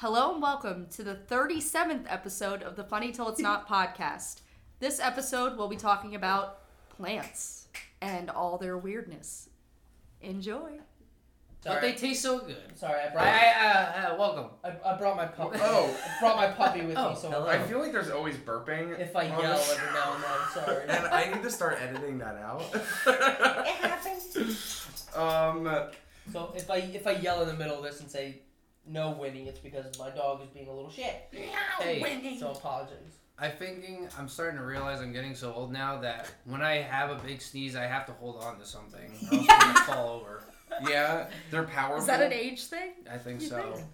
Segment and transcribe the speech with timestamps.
[0.00, 4.40] Hello and welcome to the 37th episode of the Funny Till It's Not podcast.
[4.78, 7.68] This episode we'll be talking about plants
[8.00, 9.50] and all their weirdness.
[10.22, 10.78] Enjoy.
[11.62, 12.56] But they taste so good.
[12.78, 14.46] Sorry, I I, brought, uh, uh, welcome.
[14.64, 15.58] I, I brought my puppy.
[15.60, 15.94] Oh.
[16.02, 17.46] I brought my puppy with Oh, me, so hello.
[17.48, 18.98] I feel like there's always burping.
[18.98, 19.76] if I on yell this.
[19.78, 20.82] every now and then, sorry.
[20.88, 22.62] and I need to start editing that out.
[22.72, 24.86] it happens.
[25.14, 25.90] um,
[26.32, 28.40] So if I if I yell in the middle of this and say
[28.86, 31.28] no Winnie, it's because my dog is being a little shit.
[31.32, 32.36] Hey.
[32.38, 33.18] So apologies.
[33.38, 37.10] I'm thinking, I'm starting to realize I'm getting so old now that when I have
[37.10, 39.10] a big sneeze, I have to hold on to something.
[39.32, 40.42] Or else I'm gonna fall over.
[40.90, 41.98] yeah, they're powerful.
[42.00, 42.92] Is that an age thing?
[43.10, 43.72] I think You so.
[43.72, 43.86] think?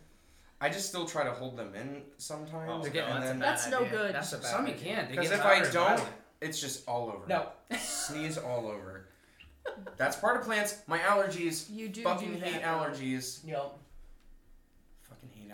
[0.60, 2.68] I just still try to hold them in sometimes.
[2.68, 4.15] Oh, and okay, that's then That's no good.
[4.15, 5.09] That's a bad Some you can't.
[5.10, 6.02] Because if I don't-
[6.41, 7.27] it's just all over.
[7.29, 7.46] No.
[7.79, 9.07] Sneeze all over.
[9.96, 10.79] That's part of plants.
[10.87, 11.66] My allergies.
[11.71, 12.62] You do Fucking do hate that.
[12.62, 13.46] allergies.
[13.46, 13.85] Yo, Fucking hate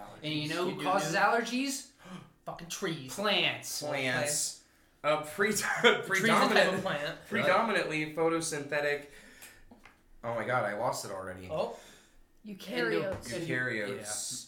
[0.03, 0.25] allergies.
[0.25, 1.19] And you know who do causes do.
[1.19, 1.87] allergies?
[2.47, 3.15] fucking trees.
[3.15, 3.83] Plants.
[3.83, 4.61] plants.
[5.05, 7.01] Uh, pre- Trees a predominant, plant.
[7.29, 9.07] predominantly photosynthetic.
[10.25, 11.49] Oh my god, I lost it already.
[11.51, 11.75] Oh,
[12.47, 13.29] Eukaryotes.
[13.47, 14.47] Eukaryotes.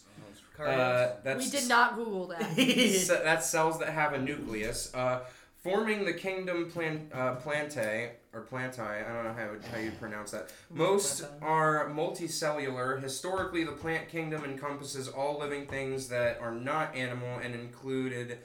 [0.59, 0.65] Yeah.
[0.65, 2.41] Uh, that's We did not Google that.
[2.55, 5.19] Ce- that's cells that have a nucleus, uh,
[5.61, 9.09] forming the kingdom plan- uh, plantae or plantae.
[9.09, 10.51] I don't know how, how you pronounce that.
[10.69, 13.01] Most are multicellular.
[13.01, 18.39] Historically, the plant kingdom encompasses all living things that are not animal and included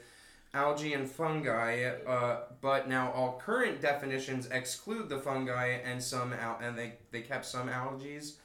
[0.53, 1.83] algae and fungi.
[2.07, 7.21] Uh, but now all current definitions exclude the fungi and some al- and they they
[7.21, 8.37] kept some algaes.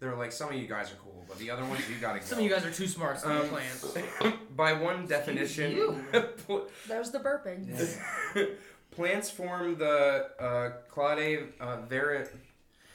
[0.00, 2.24] They're like some of you guys are cool, but the other ones you gotta go.
[2.24, 3.96] some of you guys are too smart to Um, plants.
[4.56, 6.04] By one definition,
[6.46, 7.64] pl- There's the burping.
[8.94, 12.26] plants form the uh, clade uh, vari-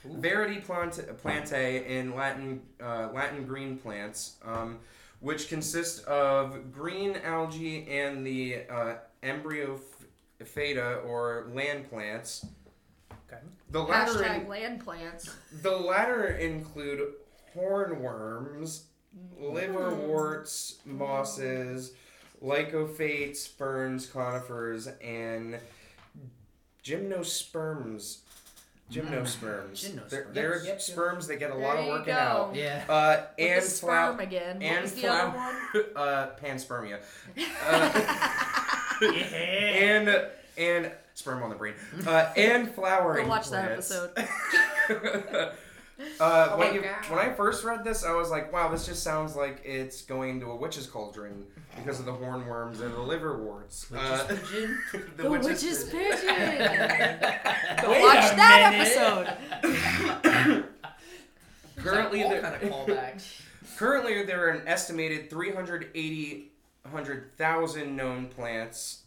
[0.05, 4.77] varity plant- plantae in Latin uh, Latin green plants, um,
[5.19, 12.45] which consist of green algae and the uh, embryophyta or land plants.
[13.31, 13.41] Okay.
[13.71, 15.29] The latter, Hashtag in- land plants.
[15.61, 17.13] the latter include
[17.55, 18.83] hornworts,
[19.39, 21.93] liverworts, mosses,
[22.41, 25.57] lycophytes, ferns, conifers, and
[26.89, 28.19] gymnosperms.
[28.91, 29.71] Gymnosperms.
[29.83, 30.09] Gymnosperms.
[30.09, 30.81] They're, they're Yep, yep.
[30.81, 32.19] sperms that get a There lot of you working go.
[32.19, 32.55] out.
[32.55, 32.83] Yeah.
[32.89, 34.21] Uh, With and the sperm flower.
[34.21, 34.55] again.
[34.55, 35.55] What and was the other one?
[35.71, 35.85] flower.
[35.95, 36.99] uh, panspermia.
[39.01, 39.09] Uh, Yeah.
[39.09, 40.25] and
[40.57, 41.73] and sperm on the brain.
[42.05, 43.23] Uh, and flowering.
[43.25, 43.91] Go watch that plants.
[43.91, 45.51] episode.
[46.19, 48.85] Uh, Oh when, my you, when I first read this, I was like, "Wow, this
[48.85, 51.45] just sounds like it's going into a witch's cauldron
[51.75, 54.77] because of the hornworts and the liverworts." Uh, pigeon?
[55.17, 56.35] the The witch's witch's pigeon.
[56.35, 57.19] pigeon.
[57.81, 58.97] Go watch that minute.
[58.97, 60.65] episode.
[61.77, 63.41] Currently, there, kind of callbacks.
[63.77, 66.51] currently there are an estimated 380
[66.83, 69.03] 100,000 known plants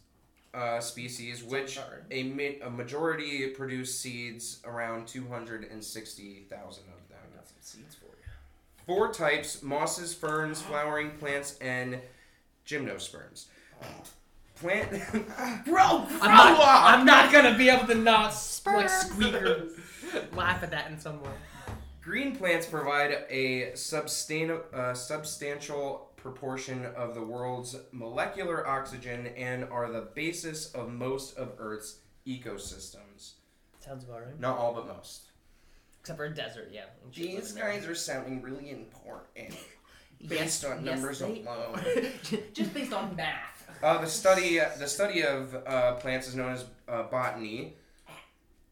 [0.54, 1.78] uh, species, which
[2.10, 6.50] a, mi- a majority produce seeds, around 260,000
[6.84, 7.18] of them.
[7.34, 8.12] Got some seeds for you.
[8.86, 11.98] Four types mosses, ferns, flowering plants, and
[12.66, 13.46] gymnosperms.
[14.56, 14.90] Plant.
[15.64, 16.60] Bro, I'm not,
[16.94, 18.88] I'm not gonna be able to not like Sperm.
[18.88, 19.68] squeak or
[20.36, 21.30] laugh at that in some way.
[22.02, 29.90] Green plants provide a substan- uh, substantial proportion of the world's molecular oxygen and are
[29.90, 33.32] the basis of most of Earth's ecosystems.
[33.80, 34.38] Sounds about right.
[34.40, 35.30] Not all, but most.
[36.00, 36.82] Except for a desert, yeah.
[37.04, 39.54] and shit These guys are sounding really important
[40.20, 41.80] Yes, based on yes, numbers they- alone.
[42.52, 43.68] Just based on math.
[43.82, 47.74] Uh, the study the study of uh, plants is known as uh, botany.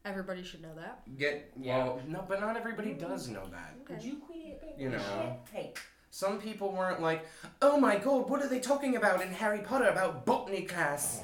[0.05, 1.01] Everybody should know that.
[1.17, 3.85] Get well, no, but not everybody does know that.
[3.85, 4.75] Could you quit it?
[4.77, 5.37] You know.
[5.51, 5.73] Hey.
[6.11, 7.25] Some people weren't like,
[7.61, 11.23] "Oh my god, what are they talking about in Harry Potter about botany class?"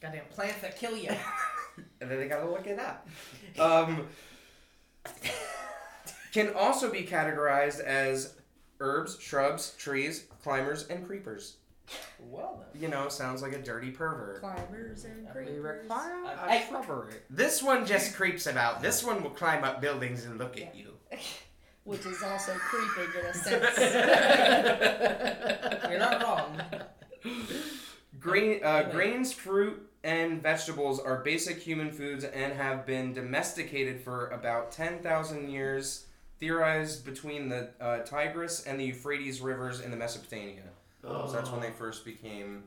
[0.00, 1.10] Goddamn plants that kill you.
[2.02, 3.08] And then they gotta look it up.
[3.58, 4.06] Um,
[6.32, 8.34] can also be categorized as
[8.80, 11.56] herbs, shrubs, trees, climbers, and creepers.
[12.18, 12.82] well then.
[12.82, 14.40] You know, sounds like a dirty pervert.
[14.40, 15.86] Climbers and They creepers.
[15.88, 15.92] a
[16.48, 16.66] Hey.
[17.30, 18.82] This one just creeps about.
[18.82, 20.94] This one will climb up buildings and look at you.
[21.84, 23.78] Which is also creeping in a sense.
[25.90, 26.62] You're not wrong.
[28.20, 34.28] Green, uh, grains, fruit, and vegetables are basic human foods and have been domesticated for
[34.28, 36.06] about 10,000 years,
[36.38, 40.62] theorized between the uh, Tigris and the Euphrates rivers in the Mesopotamia.
[41.02, 42.64] So that's when they first became.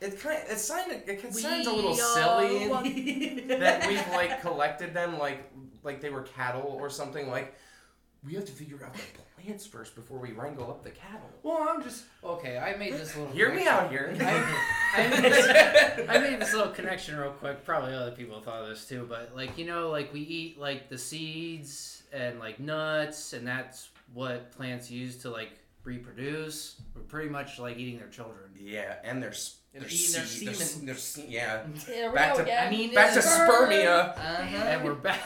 [0.00, 2.68] It kind it sounds it sounds a little silly
[3.48, 7.54] that we've like collected them like like they were cattle or something like
[8.26, 9.00] we have to figure out the
[9.42, 11.30] plants first before we wrangle up the cattle.
[11.42, 12.58] Well, I'm just okay.
[12.58, 13.32] I made this little.
[13.32, 13.84] Hear me connection.
[13.84, 14.14] out here.
[14.20, 17.64] I, I, made this, I made this little connection real quick.
[17.64, 20.90] Probably other people thought of this too, but like you know, like we eat like
[20.90, 25.50] the seeds and like nuts, and that's what plants use to like
[25.84, 26.80] reproduce.
[26.94, 28.50] We're pretty much like eating their children.
[28.58, 30.86] yeah, and there's They're there's eating their seed- there's- semen.
[30.86, 31.66] there's se- yeah.
[31.86, 32.66] Here we Back to- again.
[32.66, 34.10] I mean, Back to it's- spermia.
[34.10, 34.56] Uh-huh.
[34.56, 35.22] And we're back.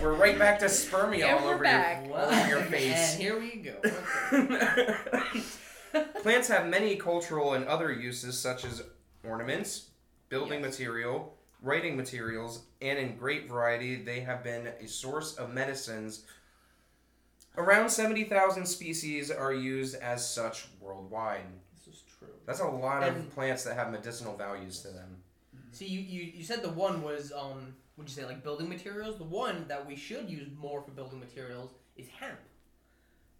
[0.00, 2.06] We're right back to spermia And all over back.
[2.06, 3.14] your all over your face.
[3.14, 3.74] And here we go.
[4.32, 5.42] Okay.
[6.22, 8.82] Plants have many cultural and other uses, such as
[9.24, 9.90] ornaments,
[10.28, 10.78] building Yes.
[10.78, 16.24] material, writing materials, and in great variety, they have been a source of medicines.
[17.56, 21.46] Around 70,000 species are used as such worldwide.
[21.74, 22.28] This is true.
[22.44, 25.16] That's a lot of plants that have medicinal values to them.
[25.72, 29.18] See, you, you, you said the one was um, would you say like building materials?
[29.18, 32.38] The one that we should use more for building materials is hemp.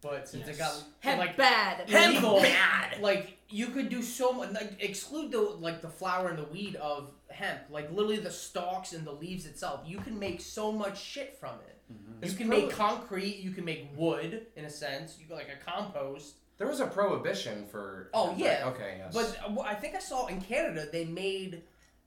[0.03, 0.85] But since it got Yes.
[1.01, 1.89] Head like bad.
[1.91, 3.01] illegal, bad.
[3.01, 4.53] like you could do so much.
[4.53, 7.61] Like exclude the like the flower and the weed of hemp.
[7.71, 9.81] Like literally the stalks and the leaves itself.
[9.87, 11.73] You can make so much shit from it.
[12.23, 13.37] It's You can prob- make concrete.
[13.37, 15.17] You can make wood in a sense.
[15.21, 16.37] You can like a compost.
[16.59, 18.11] There was a prohibition for.
[18.15, 18.65] Oh, yeah.
[18.69, 18.97] Okay.
[18.99, 19.13] Yes.
[19.15, 21.63] But uh, I think I saw in Canada they made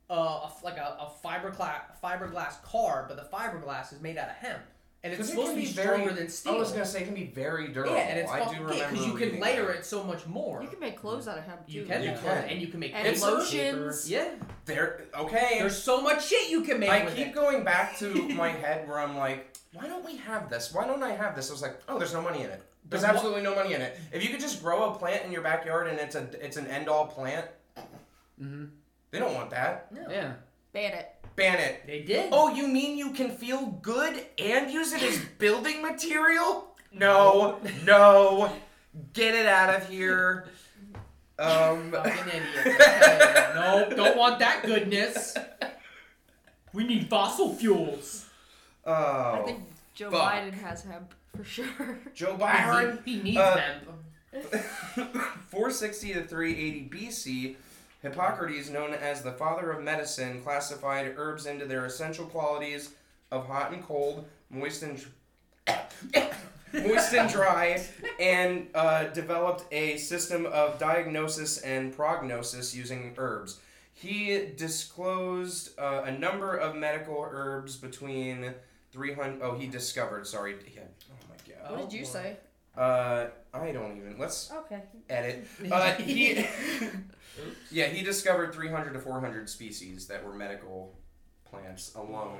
[0.09, 4.29] uh, a f like a, a fiberglass fiberglass car, but the fiberglass is made out
[4.29, 4.61] of hemp,
[5.03, 6.53] and it's supposed can to be be very- stronger than steel.
[6.53, 7.95] I was gonna say it can be very durable.
[7.95, 9.75] yeah, and it's I do yeah, remember because you can layer that.
[9.77, 10.61] it so much more.
[10.63, 11.73] You can make clothes out of hemp too.
[11.73, 12.23] You can, You make can.
[12.25, 14.09] clothes, and you can make And It's lotions.
[14.09, 14.29] Yeah,
[14.65, 15.05] There.
[15.17, 15.57] Okay.
[15.59, 17.35] there's so much shit you can make I with keep it.
[17.35, 20.73] going back to my head where I'm like, why don't we have this?
[20.73, 21.49] Why don't I have this?
[21.49, 22.63] I was like, oh, there's no money in it.
[22.89, 23.99] There's There's absolutely no money in it.
[24.11, 26.65] If you could just grow a plant in your backyard and it's a it's an
[26.67, 27.45] end all plant,
[28.41, 28.65] Mm-hmm.
[29.11, 29.91] They don't want that.
[29.91, 30.09] No.
[30.09, 30.33] Yeah.
[30.73, 31.15] Ban it.
[31.35, 31.83] Ban it.
[31.87, 32.29] They did.
[32.31, 36.75] Oh, you mean you can feel good and use it as building material?
[36.91, 38.51] No, no.
[39.13, 40.47] Get it out of here.
[41.37, 41.91] Um.
[41.91, 42.85] Fucking idiots.
[43.55, 45.35] No, don't want that goodness.
[46.71, 48.25] We need fossil fuels.
[48.85, 49.41] Oh.
[49.41, 49.59] I think
[49.95, 50.31] Joe fuck.
[50.31, 51.99] Biden has hemp for sure.
[52.13, 53.03] Joe Biden.
[53.03, 53.89] He, he needs uh, hemp.
[55.49, 57.55] 460 to 380 BC,
[58.01, 62.91] Hippocrates, known as the father of medicine, classified herbs into their essential qualities
[63.31, 65.05] of hot and cold, moist and
[66.73, 67.83] moist and dry,
[68.19, 73.59] and uh, developed a system of diagnosis and prognosis using herbs.
[73.93, 78.53] He disclosed uh, a number of medical herbs between
[78.93, 79.41] 300.
[79.41, 80.25] Oh, he discovered.
[80.25, 80.55] Sorry.
[80.73, 80.81] Yeah.
[81.11, 81.71] Oh my god.
[81.79, 82.37] What did you say?
[82.77, 84.15] Uh, I don't even.
[84.17, 84.81] Let's Okay.
[85.09, 85.45] edit.
[85.69, 86.45] Uh, he,
[87.71, 90.97] yeah, he discovered 300 to 400 species that were medical
[91.45, 92.39] plants alone.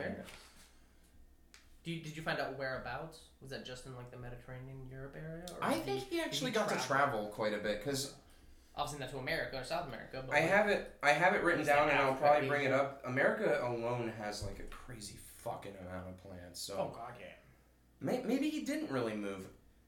[1.83, 3.19] Do you, did you find out whereabouts?
[3.41, 5.45] Was that just in like the Mediterranean, Europe area?
[5.59, 6.87] Or I think he- he actually got to travel?
[6.87, 8.13] travel quite a bit because
[8.75, 10.95] Obviously not to America or South America, but I like- have it.
[11.03, 13.01] I have it written down, and I'll probably bring it up.
[13.05, 16.61] America alone has like a crazy fucking amount of plants.
[16.61, 17.25] So Oh god, yeah.
[17.99, 19.47] may, maybe he didn't really move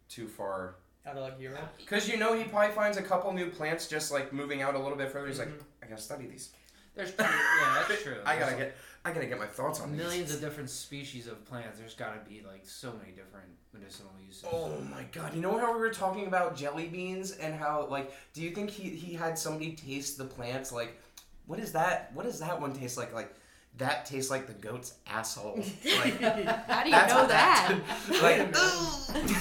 [0.10, 0.76] too far
[1.06, 1.60] Out of like Europe.
[1.78, 4.80] because you know he probably finds a couple new plants just like moving out a
[4.80, 5.28] little bit further.
[5.28, 5.64] He's like, Mhm.
[5.84, 6.52] I gotta study these.
[6.96, 8.18] There's yeah, that's true.
[8.26, 8.78] I gotta There's get.
[9.04, 10.00] I gotta get my thoughts on these.
[10.02, 11.80] millions of different species of plants.
[11.80, 14.46] There's got to be like so many different medicinal uses.
[14.52, 15.34] Oh my god!
[15.34, 18.70] You know how we were talking about jelly beans and how like, do you think
[18.70, 20.72] he he had somebody taste the plants?
[20.72, 21.02] Like,
[21.48, 22.12] what is that?
[22.14, 23.12] What does that one taste like?
[23.12, 23.34] Like,
[23.78, 25.64] that tastes like the goat's asshole.
[25.86, 27.80] Like, How do you know what that?
[28.22, 29.22] like,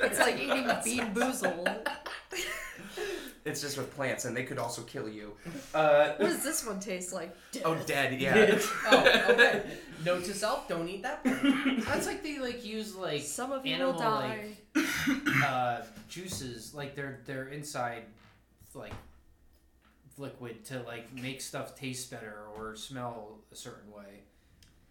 [0.00, 1.86] it's like eating BeanBoozled.
[3.44, 5.32] it's just with plants, and they could also kill you.
[5.74, 7.34] Uh, What does this one taste like?
[7.64, 8.20] oh, dead.
[8.20, 8.58] Yeah.
[8.86, 9.62] oh, okay.
[10.04, 11.22] Note to self: don't eat that.
[11.86, 14.48] That's like they like use like Some of you animal will die.
[14.74, 14.86] like
[15.44, 18.04] uh, juices, like they're they're inside
[18.74, 18.92] like
[20.18, 24.22] liquid to like make stuff taste better or smell a certain way.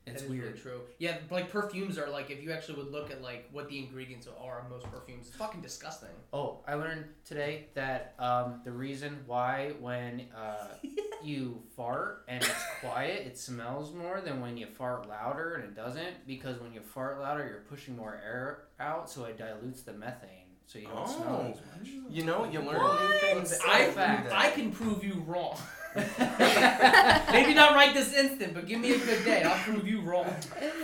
[0.07, 0.59] It's is really weird.
[0.59, 0.81] true.
[0.97, 4.27] Yeah, like perfumes are like if you actually would look at like what the ingredients
[4.43, 6.09] are of most perfumes, it's fucking disgusting.
[6.33, 10.69] Oh, I learned today that um, the reason why when uh,
[11.23, 15.75] you fart and it's quiet, it smells more than when you fart louder and it
[15.75, 16.25] doesn't.
[16.25, 20.40] Because when you fart louder, you're pushing more air out, so it dilutes the methane,
[20.71, 21.51] so you don't smell Oh.
[21.51, 21.93] as much.
[22.09, 23.01] You know, you learn What?
[23.09, 23.59] new things.
[23.67, 24.31] I fact.
[24.31, 25.57] I can prove you wrong.
[25.95, 29.43] Maybe not right this instant, but give me a good day.
[29.43, 30.25] I'll prove you wrong.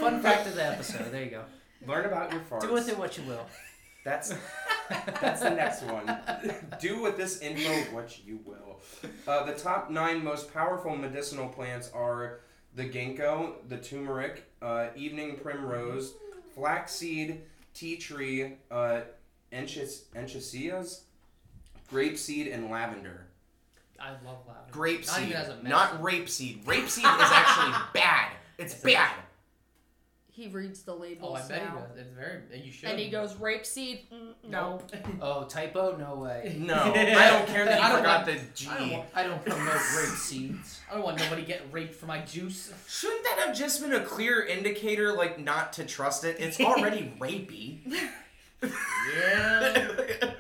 [0.01, 1.11] Fun fact of the episode.
[1.11, 1.43] There you go.
[1.87, 2.61] learn about your farts.
[2.61, 3.45] Do with it what you will.
[4.03, 4.33] That's
[5.21, 6.17] that's the next one.
[6.81, 8.79] Do with this info what you will.
[9.27, 12.39] Uh, the top nine most powerful medicinal plants are
[12.75, 16.13] the ginkgo, the turmeric, uh, evening primrose,
[16.55, 17.41] flaxseed,
[17.73, 19.01] tea tree, uh,
[19.51, 21.01] enchis, enchisias,
[21.91, 23.27] grapeseed, and lavender.
[23.99, 24.71] I love lavender.
[24.71, 25.69] Grape Not seed, even as a medicine.
[25.69, 26.63] not rapeseed.
[26.65, 28.31] Rapeseed is actually bad.
[28.57, 29.11] It's It's a- bad.
[30.29, 31.79] He reads the Oh, labels I bet he now.
[31.79, 31.97] does.
[31.97, 32.41] It's very.
[32.63, 32.89] You should.
[32.89, 34.01] And he goes, rapeseed?
[34.13, 34.79] Mm, no.
[35.19, 35.97] Oh, typo?
[35.97, 36.55] No way.
[36.59, 38.67] No, I don't care that I you don't forgot want- the G.
[38.69, 40.79] I don't want- I don't promote grape seeds.
[40.91, 42.71] I don't want nobody getting raped for my juice.
[42.87, 46.35] Shouldn't that have just been a clear indicator, like not to trust it?
[46.39, 47.79] It's already rapey.
[48.61, 50.31] Yeah.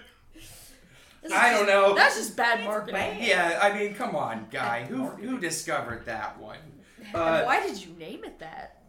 [1.33, 1.93] I don't know.
[1.93, 3.17] That's just bad marketing.
[3.19, 4.85] Yeah, I mean, come on, guy.
[4.85, 6.57] Who who discovered that one?
[7.13, 8.81] Uh, why did you name it that?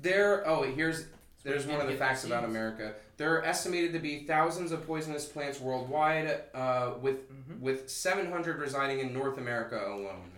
[0.00, 0.46] There.
[0.48, 1.06] Oh, here's
[1.42, 2.44] there's one of the facts about.
[2.44, 2.94] America.
[3.16, 7.60] There are estimated to be thousands of poisonous plants worldwide, uh, with Mhm.
[7.60, 10.30] with 700 residing in North America alone.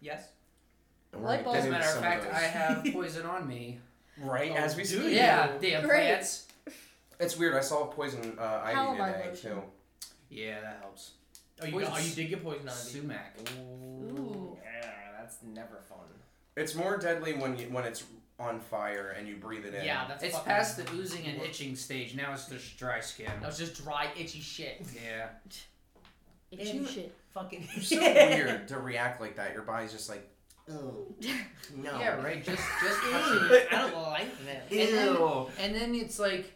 [0.00, 0.28] Yes.
[1.12, 1.58] Light bulbs.
[1.60, 2.32] As a Getting matter of some fact, those.
[2.34, 3.80] I have poison on me.
[4.18, 5.02] right Oh, as we do speak.
[5.04, 5.08] you?
[5.10, 6.06] Yeah, damn Great.
[6.06, 6.45] plants.
[7.18, 7.54] It's weird.
[7.54, 9.50] I saw poison uh, ivy Calamine today lotion.
[9.52, 9.62] too.
[10.30, 11.12] Yeah, that helps.
[11.62, 12.76] Oh, you, got, oh, you did get poison ivy.
[12.76, 13.36] Sumac.
[13.58, 14.56] Ooh.
[14.62, 15.98] Yeah, that's never fun.
[16.56, 18.04] It's more deadly when you when it's
[18.38, 19.84] on fire and you breathe it in.
[19.84, 22.14] Yeah, that's It's fucking past the oozing and itching stage.
[22.14, 23.30] Now it's just dry skin.
[23.40, 24.82] That was just dry, itchy shit.
[25.04, 25.28] Yeah.
[26.50, 26.86] Itchy Yeah.
[26.86, 27.14] shit.
[27.32, 27.66] Fucking.
[27.74, 29.52] It's so weird to react like that.
[29.54, 30.28] Your body's just like,
[30.70, 31.06] oh,
[31.76, 31.98] no.
[31.98, 32.44] Yeah, right.
[32.44, 33.68] Just just touch it.
[33.72, 34.66] I don't like that.
[34.70, 35.46] And then, Ew.
[35.58, 36.52] and then it's like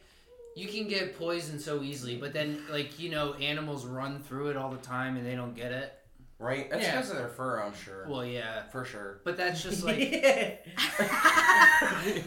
[0.57, 4.57] you can get poisoned so easily, but then like you know animals run through it
[4.57, 5.93] all the time and they don't get it.
[6.39, 6.71] Right?
[6.71, 6.93] That's Yeah.
[6.97, 8.07] because of their fur, I'm sure.
[8.09, 9.21] Well, yeah, For sure.
[9.25, 9.99] but that's just like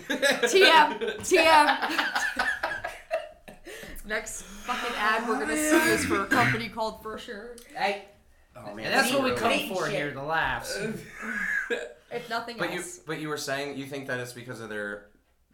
[0.07, 1.17] TM.
[1.19, 2.47] TM.
[4.05, 7.55] Next fucking ad we're gonna see is for a company called For Sure.
[7.75, 8.05] hey,
[8.55, 8.85] Oh man.
[8.85, 9.95] and that's what we come Great for shit.
[9.95, 10.77] here, the laughs.
[12.11, 15.05] If nothing But you but you were saying you think that it's because of their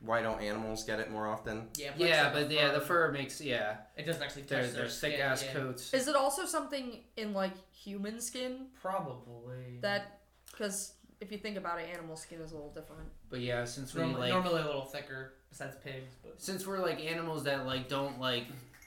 [0.02, 1.68] why don't animals get it more often?
[1.78, 3.78] Yeah, Yeah, like but yeah, the fur makes yeah.
[3.98, 5.54] It doesn't actually touch Their their, their thick skin, ass yeah.
[5.54, 5.94] coats.
[5.94, 9.80] Is it also something in like human skin Probably.
[9.82, 10.20] that?
[10.52, 13.10] Because if you think about it, animal skin is a little different.
[13.30, 16.80] But yeah, since we normally, like normally a little thicker, besides pigs, but since we're
[16.80, 18.46] like animals that like don't like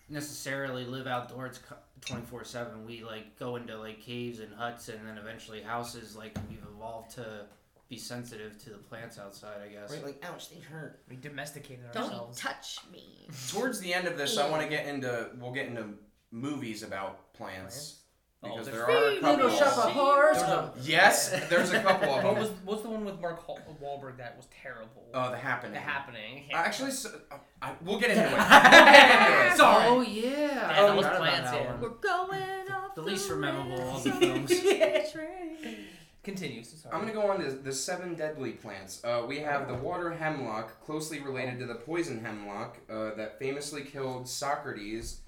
[0.08, 1.60] necessarily live outdoors
[2.00, 6.16] twenty four seven, we like go into like caves and huts and then eventually houses.
[6.16, 7.46] Like we've evolved to
[7.92, 9.58] be sensitive to the plants outside.
[9.64, 9.90] I guess.
[9.90, 11.02] Right, like, ouch, they hurt.
[11.08, 12.08] we domesticated ourselves.
[12.08, 12.40] Don't ourselves.
[12.40, 13.28] touch me.
[13.50, 15.84] Towards the end of this, I want to get into we'll get into
[16.30, 17.98] movies about plants
[18.44, 19.36] Oh, because there's- there are a couple.
[19.44, 19.94] little shepherd.
[19.94, 22.42] There's a- Yes, there's a couple of What them.
[22.42, 25.06] was what's the one with Mark Hol- Wahlberg that was terrible?
[25.14, 25.74] Oh, the happening.
[25.74, 26.50] the happening.
[26.52, 28.30] Actually, so, uh, I, we'll get into it.
[28.32, 29.56] We'll get into it.
[29.58, 29.84] Sorry.
[29.86, 30.30] Oh yeah.
[30.30, 31.70] Yeah, that was forgot about plants, that yeah.
[31.72, 31.80] one.
[31.82, 34.50] We're going off The least memorable of all the rails films.
[36.22, 36.62] Continue.
[36.62, 36.94] Sorry.
[36.94, 39.02] I'm gonna go on to the seven deadly plants.
[39.02, 43.82] Uh, we have the water hemlock, closely related to the poison hemlock uh, that famously
[43.82, 45.20] killed Socrates.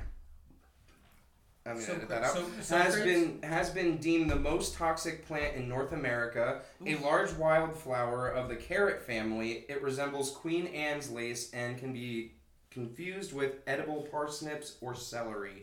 [1.66, 2.36] I'm gonna So- edit that out.
[2.62, 6.60] so- has been has been deemed the most toxic plant in North America.
[6.86, 12.34] A large wildflower of the carrot family, it resembles Queen Anne's lace and can be
[12.70, 15.62] confused with edible parsnips or celery.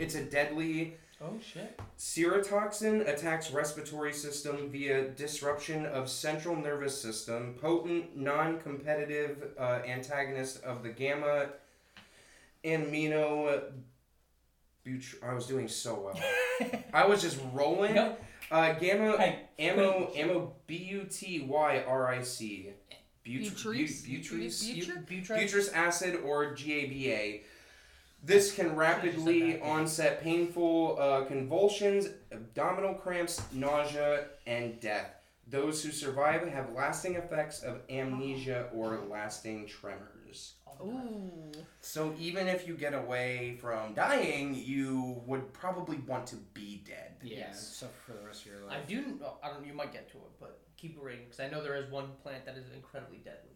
[0.00, 1.80] It's a deadly Oh shit.
[1.98, 7.54] Serotoxin attacks respiratory system via disruption of central nervous system.
[7.60, 11.46] Potent, non-competitive uh, antagonist of the gamma
[12.64, 13.62] amino.
[14.86, 16.70] Butr- I was doing so well.
[16.92, 17.94] I was just rolling.
[17.94, 18.22] Nope.
[18.50, 22.70] Uh, gamma Hey, ammo ammo b u t y r i c.
[23.24, 23.50] Butyric?
[23.50, 24.46] Butyric.
[24.46, 25.06] Butyric?
[25.06, 25.38] Butyric.
[25.38, 27.40] Butyric acid or GABA.
[28.24, 35.10] This can rapidly onset painful uh, convulsions, abdominal cramps, nausea, and death.
[35.46, 40.54] Those who survive have lasting effects of amnesia or lasting tremors.
[40.80, 41.52] Ooh.
[41.80, 47.16] So even if you get away from dying, you would probably want to be dead.
[47.22, 47.76] Yeah, Yes.
[47.76, 48.82] suffer for the rest of your life.
[48.82, 49.20] I do.
[49.22, 49.66] oh, I don't.
[49.66, 52.44] You might get to it, but keep reading because I know there is one plant
[52.46, 53.53] that is incredibly deadly.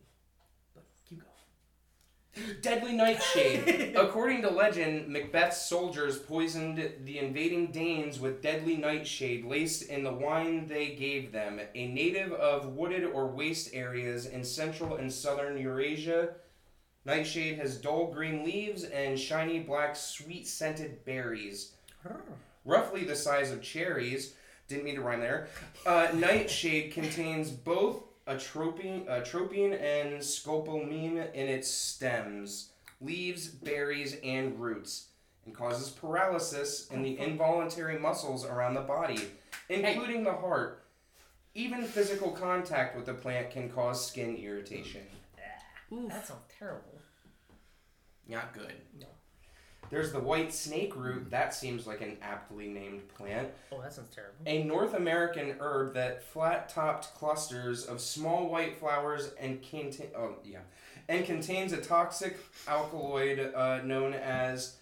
[2.61, 3.95] Deadly nightshade.
[3.97, 10.13] According to legend, Macbeth's soldiers poisoned the invading Danes with deadly nightshade laced in the
[10.13, 11.61] wine they gave them.
[11.75, 16.35] A native of wooded or waste areas in central and southern Eurasia,
[17.05, 21.73] nightshade has dull green leaves and shiny black sweet scented berries.
[22.65, 24.35] Roughly the size of cherries.
[24.69, 25.49] Didn't mean to rhyme there.
[25.87, 32.71] Uh, nightshade contains both atropine, atropine and scopolamine in its stems,
[33.01, 35.09] leaves, berries, and roots,
[35.45, 39.21] and causes paralysis in the involuntary muscles around the body,
[39.69, 40.85] including the heart.
[41.55, 45.03] Even physical contact with the plant can cause skin irritation.
[45.93, 46.09] Oof.
[46.11, 47.01] That sounds terrible.
[48.29, 48.75] Not good.
[49.01, 49.07] No.
[49.91, 51.31] There's the white snake root.
[51.31, 53.49] That seems like an aptly named plant.
[53.73, 54.35] Oh, that sounds terrible.
[54.47, 60.61] A North American herb that flat-topped clusters of small white flowers and contain oh yeah,
[61.09, 64.77] and contains a toxic alkaloid uh, known as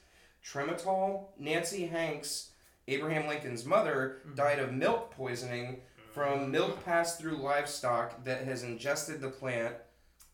[0.44, 1.26] tremetol.
[1.38, 2.50] Nancy Hanks,
[2.88, 5.80] Abraham Lincoln's mother, died of milk poisoning
[6.12, 9.74] from milk passed through livestock that has ingested the plant.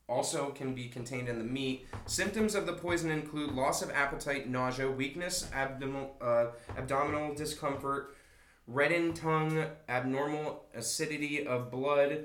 [0.08, 1.86] Also, can be contained in the meat.
[2.06, 8.14] Symptoms of the poison include loss of appetite, nausea, weakness, abdominal, uh, abdominal discomfort,
[8.66, 12.24] reddened tongue, abnormal acidity of blood,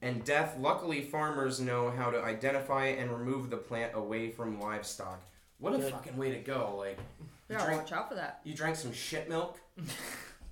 [0.00, 0.56] and death.
[0.58, 5.20] Luckily, farmers know how to identify and remove the plant away from livestock.
[5.58, 5.92] What a Good.
[5.92, 6.76] fucking way to go!
[6.78, 6.98] Like,
[7.48, 8.40] you Yeah, drank, watch out for that.
[8.44, 9.58] you drank some shit milk.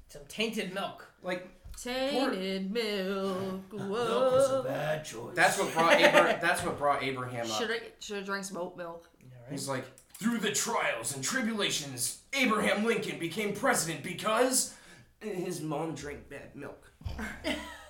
[0.09, 1.05] Some tainted milk.
[1.21, 1.49] Like,
[1.83, 3.63] Tainted milk.
[3.73, 4.63] Whoa.
[4.67, 5.35] bad choice.
[5.35, 7.59] that's what brought Abra- that's what brought Abraham up.
[7.59, 9.09] Should I should have drank some oat milk?
[9.51, 14.75] He's like, through the trials and tribulations, Abraham Lincoln became president because
[15.21, 16.91] his mom drank bad milk.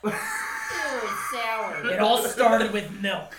[1.32, 1.90] sour.
[1.90, 3.32] It all started with milk.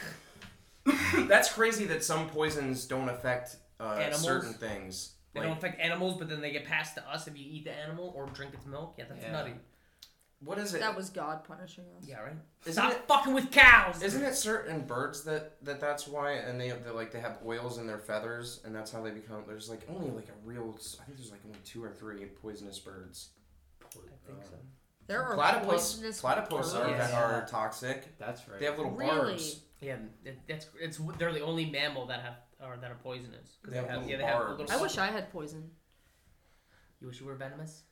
[1.27, 4.23] That's crazy that some poisons don't affect uh, Animals?
[4.23, 5.13] certain things.
[5.33, 7.65] They Like, don't affect animals, but then they get passed to us if you eat
[7.65, 8.95] the animal or drink its milk.
[8.97, 9.31] Yeah, that's Yeah.
[9.31, 9.53] nutty.
[10.39, 10.79] What is it?
[10.81, 12.05] That was God punishing us.
[12.07, 12.33] Yeah, right.
[12.65, 14.01] Isn't Stop it- fucking with cows.
[14.03, 17.77] Isn't it certain birds that, that that's why, and they they like they have oils
[17.79, 19.43] in their feathers, and that's how they become.
[19.47, 20.77] There's like only like a real.
[21.01, 23.29] I think there's like only two or three poisonous birds.
[23.81, 23.87] I
[24.27, 24.55] think um, so.
[25.07, 26.97] There are Platypus, poisonous platypus are, birds.
[26.97, 28.17] that are toxic.
[28.19, 28.59] That's right.
[28.59, 29.09] They have little Really?
[29.31, 29.61] barbs.
[29.79, 33.57] Yeah, it, that's it's they're the only mammal that have or that are poisonous.
[33.63, 34.65] 'Cause They have little yeah, they have little.
[34.69, 35.71] I wish I had poison.
[36.99, 37.83] You wish you were venomous.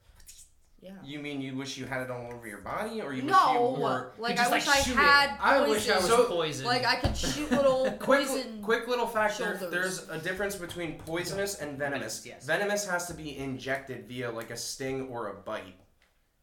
[0.81, 0.91] Yeah.
[1.03, 3.75] You mean you wish you had it all over your body, or you wish No,
[3.75, 4.97] you were like just, I wish like, I shoot it.
[4.97, 5.37] had.
[5.41, 6.67] I wish I was So- poisoned.
[6.67, 8.61] like I could shoot little Quick, poison.
[8.61, 12.19] quick little fact there, there's a difference between poisonous and venomous.
[12.19, 12.45] Venomous, yes.
[12.45, 15.75] Venomous has to be injected via like a sting or a bite.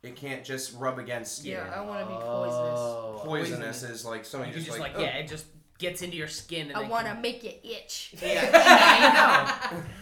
[0.02, 1.52] It can't just rub against you.
[1.52, 3.20] Yeah, I want to be Oh.
[3.24, 5.44] Poisonous is like You somebody just, just like, like, yeah, it just
[5.78, 6.76] gets into your skin and.
[6.76, 8.12] I want to can- make you itch.
[8.20, 8.50] Yeah,
[9.72, 9.82] I know.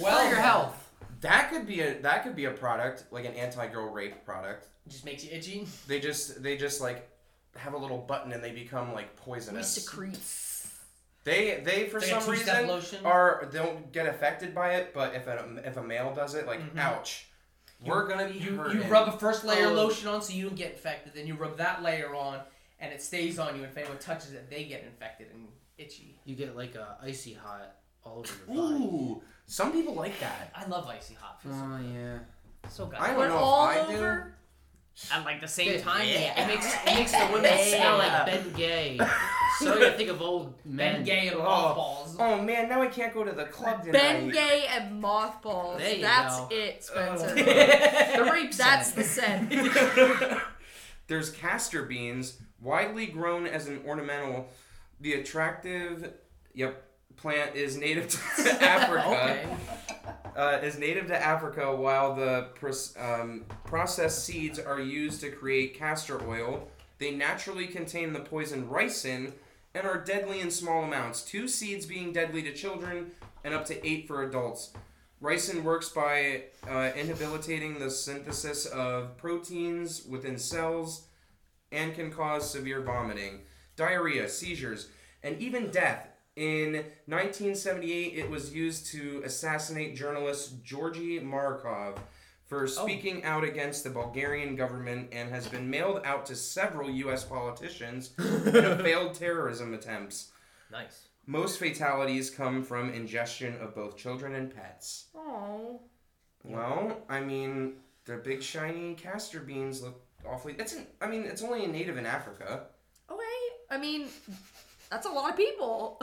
[0.00, 0.81] Well, your health.
[1.22, 4.68] That could be a that could be a product like an anti-girl rape product.
[4.88, 5.66] just makes you itchy.
[5.88, 7.08] They just they just like
[7.56, 9.68] have a little button and they become like We poisonous.
[9.72, 10.18] secrete.
[11.24, 13.06] They they for It's like some two-step reason lotion.
[13.06, 16.60] are don't get affected by it, but if a if a male does it, like
[16.60, 16.78] Mhm.
[16.78, 17.26] ouch,
[17.80, 18.74] we're gonna be You, hurt.
[18.74, 19.72] you rub a first layer Oh.
[19.72, 21.14] lotion on so you don't get infected.
[21.14, 22.40] Then you rub that layer on,
[22.80, 23.62] and it stays on you.
[23.62, 25.46] And if anyone touches it, they get infected and
[25.78, 26.18] itchy.
[26.24, 28.84] You get like a icy hot all over your body.
[28.84, 30.52] Ooh, some people like that.
[30.54, 31.42] I love icy hot.
[31.42, 32.18] Feels Oh yeah.
[32.68, 32.98] so good.
[32.98, 33.96] I don't But know if all I do.
[33.96, 34.34] over.
[35.10, 35.80] At like the same Yeah.
[35.80, 36.42] time, Yeah.
[36.42, 39.00] it makes it makes the women smell smell like like Ben Gay.
[39.58, 40.96] so you think of old men.
[40.96, 41.42] Ben Gay and Oh.
[41.44, 42.16] mothballs.
[42.18, 43.92] Oh man, now I can't go to the club tonight.
[43.98, 45.78] Ben Gay and mothballs.
[45.78, 46.48] There you That's go.
[46.50, 47.16] it, oh.
[47.16, 47.34] Spencer.
[48.24, 49.48] The rape That's scent.
[49.50, 50.42] the scent.
[51.08, 54.48] There's castor beans, widely grown as an ornamental.
[55.00, 56.12] The attractive,
[56.54, 56.84] yep,
[57.16, 58.18] plant is native to
[58.62, 59.06] Africa.
[59.06, 59.46] okay.
[60.36, 65.74] uh, is native to Africa, while the pros- um, processed seeds are used to create
[65.78, 66.68] castor oil.
[66.98, 69.32] They naturally contain the poison ricin
[69.74, 73.12] and are deadly in small amounts, two seeds being deadly to children
[73.44, 74.72] and up to eight for adults.
[75.22, 81.06] Ricin works by uh, inhabilitating the synthesis of proteins within cells
[81.70, 83.40] and can cause severe vomiting,
[83.76, 84.88] diarrhea, seizures,
[85.22, 86.08] and even death.
[86.36, 86.72] In
[87.06, 92.00] 1978, it was used to assassinate journalist Georgy Markov
[92.46, 92.66] for oh.
[92.66, 97.24] speaking out against the Bulgarian government and has been mailed out to several U.S.
[97.24, 100.32] politicians in a failed terrorism attempts.
[100.70, 101.08] Nice.
[101.26, 105.06] Most fatalities come from ingestion of both children and pets.
[105.14, 105.80] Oh.
[106.44, 107.74] Well, I mean,
[108.06, 110.56] the big shiny castor beans look awfully.
[110.58, 112.66] It's an, I mean, it's only a native in Africa.
[113.10, 113.22] Okay.
[113.70, 114.08] I mean,
[114.92, 116.00] that's a lot of people.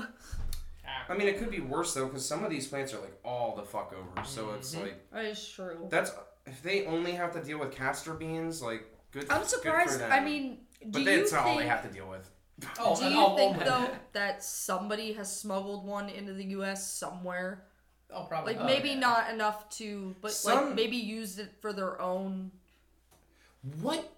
[1.08, 3.56] I mean, it could be worse though, because some of these plants are like all
[3.56, 4.26] the fuck over.
[4.26, 4.82] So it's Mhm.
[4.82, 5.88] like That is true.
[5.90, 6.12] that's
[6.46, 9.30] if they only have to deal with castor beans, like good.
[9.30, 10.00] I'm good for surprised.
[10.00, 10.12] them.
[10.12, 11.44] I mean, do but you that's think?
[11.44, 12.30] not all they have to deal with.
[12.80, 16.92] Oh, do and you think though that somebody has smuggled one into the U.S.
[16.92, 17.66] somewhere?
[18.12, 18.54] Oh, probably.
[18.54, 19.00] Like Oh, maybe yeah.
[19.00, 22.52] not enough to, but Some- like maybe used it for their own.
[23.82, 24.12] What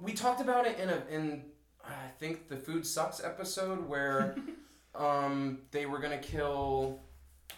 [0.00, 1.44] we talked about it in a in
[1.86, 4.36] I think the food sucks episode where
[4.94, 7.00] um they were gonna kill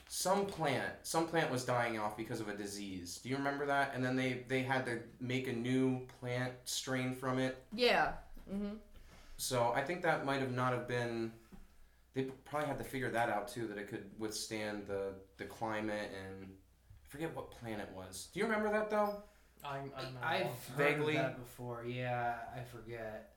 [0.09, 0.93] some plant.
[1.03, 3.19] Some plant was dying off because of a disease.
[3.23, 3.93] Do you remember that?
[3.95, 7.62] And then they they had to make a new plant strain from it.
[7.75, 8.12] Yeah.
[8.53, 8.77] Mm-hmm.
[9.37, 11.33] So I think that might have not have been.
[12.15, 16.11] they probably had to figure that out too, that it could withstand the the climate
[16.25, 18.29] and I forget what plant it was.
[18.33, 19.23] Do you remember that though?
[19.65, 20.51] I'm, I'm not I've wrong.
[20.77, 21.17] heard Vaguely.
[21.17, 21.85] of that before.
[21.87, 23.33] Yeah, I forget.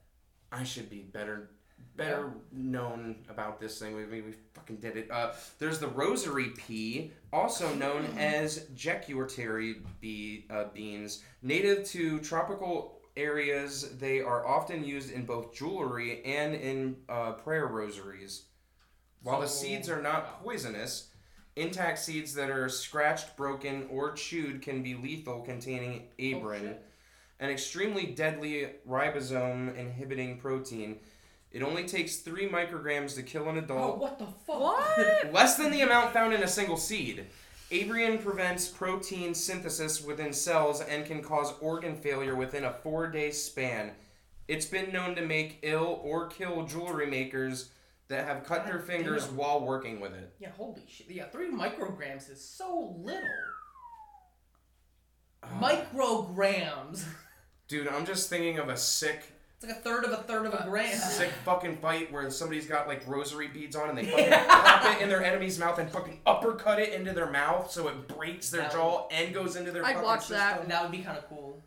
[0.52, 1.52] I should be better
[1.96, 3.96] better known about this thing.
[3.96, 5.12] We, we, we fucking did it.
[5.12, 11.24] Uh, there's the rosary pea, also known as jequirity bee, uh, beans.
[11.42, 17.68] Native to tropical areas, they are often used in both jewelry and in uh, prayer
[17.68, 18.46] rosaries.
[19.22, 21.10] While the seeds are not poisonous,
[21.58, 26.86] intact seeds that are scratched, broken, or chewed can be lethal, containing abrin shit.
[27.40, 31.00] An extremely deadly ribosome inhibiting protein.
[31.52, 33.80] It only takes three micrograms to kill an adult.
[33.80, 34.60] Oh, adult, what the fuck?
[34.60, 35.34] What?
[35.34, 37.26] less than the amount found in a single seed.
[37.72, 43.32] Abrion prevents protein synthesis within cells and can cause organ failure within a four day
[43.32, 43.92] span.
[44.48, 47.70] It's been known to make ill or kill jewelry makers
[48.08, 49.38] that have cut their fingers damn.
[49.38, 50.34] while working with it.
[50.40, 51.12] Yeah, holy shit.
[51.12, 53.22] Yeah, three micrograms is so little.
[55.44, 57.04] Uh, Micrograms.
[57.70, 59.22] Dude, I'm just thinking of a sick
[59.58, 60.98] It's like a third of a third of a gram.
[60.98, 65.02] sick fucking fight where somebody's got like rosary beads on and they fucking pop it
[65.02, 68.62] in their enemy's mouth and fucking uppercut it into their mouth so it breaks their
[68.64, 70.54] That jaw and goes into their I'd fucking watch that.
[70.54, 70.70] system.
[70.70, 71.62] That would be kind of cool.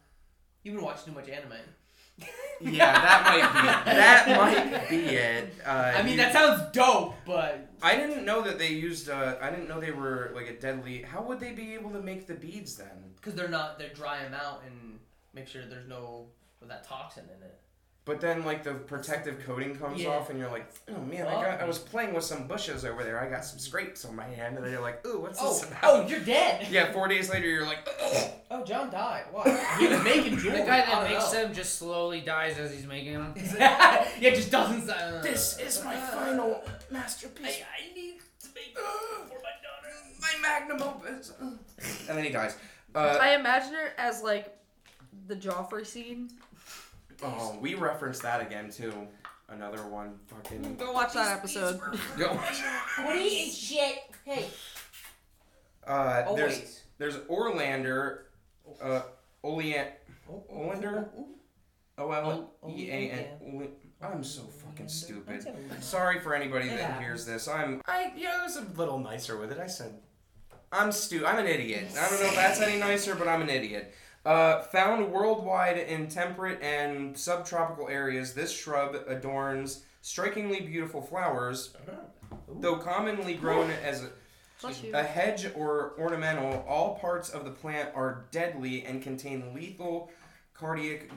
[0.65, 1.55] You've been watching too much anime.
[2.61, 3.53] Yeah, that might
[3.87, 5.53] be that might be it.
[5.67, 9.09] Uh, I mean, you- that sounds dope, but I didn't know that they used.
[9.11, 11.03] Uh, I didn't know they were like a deadly.
[11.03, 13.15] How would they be able to make the beads then?
[13.17, 14.99] because they're not, they dry them out and
[15.35, 16.27] make sure there's no
[16.61, 17.59] of that toxin in it.
[18.05, 20.09] But then like the protective coating comes Yeah.
[20.11, 21.61] off and you're like, oh man, I got.
[21.61, 23.21] I was playing with some bushes over there.
[23.21, 25.63] I got some scrapes on my hand, and then you're like, ooh, what's Oh, this
[25.69, 25.79] about?
[25.85, 26.67] oh, you're dead.
[26.71, 28.31] Yeah, four days later, you're like, Ugh.
[28.51, 29.25] Oh, John died.
[29.31, 29.77] Why?
[29.79, 30.61] He was making jewelry.
[30.61, 31.43] The guy I that don't makes know.
[31.45, 33.35] them just slowly dies as he's making them.
[33.59, 34.91] yeah, just doesn't.
[34.91, 37.61] Uh, this is my final masterpiece.
[37.63, 38.77] I need to make
[39.29, 39.95] for my daughter.
[40.21, 41.33] my magnum opus.
[41.41, 42.57] and then he dies.
[42.97, 44.55] Uh, I imagine it as like
[45.27, 46.31] the Joffrey scene.
[47.23, 48.93] oh, we referenced that again too.
[49.49, 50.77] Another one, fucking.
[50.77, 51.79] Go watch that episode.
[52.17, 52.29] Go.
[53.05, 53.99] What is shit?
[54.25, 54.47] Hey.
[55.87, 56.83] Uh, there's wait.
[56.99, 58.21] there's Orlander,
[58.81, 59.03] uh,
[59.43, 59.89] Olean,
[60.31, 61.09] Olander?
[61.99, 63.27] O L E A N.
[63.55, 63.71] Ole-
[64.01, 65.47] I'm so fucking stupid.
[65.81, 67.47] Sorry for anybody It that hears this.
[67.47, 69.59] I'm I yeah, I was a little nicer with it.
[69.59, 70.01] I said
[70.73, 71.89] I'm stu I'm an idiot.
[71.93, 73.95] I don't know if that's any nicer, but I'm an idiot.
[74.25, 81.75] Uh, found worldwide in temperate and subtropical areas, this shrub adorns strikingly beautiful flowers.
[82.61, 88.27] Though commonly grown as a, a hedge or ornamental, all parts of the plant are
[88.31, 90.11] deadly and contain lethal
[90.55, 91.09] cardiac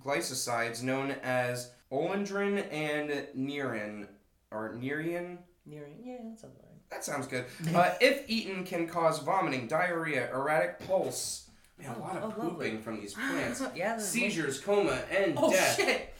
[0.00, 4.08] glycosides known as oleandrin and nerin.
[4.50, 5.38] Or nerian?
[5.64, 6.90] Near yeah, that sounds right.
[6.90, 7.44] That sounds good.
[7.74, 11.48] Uh, if eaten, can cause vomiting, diarrhea, erratic pulse.
[11.82, 12.48] Man, a oh, lot of Oh, lovely.
[12.70, 13.62] pooping from these plants.
[13.74, 13.98] Yeah.
[13.98, 15.76] Seizures, coma, and Oh death.
[15.76, 16.14] shit!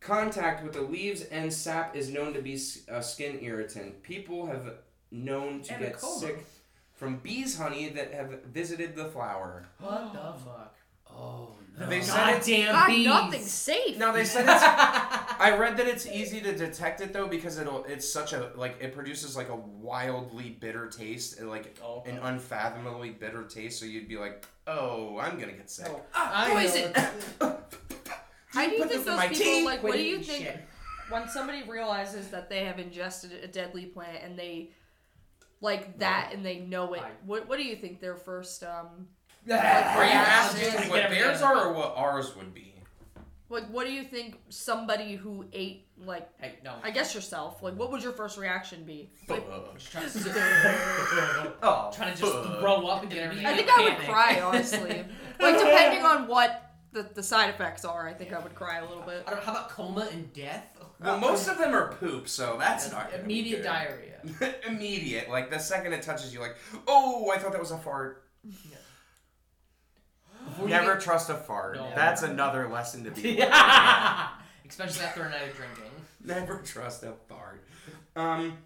[0.00, 4.02] Contact with the leaves and sap is known to be s- a skin irritant.
[4.02, 4.74] People have
[5.10, 6.44] known to And get sick
[6.94, 9.66] from bees' honey that have visited the flower.
[9.78, 10.74] What the fuck?
[11.08, 11.86] Oh no.
[11.86, 13.06] They said it's- Goddamn God, bees.
[13.06, 13.98] nothing's safe.
[13.98, 14.62] Now they said it's.
[14.62, 17.84] I read that it's easy to detect it though because it'll.
[17.84, 23.10] It's such a like it produces like a wildly bitter taste, like Oh, an unfathomably
[23.10, 23.80] bitter taste.
[23.80, 25.90] So you'd be like, oh, I'm gonna get sick.
[26.14, 26.92] I poison.
[27.40, 27.58] know.
[28.48, 29.64] How do you think those people tea?
[29.64, 29.82] like?
[29.82, 30.60] What do you think shit.
[31.10, 34.70] when somebody realizes that they have ingested a deadly plant and they
[35.62, 37.02] like that and they know it?
[37.02, 39.08] I- What What do you think their first um?
[39.50, 42.74] Are you asking what theirs are or what ours would be?
[43.48, 46.26] Like, what do you think somebody who ate like?
[46.40, 46.74] Hey, no.
[46.82, 47.62] I guess yourself.
[47.62, 49.10] Like, what would your first reaction be?
[49.28, 53.44] Like, Just trying to, oh, trying to just oh, throw up and get everything.
[53.44, 53.74] I everything.
[53.74, 55.04] think I would cry honestly.
[55.40, 58.88] like, depending on what the, the side effects are, I think I would cry a
[58.88, 59.24] little bit.
[59.26, 60.64] I don't how about coma and death?
[60.98, 63.64] Well, most of them are poop, so that's That's not gonna be immediate good.
[63.64, 64.54] diarrhea.
[64.66, 68.24] Immediate, like the second it touches you, like, oh, I thought that was a fart.
[70.52, 71.76] Before Never get- trust a fart.
[71.76, 71.90] No.
[71.94, 73.36] That's another lesson to be.
[73.38, 73.52] learned.
[74.68, 75.90] Especially after a night of drinking.
[76.24, 77.64] Never trust a fart.
[78.16, 78.56] Um,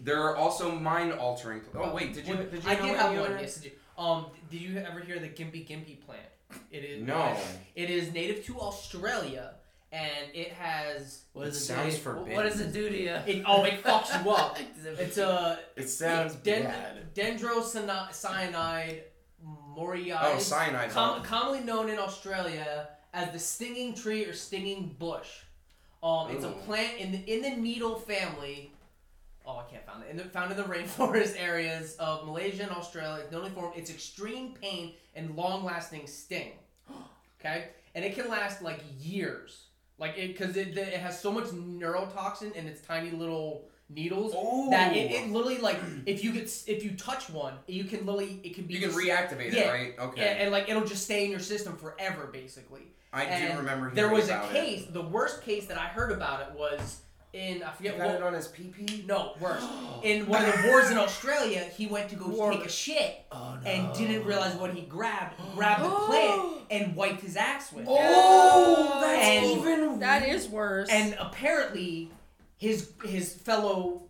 [0.00, 1.62] there are also mind altering.
[1.74, 3.18] Oh wait, did you What- did you I know did any have one.
[3.32, 4.02] other- Yes, did you?
[4.02, 6.22] Um, did you ever hear the Gimpy Gimpy plant?
[6.70, 7.36] It is No.
[7.74, 9.54] It is native to Australia,
[9.92, 12.00] and it has What It does it sounds do?
[12.00, 12.34] forbidden.
[12.34, 13.10] What does it do to you?
[13.26, 13.42] it.
[13.46, 14.56] Oh, it fucks you up.
[14.98, 17.14] It's a It sounds den- bad.
[17.14, 19.00] dendrocyanide
[20.22, 20.90] Oh, cyanide.
[20.90, 25.28] com- commonly known in Australia as the stinging tree or stinging bush.
[26.02, 28.72] Um, it's a plant in the in the needle family.
[29.46, 30.10] Oh, I can't find it.
[30.10, 33.22] And they're found in the rainforest areas of Malaysia and Australia.
[33.22, 36.52] It's known for its extreme pain and long-lasting sting.
[37.40, 39.66] Okay, and it can last like years.
[39.96, 44.70] Like it, because it, it has so much neurotoxin in its tiny little needles Oh.
[44.70, 48.40] that it, it literally like if you get if you touch one, you can literally
[48.44, 49.60] it can be you can just- reactivate Yeah.
[49.60, 49.98] it, right?
[50.08, 50.28] Okay.
[50.28, 52.82] and, and like it'll just stay in your system forever, basically.
[53.12, 53.90] I do and remember.
[53.90, 54.82] There hearing was a case.
[54.82, 54.92] It.
[54.92, 57.00] The worst case that I heard about it was
[57.32, 59.06] in I forget what it on his PP.
[59.06, 59.62] no, worse.
[60.02, 62.52] In one of the wars in Australia, he went to go War.
[62.52, 65.34] take a shit Oh and didn't realize what he grabbed.
[65.54, 67.84] Grabbed the plant and wiped his ass with.
[67.84, 67.90] it.
[67.90, 69.98] Oh, that's And- even.
[70.00, 70.88] That is worse.
[70.90, 72.10] And apparently,
[72.58, 74.02] his his fellow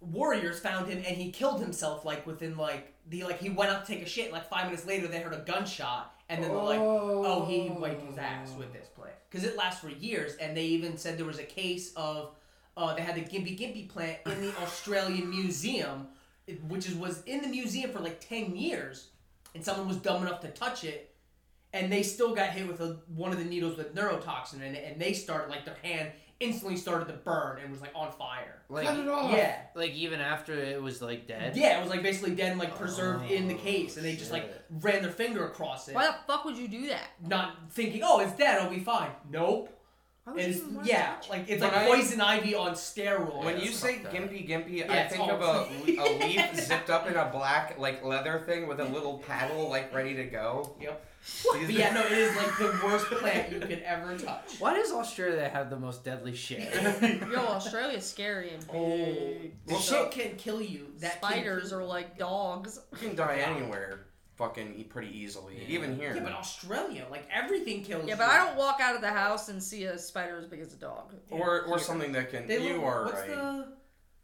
[0.00, 3.84] warriors found him and he killed himself like within like the like he went up
[3.84, 4.32] to take a shit.
[4.32, 8.02] Like five minutes later, they heard a gunshot and then they're like, "Oh, he wiped
[8.06, 11.26] his ass with this plant." Because it lasts for years, and they even said there
[11.26, 12.34] was a case of
[12.76, 16.08] uh, they had the Gimpy Gimpy plant in the Australian Museum,
[16.68, 19.08] which is was in the museum for like ten years,
[19.54, 21.14] and someone was dumb enough to touch it,
[21.72, 24.84] and they still got hit with a, one of the needles with neurotoxin in it,
[24.86, 28.62] and they started like their hand instantly started to burn and was like on fire.
[28.68, 29.56] Like, Yeah.
[29.74, 31.56] like even after it was like dead.
[31.56, 34.14] Yeah, it was like basically dead and like preserved in the Oh, case, and they
[34.14, 37.08] just like ran their finger across it, Why the fuck would you do that?
[37.26, 39.74] not thinking, "Oh, it's dead, it'll be fine." Nope.
[40.28, 43.44] Why would It's yeah, touch like it's When like I- poison ivy on steroids.
[43.44, 45.66] When you say gimpy gimpy, Yeah, I think of a,
[46.00, 49.92] a leaf zipped up in a black like leather thing with a little paddle like
[49.94, 50.74] ready to go.
[50.80, 51.04] Yep.
[51.52, 54.54] But yeah, no, it is like the worst plant you could ever touch.
[54.60, 56.72] Why does Australia have the most deadly shit?
[57.02, 59.52] Yo, Australia's scary and Oh, big.
[59.66, 60.86] well, so- shit can kill you.
[61.00, 62.80] That Spiders kill- are like dogs.
[62.92, 64.06] You can die anywhere,
[64.38, 65.68] fucking e- pretty easily, Yeah.
[65.76, 66.14] even here.
[66.14, 68.18] Yeah, but Australia, like everything kills Yeah, you.
[68.18, 70.72] but I don't walk out of the house and see a spider as big as
[70.72, 71.12] a dog.
[71.30, 71.78] or or Here.
[71.78, 72.46] something that can.
[72.46, 73.28] They you look- are what's right.
[73.28, 73.72] the?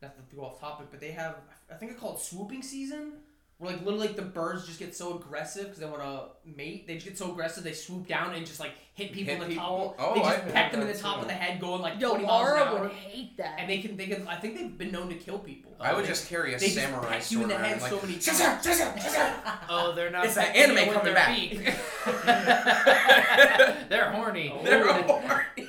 [0.02, 1.36] Not to go off topic, but they have.
[1.70, 3.14] I think it's called swooping season.
[3.58, 6.22] Where like literally like the birds just get so aggressive because they want to
[6.56, 6.88] mate.
[6.88, 9.48] They just get so aggressive they swoop down and just like hit people Hit in
[9.48, 9.94] the people?
[9.96, 10.00] top.
[10.00, 11.22] Oh, they just I've peck them in the top too.
[11.22, 12.80] of the head, going like Yo, 20 miles an hour.
[12.82, 13.54] would hate that.
[13.60, 14.26] And they can, they can.
[14.26, 15.70] I think they've been known to kill people.
[15.78, 17.90] I would They- just carry a they just samurai peck you in the head like,
[17.92, 18.62] so many "Scissor, times.
[18.64, 19.32] scissor, scissor."
[19.68, 20.24] Oh, they're not.
[20.24, 21.38] It's that anime with coming their back.
[21.38, 21.64] beak.
[23.88, 24.52] they're horny.
[24.64, 25.68] They're horny.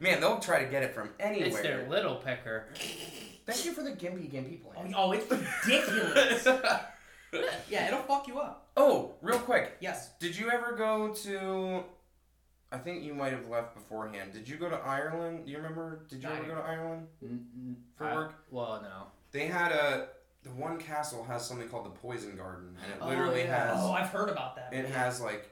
[0.00, 1.48] Man, they'll try to get it from anywhere.
[1.48, 2.66] It's their little pecker.
[3.46, 4.94] Thank you for the gimpy gimpy Oh, plan.
[4.96, 6.46] oh, it's ridiculous.
[7.70, 8.68] yeah, it'll fuck you up.
[8.76, 10.12] oh, real quick, Yes.
[10.18, 11.82] did you ever go to?
[12.72, 14.32] I think you might have left beforehand.
[14.32, 15.44] Did you go to Ireland?
[15.46, 16.06] Do you remember?
[16.08, 17.06] Did you I ever go to Ireland?
[17.22, 18.34] N- n- For I- work?
[18.50, 19.06] Well, no.
[19.30, 20.08] They had a
[20.42, 23.68] the one castle has something called the Poison Garden, and it Oh, literally yeah.
[23.74, 24.72] has Oh, I've heard about that.
[24.74, 25.50] it has like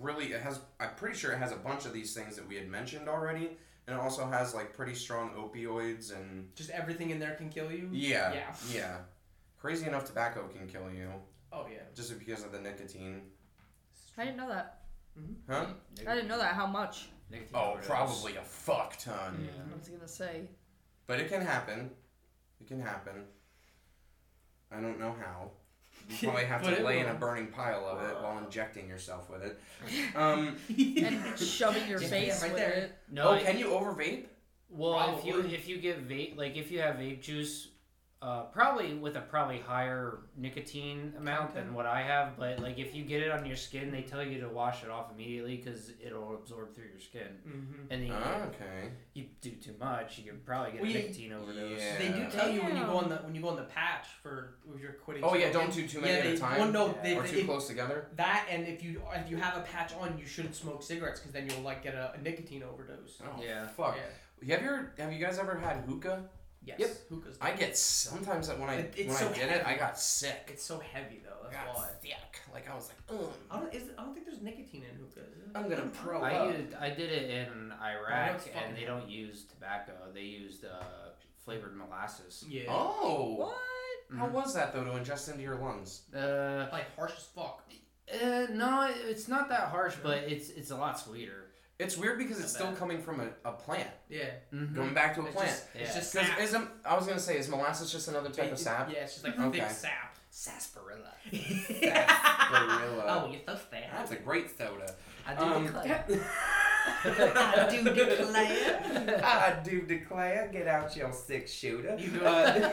[0.00, 2.56] really it has I'm pretty sure it has a bunch of these things that we
[2.56, 7.18] had mentioned already, and it also has like pretty strong opioids and Just everything in
[7.18, 7.88] there can kill you.
[7.92, 8.54] yeah Yeah.
[8.72, 8.96] yeah.
[9.58, 11.08] Crazy enough, tobacco can kill you
[11.52, 11.80] Oh yeah.
[11.94, 13.22] just because of the nicotine.
[14.18, 14.80] I didn't know that.
[15.18, 15.52] Mm-hmm.
[15.52, 15.66] Huh?
[16.08, 16.54] I didn't know that.
[16.54, 17.08] How much?
[17.30, 17.86] Nicotine Oh, overdose.
[17.88, 19.42] probably a fuck ton.
[19.44, 19.62] Yeah.
[19.72, 20.42] I was gonna say.
[21.06, 21.90] But it can happen.
[22.60, 23.24] It can happen.
[24.70, 25.50] I don't know how.
[26.08, 29.42] You probably have to lay in a burning pile of it while injecting yourself with
[29.42, 29.60] it.
[30.16, 32.70] Um, And shoving your face right with there.
[32.72, 32.92] it.
[33.10, 33.28] No.
[33.28, 34.26] oh, I- can you over vape?
[34.70, 35.54] Well, if you Probably.
[35.54, 37.68] if you get vape, like if you have vape juice,
[38.22, 42.94] uh, probably with a probably higher nicotine amount than what I have, but like if
[42.94, 45.90] you get it on your skin, they tell you to wash it off immediately because
[46.00, 47.26] it'll absorb through your skin.
[47.46, 47.80] Mm-hmm.
[47.90, 48.92] And then you, Ah, okay.
[49.14, 51.80] you do too much, you could probably get Well, a you- nicotine overdose.
[51.80, 51.98] Yeah.
[51.98, 54.06] They do tell you when you go on the when you go on the patch
[54.22, 55.24] for if you're quitting.
[55.24, 56.60] Oh yeah, don't do too many yeah, at they, a time.
[56.60, 57.02] Well, no, Yeah.
[57.02, 58.06] they, or they- too close together.
[58.16, 61.32] that and if you if you have a patch on, you shouldn't smoke cigarettes because
[61.32, 63.20] then you'll like get a, a nicotine overdose.
[63.24, 63.66] Oh, Yeah.
[63.66, 63.96] Fuck.
[63.96, 64.02] Yeah.
[64.54, 66.24] Have you ever, have you guys ever had hookah?
[66.64, 66.78] Yes.
[66.78, 66.90] Yep.
[67.08, 67.38] Hookah's.
[67.40, 69.78] I get sometimes that when I It- it's when so I did it, I heavy.
[69.80, 70.48] got sick.
[70.52, 71.48] It's so heavy though.
[71.48, 71.88] I That's got why.
[72.00, 72.40] thick.
[72.52, 73.74] Like I was like, Ugh, I don't.
[73.74, 75.20] Is, I don't think there's nicotine in hookah.
[75.32, 75.48] Is it?
[75.56, 76.56] I'm gonna pro I up.
[76.56, 79.92] used, I did it in Iraq, that's and they don't use tobacco.
[80.14, 80.82] They used uh,
[81.44, 82.44] flavored molasses.
[82.48, 82.64] Yeah.
[82.68, 83.34] Oh.
[83.38, 83.56] What?
[84.18, 86.02] How was that though to ingest into your lungs?
[86.14, 87.62] Uh, Like harsh as fuck.
[88.12, 91.41] uh, no, it's not that harsh, but it's it's a lot sweeter.
[91.78, 93.88] It's weird because it's still coming from a, a plant.
[94.08, 94.24] Yeah.
[94.54, 94.74] Mm-hmm.
[94.74, 95.50] Going back to a It's plant.
[95.50, 96.40] just, it's just Because sap.
[96.40, 98.90] isn't I was gonna say is molasses just another type It- of sap?
[98.92, 99.60] Yeah, it's just like Okay.
[99.60, 100.16] thick sap.
[100.30, 101.12] Sarsaparilla.
[101.30, 103.04] Gorilla.
[103.08, 103.90] oh, you're so fat.
[103.92, 104.94] That's a great soda.
[105.26, 106.04] I do Um, declare.
[107.04, 109.20] I do declare.
[109.24, 111.96] I do declare, get out your six shooter.
[111.98, 112.70] You don't, Uh,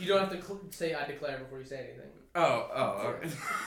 [0.00, 2.10] you don't have to cl- say I declare before you say anything.
[2.34, 3.14] Oh, oh,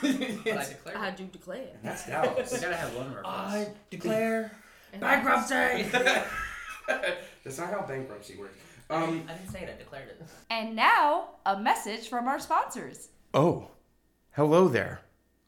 [0.03, 0.37] okay.
[0.43, 0.97] But I declare.
[0.97, 1.67] I do declare.
[1.83, 2.05] That's
[2.53, 3.27] We gotta have one reference.
[3.27, 4.51] I declare
[4.99, 5.89] bankruptcy.
[7.43, 8.57] That's not how bankruptcy works.
[8.89, 9.73] Um, I didn't say it.
[9.75, 10.21] I declared it.
[10.49, 13.09] And now, a message from our sponsors.
[13.33, 13.69] Oh,
[14.33, 15.01] hello there.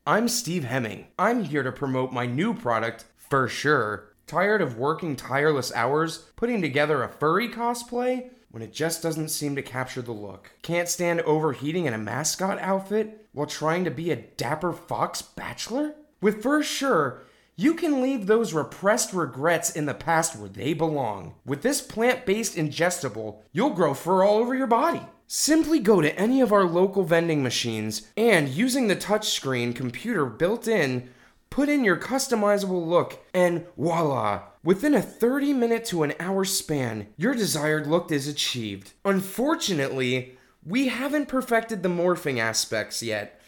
[0.05, 1.07] I'm Steve Hemming.
[1.19, 4.13] I'm here to promote my new product, For Sure.
[4.25, 9.55] Tired of working tireless hours putting together a furry cosplay when it just doesn't seem
[9.55, 10.51] to capture the look?
[10.61, 15.95] Can't stand overheating in a mascot outfit while trying to be a dapper fox bachelor?
[16.21, 17.21] With For Sure,
[17.55, 21.35] you can leave those repressed regrets in the past where they belong.
[21.45, 25.01] With this plant based ingestible, you'll grow fur all over your body.
[25.25, 30.67] Simply go to any of our local vending machines and, using the touchscreen computer built
[30.67, 31.09] in,
[31.49, 34.43] put in your customizable look, and voila!
[34.67, 38.91] Within a 30 minute to an hour span, your desired look is achieved.
[39.05, 43.39] Unfortunately, we haven't perfected the morphing aspects yet.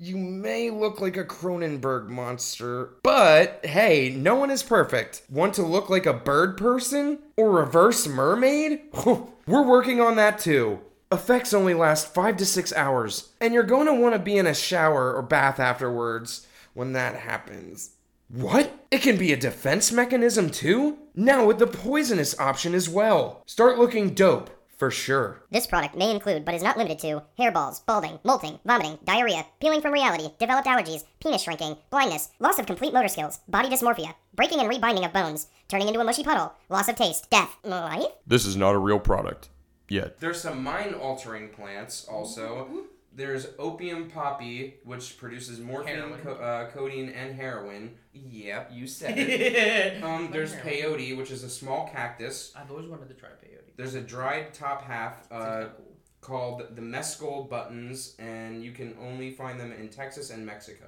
[0.00, 5.22] You may look like a Cronenberg monster, but hey, no one is perfect.
[5.30, 7.20] Want to look like a bird person?
[7.36, 8.80] Or reverse mermaid?
[9.46, 10.80] We're working on that too.
[11.12, 14.48] Effects only last 5 to 6 hours, and you're going to want to be in
[14.48, 17.90] a shower or bath afterwards when that happens.
[18.30, 18.86] What?
[18.90, 20.98] It can be a defense mechanism too?
[21.14, 23.42] Now with the poisonous option as well.
[23.46, 25.44] Start looking dope, for sure.
[25.50, 29.80] This product may include, but is not limited to, hairballs, balding, molting, vomiting, diarrhea, peeling
[29.80, 34.60] from reality, developed allergies, penis shrinking, blindness, loss of complete motor skills, body dysmorphia, breaking
[34.60, 38.04] and rebinding of bones, turning into a mushy puddle, loss of taste, death, life?
[38.26, 39.48] This is not a real product.
[39.88, 40.20] Yet.
[40.20, 42.84] There's some mind altering plants also.
[43.18, 47.96] There's opium poppy, which produces morphine, co- uh, codeine, and heroin.
[48.12, 50.00] Yep, you said it.
[50.04, 51.00] um, there's Heroin.
[51.00, 52.52] peyote, which is a small cactus.
[52.54, 53.72] I've always wanted to try peyote.
[53.76, 55.96] There's a dried top half uh, cool.
[56.20, 60.86] called the mescal buttons, and you can only find them in Texas and Mexico.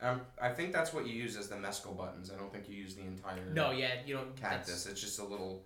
[0.00, 2.30] Um, I think that's what you use as the mescal buttons.
[2.30, 4.36] I don't think you use the entire No, yeah, you don't.
[4.36, 4.86] cactus.
[4.86, 5.64] It's just a little.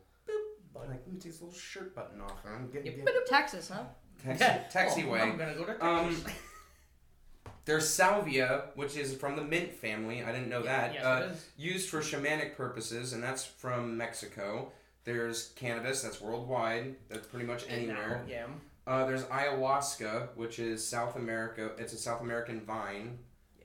[0.73, 0.91] Button.
[0.93, 2.43] Like, let me take this little shirt button off.
[2.47, 3.05] and I'm getting, Yep.
[3.07, 3.83] getting Texas, huh?
[4.25, 5.21] Texi, taxi Oh, way.
[5.21, 6.25] I'm gonna go to Um,
[7.67, 10.25] There's salvia, which is from the mint family.
[10.25, 10.95] I didn't know that.
[10.95, 11.47] Yes, uh, it is.
[11.57, 14.73] used for shamanic purposes, and that's from Mexico.
[15.05, 16.97] There's cannabis, that's worldwide.
[17.09, 18.25] That's pretty much anywhere.
[18.29, 18.47] Yeah.
[18.87, 21.71] Uh, there's ayahuasca, which is South America.
[21.79, 23.19] It's a South American vine,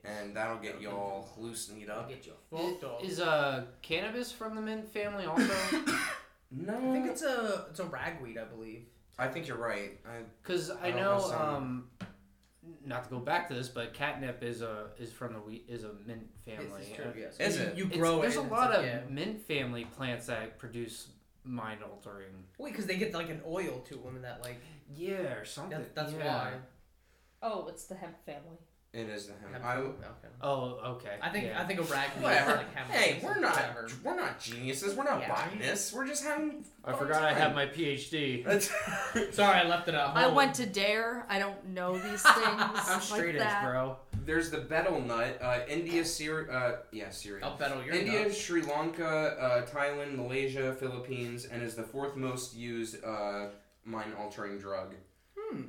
[0.04, 2.08] and that'll get you all hallucinated up.
[2.10, 3.04] get you fucked up.
[3.04, 5.54] Is uh cannabis from the mint family also?
[6.52, 8.84] No, I think it's a it's a ragweed, I believe.
[9.18, 10.00] I think you're right.
[10.06, 11.90] I, Because I I don't know, know some- um,
[12.86, 15.84] not to go back to this, but catnip is a is from the wheat is
[15.84, 16.66] a mint family.
[16.80, 17.40] This is true, yes.
[17.40, 17.76] Is you, it?
[17.78, 18.22] You it's- grow it.
[18.24, 19.02] There's a lot of yeah.
[19.10, 21.10] mint family plants that produce
[21.44, 22.44] mind altering.
[22.58, 24.60] Wait, because they get like an oil to them and that like
[24.96, 25.78] Yeah, or something.
[25.78, 26.26] that, that's yeah.
[26.28, 26.52] why.
[27.44, 28.58] Oh, it's the hemp family.
[28.96, 29.54] It is the hemp.
[29.54, 29.94] Hemp- I, okay.
[30.42, 31.16] Oh, okay.
[31.22, 31.62] I think yeah.
[31.62, 32.24] I think a ragweed.
[32.24, 32.52] whatever.
[32.52, 33.88] Is like hemp hey, we're not whatever.
[34.04, 34.96] we're not geniuses.
[34.96, 35.30] We're not Yeah.
[35.34, 35.92] botanists.
[35.94, 36.64] We're just having.
[36.84, 38.44] I fun forgot I have my PhD.
[39.34, 40.16] Sorry, I left it out.
[40.16, 41.26] I went to Dare.
[41.30, 42.26] I don't know these things.
[42.88, 43.98] I'm straight like edge, bro.
[44.26, 45.40] There's the betel nut.
[45.42, 46.52] Uh, India, Syria.
[46.52, 47.46] Uh, yeah, Syria.
[47.46, 48.38] I'll bet on your India, nuts.
[48.38, 53.48] Sri Lanka, uh, Thailand, Malaysia, Philippines, and is the fourth most used uh,
[53.84, 54.94] mind-altering drug.
[55.52, 55.62] Hmm.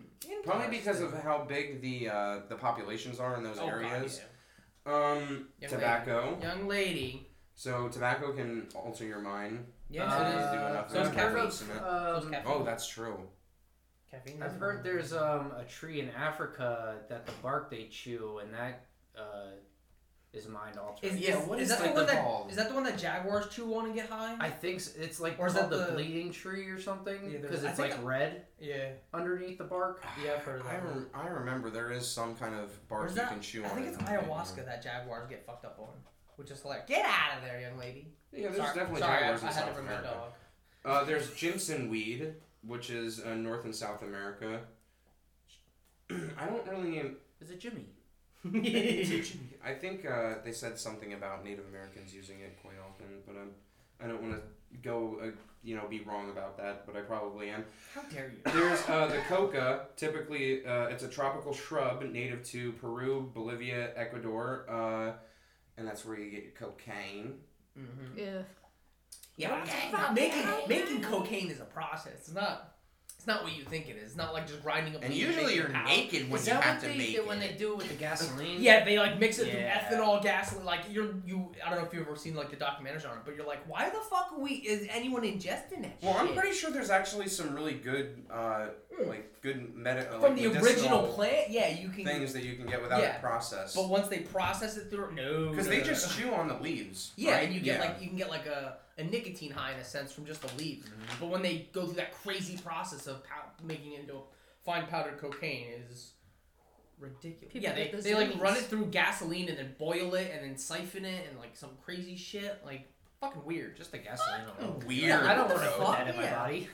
[0.45, 4.21] Probably because of how big the uh, the populations are in those Oh, God, areas.
[4.87, 4.93] yeah.
[4.93, 6.39] Um, Young tobacco.
[6.41, 7.29] Young lady.
[7.55, 9.67] So tobacco can alter your mind.
[9.89, 10.89] Yes, Uh, it is.
[10.91, 11.31] do So is I've caffeine.
[11.31, 11.47] heard caffeine.
[11.47, 12.53] of, So is um, caffeine.
[12.55, 13.19] Oh, that's true.
[14.11, 14.43] Caffeine.
[14.43, 18.87] I've heard there's um a tree in Africa that the bark they chew and that
[19.19, 19.51] uh
[20.37, 21.14] is mind altering.
[21.14, 22.51] Is, Yeah, is, what is is that like the one the that called?
[22.51, 24.37] is that the one that jaguars chew on and get high?
[24.38, 27.31] I think s- it's like Or is called that the, the- bleeding tree or something
[27.31, 28.90] because there's- it's like think red yeah.
[29.14, 30.03] underneath the bark.
[30.25, 30.85] Yeah, I've heard of I, that.
[30.85, 30.94] one.
[30.94, 33.68] rem- I remember there is some kind of Or bark is you can chew I
[33.68, 33.70] on.
[33.72, 35.88] I think it's ayahuasca that jaguars get fucked up on,
[36.37, 36.87] which is hilarious.
[36.88, 38.09] Get out of there, young lady.
[38.33, 40.14] Yeah, there's sorry, definitely sorry, jaguars I, in I had South to bring my America.
[40.14, 40.33] dog.
[40.85, 44.61] Uh, there's Jimson weed, which is uh, North and South America.
[46.11, 46.99] I don't really.
[47.40, 47.87] Is it Jimmy?
[49.65, 53.51] I think uh, they said something about Native Americans using it quite often, but um,
[54.03, 55.31] I don't want to go, uh,
[55.63, 57.64] you know, be wrong about that, but I probably am.
[57.95, 58.53] How dare you?
[58.53, 59.87] There's uh, the coca.
[59.97, 65.12] Typically, uh, it's a tropical shrub native to Peru, Bolivia, Ecuador, uh,
[65.77, 67.35] and that's where you get your cocaine.
[67.79, 68.18] Mm-hmm.
[68.18, 68.43] Yeah.
[69.39, 72.14] Yeah, but making making cocaine is a process.
[72.14, 72.76] It's not.
[73.27, 74.11] It's not what you think it is.
[74.11, 75.03] It's not like just grinding up.
[75.03, 75.89] And weed usually making you're powder.
[75.89, 77.27] naked when is you that have what to they make do it.
[77.27, 78.62] when they do it with the gasoline?
[78.62, 79.89] Yeah, they like mix it Yeah.
[79.89, 80.64] through ethanol, gasoline.
[80.64, 81.51] Like you're you.
[81.66, 83.68] I don't know if you've ever seen like the documentaries on it, but you're like,
[83.68, 84.53] why the fuck are we?
[84.53, 85.97] Is anyone ingesting that?
[86.03, 86.37] Well, I'm shit?
[86.37, 88.66] pretty sure there's actually some really good, uh,
[88.97, 89.09] Mm.
[89.09, 91.51] like good medi- uh, from like the original plant.
[91.51, 92.05] Yeah, you can.
[92.05, 93.16] things that you can get without Yeah.
[93.16, 93.74] it processed.
[93.74, 96.24] But once they process it through, no, Because no, they no, just no.
[96.29, 97.11] chew on the leaves.
[97.16, 97.45] Yeah, right?
[97.47, 97.87] and you get Yeah.
[97.89, 100.55] like you can get like a a nicotine high in a sense from just the
[100.57, 100.86] leaves.
[100.86, 101.20] Mm-hmm.
[101.20, 104.14] But when they go through that crazy process of pow- making it into
[104.64, 106.12] fine powdered cocaine is
[106.99, 107.53] ridiculous.
[107.53, 110.30] People yeah, they, get the they like run it through gasoline and then boil it
[110.34, 112.61] and then siphon it and like some crazy shit.
[112.64, 112.88] Like
[113.20, 113.76] fucking weird.
[113.76, 114.82] Just the gasoline alone.
[114.86, 115.22] Weird.
[115.22, 116.38] I don't want to put that in my Yeah.
[116.38, 116.68] body.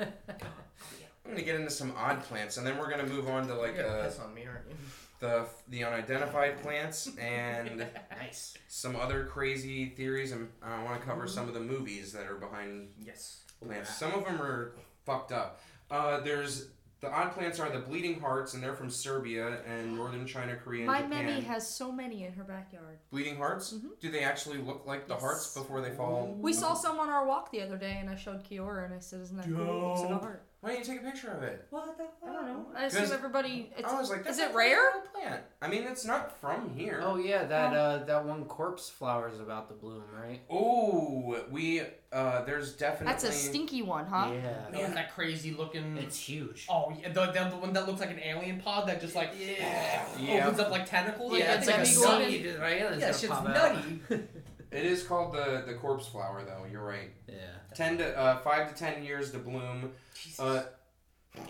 [0.00, 3.74] I'm gonna get into some odd plants, and then we're gonna move on to like
[3.76, 4.76] You're gonna uh, piss on me, aren't you?
[5.20, 7.78] The the unidentified plants and
[8.20, 8.54] nice.
[8.68, 10.30] some other crazy theories.
[10.32, 13.42] And I want to cover some of the movies that are behind Yes.
[13.60, 13.96] plants.
[13.96, 15.60] Some of them are fucked up.
[15.90, 16.68] Uh, there's
[17.00, 20.80] the odd plants are the bleeding hearts, and they're from Siberia and northern China, Korea,
[20.80, 21.26] and My Japan.
[21.28, 22.98] Memmy has so many in her backyard.
[23.12, 23.70] bleeding hearts.
[24.00, 25.22] Do they actually look like the Yes.
[25.22, 26.36] hearts before they fall?
[26.40, 28.98] We saw some on our walk the other day, and I showed Kiora, and I
[28.98, 29.60] said, "Isn't that cool?
[29.60, 30.22] It looks like a Dope.
[30.22, 31.66] heart." Why didn't you take a picture of it?
[31.70, 32.14] What the fuck?
[32.28, 32.66] I don't know.
[32.76, 33.70] I assume 'Cause everybody.
[33.76, 34.90] It's, I was like, is it rare?
[35.14, 35.42] Plant.
[35.62, 37.00] I mean, it's not from here.
[37.02, 40.40] Oh yeah, that uh, that one corpse flower is about to bloom, right?
[40.50, 41.82] Oh, we
[42.12, 44.30] uh, there's definitely That's a stinky one, huh?
[44.32, 44.70] Yeah.
[44.72, 45.96] Man, that crazy looking.
[45.96, 46.66] It's huge.
[46.68, 49.30] Oh, yeah, the, the, the one that looks like an alien pod that just like
[49.38, 50.42] Yeah.
[50.44, 51.38] opens up like tentacles.
[51.38, 52.42] Yeah, it's it's like like a a seed.
[52.42, 52.80] just right?
[52.98, 54.00] Yeah, shit's nutty.
[54.70, 56.66] It is called the the corpse flower, though.
[56.70, 57.10] You're right.
[57.26, 57.34] Yeah.
[57.74, 59.92] Ten to uh, five to ten years to bloom.
[60.38, 60.62] Uh,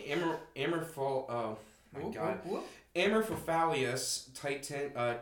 [0.06, 1.26] Amor Amorphal.
[1.28, 1.58] Oh
[1.94, 2.40] my Whoop, god.
[2.44, 2.66] whoop, whoop.
[2.94, 5.14] Amorphophallus titan uh,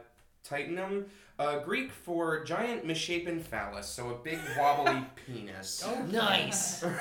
[0.48, 1.04] titanum.
[1.38, 5.84] Uh, Greek for giant misshapen phallus, so a big wobbly penis.
[5.86, 6.82] Oh, Nice.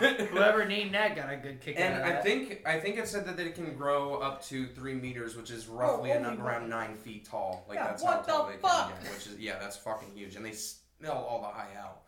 [0.00, 2.22] Whoever named that got a good kick out And of I that.
[2.24, 5.66] think I think it said that it can grow up to three meters, which is
[5.68, 7.64] roughly holy an- around nine feet tall.
[7.68, 8.94] Like Yeah, that's what how tall the they fuck?
[8.94, 12.02] can get, which is yeah, that's fucking huge, and they smell all the high out.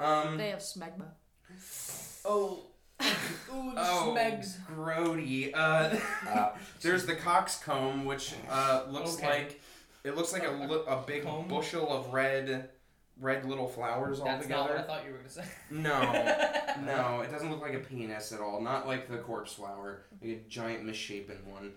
[0.00, 1.06] Um, They have smegma.
[2.24, 2.64] Oh.
[3.02, 4.56] Ooh, oh, smegs.
[4.72, 5.50] grody.
[5.54, 5.96] Uh,
[6.82, 9.26] there's the coxcomb, which uh, looks Okay.
[9.28, 9.60] like
[10.04, 11.48] it looks like a, a big Comb?
[11.48, 12.70] bushel of red,
[13.22, 15.44] red little flowers all That's not what I thought you were gonna say.
[15.70, 16.00] No,
[16.84, 18.60] no, it doesn't look like a penis at all.
[18.60, 21.72] Not like the corpse flower, like a giant misshapen one,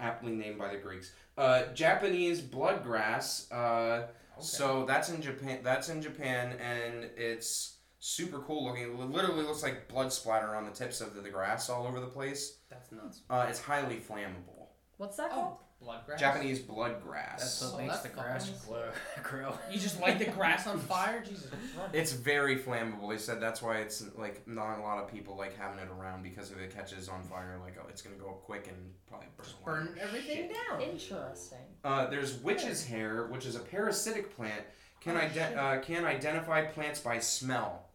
[0.00, 1.12] aptly named by the Greeks.
[1.36, 3.52] Uh, Japanese bloodgrass.
[3.52, 4.06] Uh,
[4.38, 5.60] So that's in Japan.
[5.62, 8.82] That's in Japan, and it's super cool looking.
[8.84, 12.00] It literally looks like blood splatter on the tips of the, the grass all over
[12.00, 12.58] the place.
[12.70, 13.22] That's nuts.
[13.30, 14.68] Uh, it's highly flammable.
[14.96, 15.58] What's that called?
[15.84, 16.18] Blood grass.
[16.20, 17.38] Japanese bloodgrass.
[17.38, 18.88] That's Oh, what makes that's the grass glow,
[19.22, 19.58] grow.
[19.70, 21.90] You just light the grass on fire, Jesus Christ.
[21.92, 23.10] It's very flammable.
[23.10, 26.22] They said that's why it's like not a lot of people like having it around
[26.22, 28.76] because if it catches on fire, like oh, it's gonna go up quick and
[29.08, 29.46] probably burn.
[29.46, 30.54] a lot Burn everything shit.
[30.70, 30.80] down.
[30.80, 31.58] Interesting.
[31.84, 34.62] Uh, there's witch's hair, which is a parasitic plant.
[35.00, 37.90] Can Oh, ide- uh, can identify plants by smell.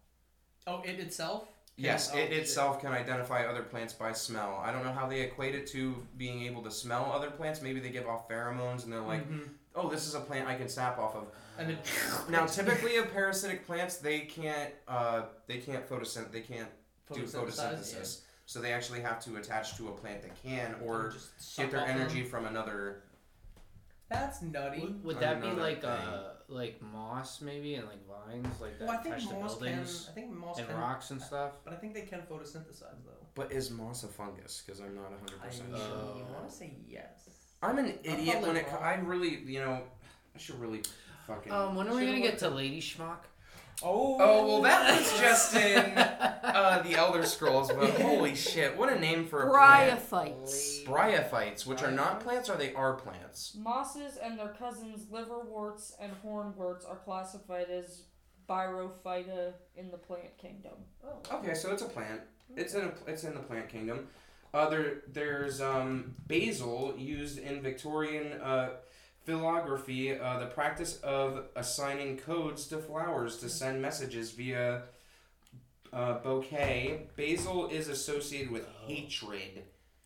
[0.67, 1.47] Oh, it itself?
[1.79, 2.37] Yes, Oh, it shit.
[2.39, 4.61] itself can identify other plants by smell.
[4.63, 7.61] I don't know how they equate it to being able to smell other plants.
[7.61, 9.49] Maybe they give off pheromones and they're like, Mhm.
[9.75, 11.27] "Oh, this is a plant I can sap off of."
[11.57, 11.77] And then
[12.29, 16.69] Now, typically of parasitic plants, they can't uh, they can't photosynth they can't
[17.13, 18.21] do photosynthesis.
[18.45, 21.81] So they actually have to attach to a plant that can, or just get their
[21.81, 21.89] them.
[22.01, 23.03] energy from another.
[24.09, 24.81] That's nutty.
[24.81, 28.87] Would, would that be like that uh like moss maybe and like vines like that
[28.87, 29.65] Well, I think attached to moss can.
[29.65, 30.77] buildings I think moss and can.
[30.77, 31.51] rocks and stuff?
[31.63, 33.25] But I think they can photosynthesize though.
[33.35, 34.63] But is moss a fungus?
[34.65, 36.25] Because I'm not 100 I percent Uh, sure.
[36.33, 37.29] want to say yes.
[37.61, 38.67] I'm an idiot probably when it.
[38.67, 38.83] co- wrong.
[38.83, 39.81] I really, you know,
[40.35, 40.81] I should really
[41.27, 41.51] fucking.
[41.51, 43.19] Um, when are we gonna get to Lady Schmuck?
[43.81, 44.17] Oh.
[44.19, 48.99] Oh well, that was just in uh, the Elder Scrolls, but holy shit, what a
[48.99, 49.99] name for a plant!
[49.99, 50.85] Bryophytes.
[50.85, 53.55] Bryophytes, which are not plants, or they are plants.
[53.57, 58.03] Mosses and their cousins, liverworts and hornworts, are classified as
[58.49, 60.73] Bryophyta in the plant kingdom.
[61.03, 61.37] Oh.
[61.37, 62.21] Okay, so it's a plant.
[62.57, 64.07] It's in a, it's in the plant kingdom.
[64.53, 68.69] Uh, there, there's um, basil used in Victorian uh,
[69.39, 74.83] florography, uh, the practice of assigning codes to flowers to send messages via
[75.93, 77.07] uh, bouquet.
[77.15, 79.63] Basil is associated with hatred.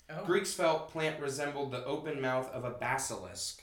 [0.09, 0.23] Oh.
[0.25, 3.61] Greeks felt plant resembled the open mouth of a basilisk.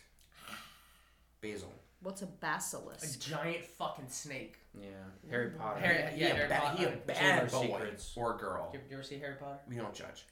[1.41, 1.73] Basil.
[2.03, 3.17] What's a basilisk?
[3.17, 4.57] A giant fucking snake.
[4.79, 4.87] Yeah,
[5.31, 5.81] Harry Potter.
[5.81, 6.77] Harry, yeah, He a Harry ba- Potter.
[6.79, 8.13] he a bad of boy Secrets.
[8.17, 8.71] or girl.
[8.73, 9.59] You, you ever see Harry Potter?
[9.69, 10.25] We don't judge.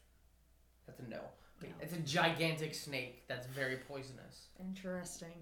[0.87, 1.21] That's a no.
[1.81, 4.49] It's a gigantic snake that's very poisonous.
[4.61, 5.33] Interesting.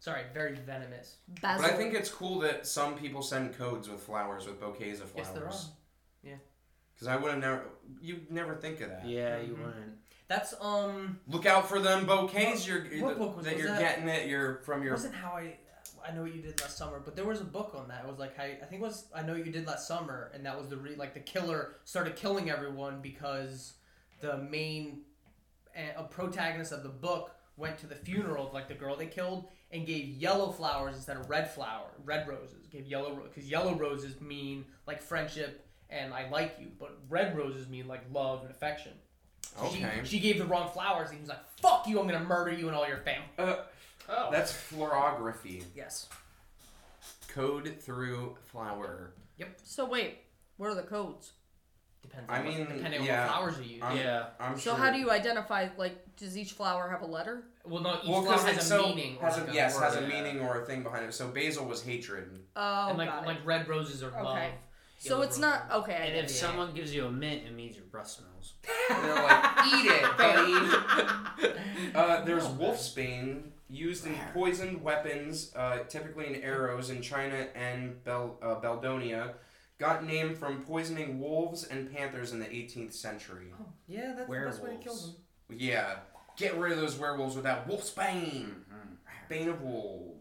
[0.00, 1.16] Sorry, very venomous.
[1.40, 1.62] Basil.
[1.64, 5.10] But I think it's cool that some people send codes with flowers, with bouquets of
[5.10, 5.28] flowers.
[5.28, 5.50] Yes, there are.
[5.50, 5.70] flowers.
[6.94, 7.62] Because I would have never,
[8.00, 9.06] you'd never think of that.
[9.06, 9.64] Yeah, you Mhm.
[9.66, 9.98] wouldn't.
[10.28, 11.20] That's um.
[11.26, 12.60] Look out for them bouquets.
[12.60, 13.80] What- you're what book was- that was you're that?
[13.80, 14.28] getting it.
[14.28, 14.94] You're from It your.
[14.94, 15.58] wasn't how I.
[16.04, 18.04] I know what you did last summer, but there was a book on that.
[18.04, 20.30] It was like how I think it was I know what you did last summer,
[20.34, 23.74] and that was the re, like the killer started killing everyone because
[24.20, 25.02] the main
[25.98, 29.46] uh, protagonist of the book went to the funeral of like the girl they killed
[29.70, 32.66] and gave yellow flowers instead of red flower, red roses.
[32.70, 37.68] Gave yellow because yellow roses mean like friendship and I like you, but red roses
[37.68, 38.92] mean like love and affection.
[39.58, 40.00] So Okay.
[40.04, 42.00] She, she gave the wrong flowers and he was like, "Fuck you!
[42.00, 43.56] I'm gonna murder you and all your family." Uh,
[44.08, 44.30] Oh.
[44.32, 45.62] that's florography.
[45.76, 46.08] yes.
[47.28, 49.12] Code through flower.
[49.38, 49.58] Yep.
[49.64, 50.18] So wait,
[50.56, 51.32] what are the codes?
[52.12, 52.30] Depends.
[52.30, 53.22] I on what- mean, depending yeah.
[53.22, 53.82] on what flowers you use.
[53.82, 54.26] I'm- yeah.
[54.38, 54.74] I'm So sure.
[54.74, 55.68] how do you identify?
[55.76, 57.42] Like, does each flower have a letter?
[57.64, 59.16] well, no, each Well, flower has a so meaning.
[59.20, 60.08] or has like a, a yes has a word.
[60.08, 61.14] meaning or a thing behind it.
[61.14, 62.38] So basil was hatred.
[62.56, 63.26] Oh, and like got it.
[63.26, 64.36] like red roses are love.
[64.36, 64.50] Okay.
[64.98, 65.94] so it's not okay.
[65.94, 66.34] And get if it.
[66.34, 68.54] someone gives you a mint, it means your breath smells.
[68.88, 71.52] They're like, eat it, buddy.
[71.94, 78.38] uh, there's wolfsbane used in poisoned weapons, uh, typically in arrows in China and Bel-
[78.42, 79.32] uh, Beldonia.
[79.82, 83.48] Got named from poisoning wolves and panthers in the 18th century.
[83.88, 85.16] Yeah, that's the best way to kill them.
[85.50, 85.96] Yeah,
[86.36, 88.44] get rid of those werewolves with that wolfsbane.
[88.70, 88.96] Mhm.
[89.28, 90.20] Bane of wool.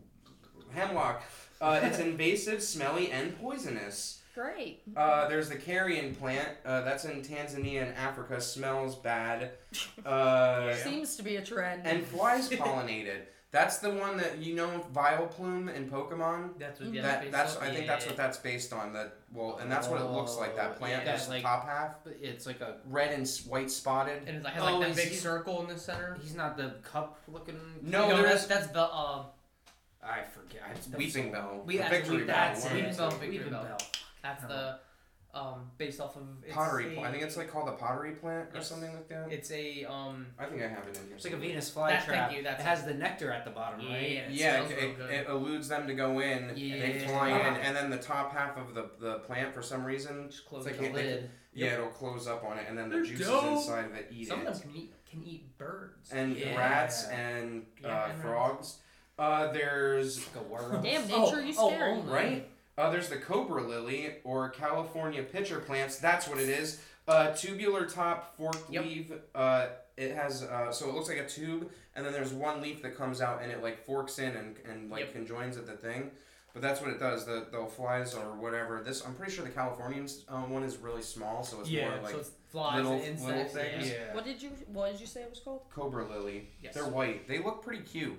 [0.72, 1.22] Hemlock.
[1.62, 4.24] Uh, it's invasive, smelly, and poisonous.
[4.34, 4.82] Great.
[4.98, 6.50] Uh, there's the carrion plant.
[6.66, 8.42] Uh, that's in Tanzania and Africa.
[8.42, 9.52] Smells bad.
[10.04, 11.86] Uh, Seems to be a trend.
[11.86, 13.26] and flies pollinated.
[13.52, 16.58] That's the one that you know, Vileplume in Pokemon.
[16.58, 16.94] That's what.
[16.94, 18.94] Yeah, that that's I think yeah, that's yeah, what that's based on.
[18.94, 20.56] That well, and that's what it looks like.
[20.56, 22.78] That Oh, plant, yeah, just like- the top half, But it's like a.
[22.86, 24.20] red and white spotted.
[24.26, 26.18] And it has like Oh, that is big circle in the center.
[26.22, 27.60] He's not the cup looking.
[27.82, 29.26] No, no, that's that's the um
[30.02, 30.64] I forget.
[30.74, 32.36] It's Weeping so- Bell, We- the that's victory Weep- bell.
[32.36, 32.80] that's one it.
[32.80, 32.98] of Weeping.
[32.98, 33.10] Bell.
[33.12, 33.64] Victory Weeping Bell.
[33.64, 33.78] Bell.
[34.24, 34.80] that's the
[35.34, 36.92] um based off of it's Pottery.
[36.92, 37.08] A, plant.
[37.08, 38.68] I think it's like called the pottery plant or Yes.
[38.68, 39.32] something like that.
[39.32, 41.16] it's a um I think I have it in here.
[41.16, 41.38] It's like a.
[41.38, 41.90] Venus flytrap.
[41.90, 44.02] That- thank you, that's it has the nectar at the bottom, yeah, right?
[44.04, 46.52] it yeah, it, it, it eludes them to go in.
[46.56, 47.08] Yeah, They Yeah.
[47.08, 50.46] fly in, and then the top half of the, the plant, for some reason, Just
[50.46, 51.30] close it's the like they- lid.
[51.54, 53.58] yeah, it'll close up on it, and then the They're juices dope.
[53.58, 54.48] inside of it eat Some it.
[54.48, 56.12] of them can eat can eat birds.
[56.12, 56.58] and Yeah.
[56.58, 58.78] rats and Yeah, uh, and frogs.
[59.20, 60.82] Uh, there's Like a worm.
[60.84, 61.92] Damn, Oh, nature, you oh, scary.
[61.92, 62.12] only.
[62.14, 62.51] right.
[62.78, 65.98] Uh, there's the cobra lily or California pitcher plants.
[65.98, 66.82] That's what it is.
[67.08, 68.84] Uh, tubular top, forked Yep.
[68.86, 69.12] leaf.
[69.36, 69.68] Uh,
[69.98, 72.96] it has uh, so it looks like a tube, and then there's one leaf that
[72.96, 75.14] comes out and it like forks in and, and like Yep.
[75.14, 76.12] conjoins at the thing.
[76.54, 77.26] But that's what it does.
[77.26, 78.82] The the flies or whatever.
[78.84, 82.02] This I'm pretty sure the Californian um, one is really small, so it's yeah, more
[82.02, 83.26] like so it's flies little- and insects.
[83.26, 83.90] little things.
[83.90, 83.94] Yeah.
[84.08, 84.16] Yeah.
[84.16, 85.62] What did you What did you say it was called?
[85.74, 86.50] cobra lily.
[86.62, 86.74] Yes.
[86.74, 87.28] They're white.
[87.28, 88.18] They look pretty cute.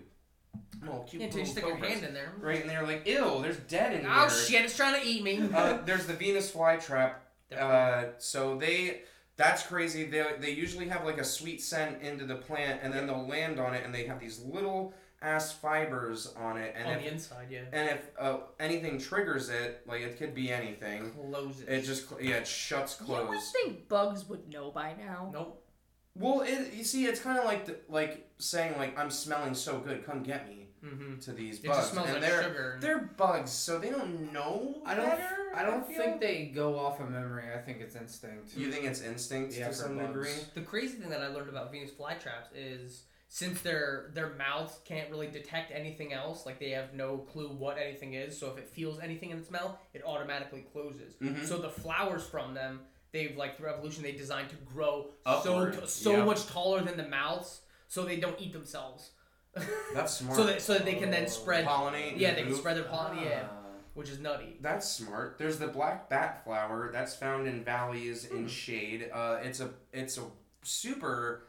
[0.81, 2.33] Little cute Yeah, until you little stick your hand in there.
[2.41, 4.13] Right, and they're like, ew, there's dead in there.
[4.13, 4.65] Oh shit!
[4.65, 5.49] It's trying to eat me.
[5.55, 7.15] Uh, there's the Venus flytrap.
[7.57, 9.03] Uh, so they,
[9.37, 10.05] that's crazy.
[10.05, 13.61] They, they usually have like a sweet scent into the plant, and then they'll land
[13.61, 17.13] on it, and they have these little ass fibers on it, and on if the
[17.13, 17.61] inside, yeah.
[17.73, 21.69] and if uh, anything triggers it, like it could be anything, Close it.
[21.69, 23.53] it just yeah, it shuts You would closed.
[23.53, 25.31] think bugs would know by now.
[25.33, 25.62] nope.
[26.15, 29.79] Well, it you see, it's kind of like the, like saying like I'm smelling so
[29.79, 31.21] good, come get me Mm-hmm.
[31.21, 32.79] to these It bugs, just smells and like they're sugar.
[32.81, 34.83] they're bugs, so they don't know.
[34.85, 35.07] I don't.
[35.11, 35.97] better, I don't feel.
[35.97, 37.45] think they go off of memory.
[37.55, 38.57] I think it's instinct.
[38.57, 40.09] You think it's instinct Yeah, to some bugs.
[40.09, 40.31] degree?
[40.55, 45.09] The crazy thing that I learned about Venus flytraps is since their their mouths can't
[45.09, 48.37] really detect anything else, like they have no clue what anything is.
[48.37, 51.15] So if it feels anything in its mouth, it automatically closes.
[51.23, 51.47] Mhm.
[51.47, 52.81] So the flowers from them,
[53.13, 56.25] they've like through evolution, they designed to grow Upward, so t- so yeah.
[56.25, 59.11] much taller than the mouths, so they don't eat themselves.
[59.95, 60.37] That's smart.
[60.37, 61.29] so that so that they can then Oh.
[61.29, 61.67] spread.
[61.67, 62.19] pollinate.
[62.19, 63.19] Yeah, they can spread their pollen.
[63.19, 63.57] Yeah, Ah.
[63.95, 64.57] which is nutty.
[64.61, 65.37] That's smart.
[65.39, 68.37] There's the black bat flower that's found in valleys Hmm.
[68.39, 69.11] in shade.
[69.13, 70.23] Uh, it's a it's a
[70.63, 71.47] super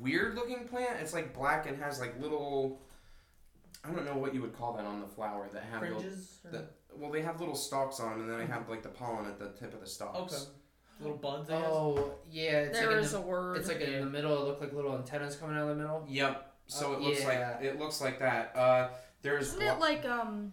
[0.00, 0.98] weird looking plant.
[1.00, 2.80] It's like black and has like little.
[3.84, 6.38] I don't know what you would call that on the flower that have Fringes.
[6.46, 6.64] or- the
[6.96, 9.38] well they have little stalks on them and then they have like the pollen at
[9.38, 10.34] the tip of the stalks.
[10.34, 10.42] okay.
[11.00, 11.50] Little buds.
[11.50, 11.64] I guess.
[11.70, 13.56] Oh yeah, it's There like is in a the, word.
[13.58, 14.32] It's like in the middle.
[14.42, 16.04] It looked like little antennas coming out of the middle.
[16.08, 16.52] Yep.
[16.66, 17.56] So Oh, it looks yeah.
[17.56, 18.56] like it looks like that.
[18.56, 18.88] Uh,
[19.22, 20.52] there's Isn't blo- it like um?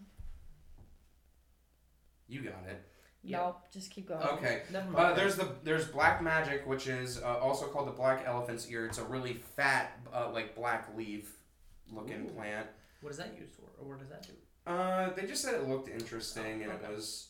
[2.28, 2.82] you got it.
[3.24, 3.38] Yeah.
[3.38, 3.62] Nope.
[3.72, 4.22] Just keep going.
[4.22, 4.64] Okay.
[4.72, 5.06] Never mind.
[5.06, 8.86] Uh, there's the there's black magic, which is uh, also called the black elephant's ear.
[8.88, 11.32] It's a really fat, uh, like black leaf
[11.92, 12.30] looking Ooh.
[12.34, 12.68] plant.
[13.02, 14.34] What is that used for, or what does that do?
[14.66, 16.86] Uh, they just said it looked interesting, and Okay.
[16.86, 17.28] it was.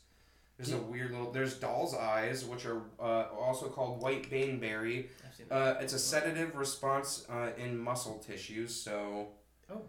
[0.62, 1.32] There's a weird little.
[1.32, 5.08] There's doll's eyes, which are uh, also called white baneberry.
[5.28, 5.56] I've seen that.
[5.56, 9.30] Uh, it's a sedative response uh, in muscle tissues, so.
[9.72, 9.82] Oh.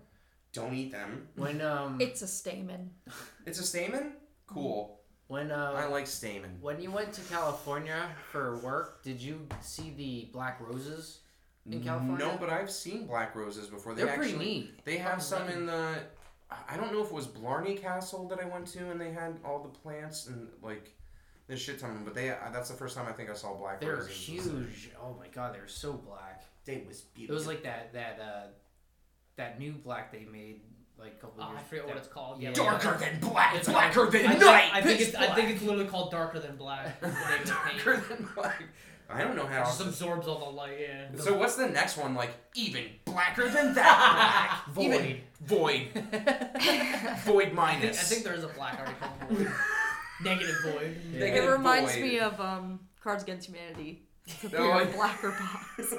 [0.55, 1.29] Don't eat them.
[1.37, 2.91] When um It's a stamen.
[3.47, 4.13] It's a stamen.
[4.47, 5.01] Cool.
[5.29, 6.59] when I uh like stamen.
[6.61, 11.21] when you went to California for work, did you see the black roses
[11.71, 12.27] in California?
[12.27, 13.95] No, but I've seen black roses before.
[13.95, 14.85] They They're actually, pretty neat.
[14.85, 15.57] They have Fucking some neat.
[15.57, 15.95] in the.
[16.69, 19.39] I don't know if it was Blarney Castle that I went to, and they had
[19.45, 20.95] all the plants and like,
[21.49, 22.05] there's shit ton of them.
[22.05, 24.11] But they uh, that's the first time I think I saw black They're roses.
[24.13, 24.91] huge.
[25.03, 26.45] Oh my god, they're so black.
[26.65, 27.35] They was beautiful.
[27.35, 28.47] It was like that that uh
[29.37, 30.61] that new black they made
[30.99, 31.59] like a couple Oh, years.
[31.61, 32.41] I forget what it's called.
[32.41, 32.55] Yeah, Yeah.
[32.55, 34.71] Darker than black, It's blacker than I, night.
[34.73, 37.01] I think pitch it's I think it's literally called darker than black.
[37.01, 37.85] the name of the paint.
[37.85, 38.63] darker than black.
[39.13, 39.63] I don't know how.
[39.63, 40.79] It just absorbs all the light.
[40.81, 41.07] Yeah.
[41.19, 42.15] So what's the next one?
[42.15, 44.91] Like even blacker than that black.
[44.91, 45.21] Void.
[45.43, 45.89] Void.
[45.93, 47.99] Void I think, minus.
[48.01, 49.53] I think there is a black already called void.
[50.23, 50.97] Negative void.
[51.13, 51.25] Yeah.
[51.27, 52.03] It reminds void.
[52.03, 54.03] me of um, Cards Against Humanity.
[54.41, 54.97] The Oh, pure yeah.
[54.97, 55.31] blacker
[55.79, 55.95] box.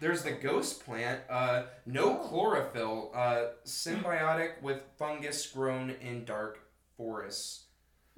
[0.00, 1.20] There's the ghost plant.
[1.28, 3.10] Uh, no chlorophyll.
[3.14, 6.58] Uh, symbiotic with fungus grown in dark
[6.96, 7.64] forests.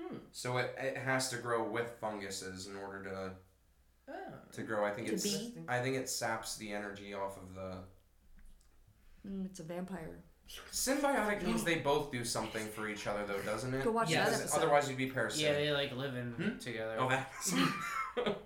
[0.00, 0.16] Hmm.
[0.32, 3.30] So it, it has to grow with funguses in order to
[4.08, 4.12] Oh.
[4.52, 4.84] to grow.
[4.84, 5.54] I think To it's be?
[5.68, 7.78] I think it saps the energy off of the
[9.26, 10.18] Mm, it's a vampire.
[10.72, 13.84] symbiotic means they both do something for each other though, doesn't it?
[13.84, 14.30] Go watch Yes.
[14.30, 14.56] that episode.
[14.58, 15.46] Otherwise you'd be parasitic.
[15.46, 16.58] Yeah, they like living Hmm?
[16.58, 16.96] together.
[16.98, 17.54] Oh, that's.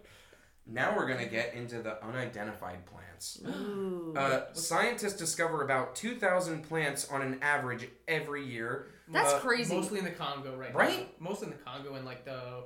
[0.67, 3.41] now we're gonna get into the unidentified plants.
[3.47, 4.13] Ooh.
[4.17, 8.89] Uh, scientists discover about 2,000 plants on an average every year.
[9.09, 9.75] That's uh, crazy.
[9.75, 10.79] Mostly in the Congo right now.
[10.79, 11.21] Right?
[11.21, 12.65] Mostly in the Congo and like the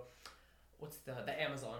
[0.78, 1.76] what's the the Amazon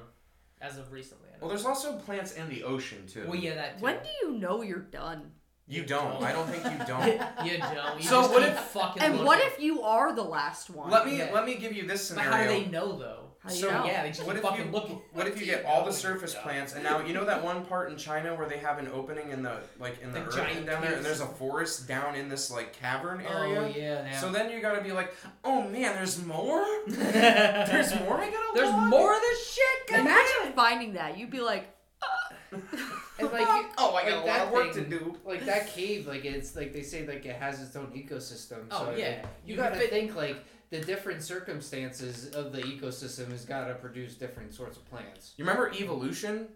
[0.61, 1.29] as of recently.
[1.29, 1.39] I know.
[1.41, 3.25] Well, there's also plants in the ocean too.
[3.27, 3.85] well, yeah, that too.
[3.85, 5.33] when do you know you're done?
[5.67, 6.21] You don't.
[6.23, 7.07] I don't think you don't.
[7.47, 7.97] you don't.
[7.99, 9.27] You So just what keep if- fucking And looking.
[9.27, 10.91] what if you are the last one?
[10.91, 11.31] let me Yeah.
[11.33, 12.31] let me give you this But scenario.
[12.37, 13.30] how do they know though?
[13.43, 13.87] How do you so, know?
[13.87, 15.01] Yeah, they just What keep if fucking you looking.
[15.15, 17.91] what if you get all the surface plants and now you know that one part
[17.91, 20.67] in China where they have an opening in the like in the, The earth giant
[20.67, 23.59] down there and there's a forest down in this like cavern area?
[23.61, 24.05] Oh area.
[24.11, 24.19] yeah.
[24.21, 26.65] So then you gotta be like, oh man, there's more.
[26.87, 28.19] There's more.
[28.19, 28.51] I gotta.
[28.55, 28.89] There's log?
[28.89, 29.89] more of this shit.
[29.89, 31.17] God Imagine finding that.
[31.19, 31.69] You'd be like,
[32.03, 32.57] uh.
[33.19, 33.47] and like,
[33.79, 35.17] Oh, I got like a lot that of work thing- to do.
[35.25, 38.65] like that cave, like it's like they say, like it has its own ecosystem.
[38.71, 39.07] Oh, so yeah.
[39.09, 43.67] like, you, You gotta fit- think like the different circumstances of the ecosystem has got
[43.67, 45.33] to produce different sorts of plants.
[45.37, 46.47] You remember Evolution?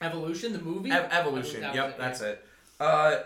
[0.00, 0.90] Evolution, the movie.
[0.90, 1.60] Ev- Evolution.
[1.62, 2.26] That yep, it, that's yeah.
[2.28, 2.44] it.
[2.80, 3.16] Uh,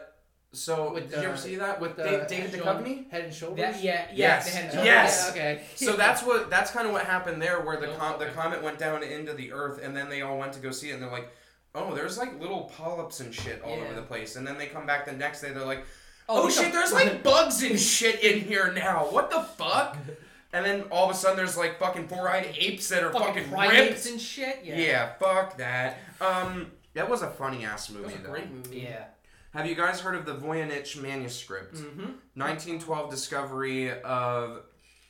[0.52, 3.10] so With did you the- ever see that with the Da- David Duchovny?
[3.10, 3.58] Head and shoulders.
[3.58, 4.14] That, yeah, yeah.
[4.14, 4.44] Yes.
[4.54, 5.22] They had Oh, Yes.
[5.26, 5.62] yeah, okay.
[5.74, 8.62] So that's what that's kind of what happened there, where the Oh, com- the comet
[8.62, 11.02] went down into the Earth, and then they all went to go see it, and
[11.02, 11.28] they're like,
[11.74, 13.84] "Oh, there's like little polyps and shit all Yeah.
[13.84, 15.84] over the place." And then they come back the next day, they're like,
[16.30, 19.06] Oh, "Oh, shit, got- there's like bugs and shit in here now.
[19.10, 19.96] What the fuck?"
[20.52, 23.50] And then all of a sudden, there's like fucking four-eyed apes that are fucking fucking,
[23.50, 24.06] primates ripped.
[24.06, 24.60] and shit.
[24.64, 24.78] Yeah.
[24.78, 25.12] Yeah.
[25.18, 25.98] fuck that.
[26.20, 28.30] Um, that was a funny ass That movie was a though.
[28.30, 28.80] great movie.
[28.80, 29.04] Yeah.
[29.52, 31.74] Have you guys heard of the Voynich manuscript?
[31.76, 32.12] Mm-hmm.
[32.34, 34.60] 1912 discovery of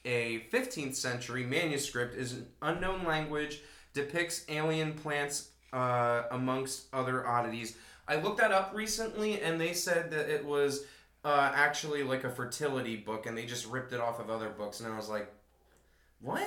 [0.05, 3.61] a 15th century manuscript is an unknown language
[3.95, 7.77] depicts alien plants uh, amongst other oddities
[8.07, 10.85] i looked that up recently and they said that it was
[11.25, 14.81] uh, actually like a fertility book and they just ripped it off of other books
[14.81, 15.33] and i was like
[16.21, 16.43] what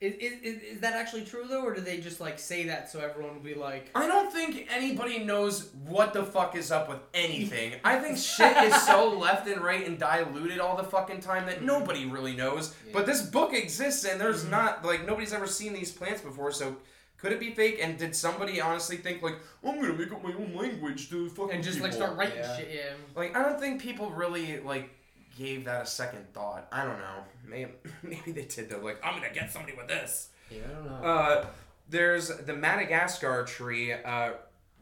[0.00, 2.90] Is, is, is, is that actually true though, or do they just like say that
[2.90, 6.88] so everyone will be like, I don't think anybody knows what the fuck is up
[6.88, 7.74] with anything.
[7.84, 11.62] I think shit is so left and right and diluted all the fucking time that
[11.62, 12.74] nobody really knows.
[12.94, 16.76] But this book exists and there's not like nobody's ever seen these plants before, so
[17.20, 17.78] could it be fake?
[17.82, 21.54] And did somebody honestly think like I'm gonna make up my own language to fucking
[21.56, 22.56] and just like start writing Yeah.
[22.56, 22.70] shit?
[22.72, 22.92] Yeah.
[23.14, 24.90] Like I don't think people really like
[25.38, 26.66] gave that a second thought.
[26.72, 27.24] I don't know.
[27.46, 28.78] Maybe maybe they did though.
[28.80, 30.28] Like I'm gonna get somebody with this.
[30.50, 31.06] Yeah, I don't know.
[31.06, 31.46] Uh,
[31.88, 33.92] there's the Madagascar tree.
[33.92, 34.32] Uh,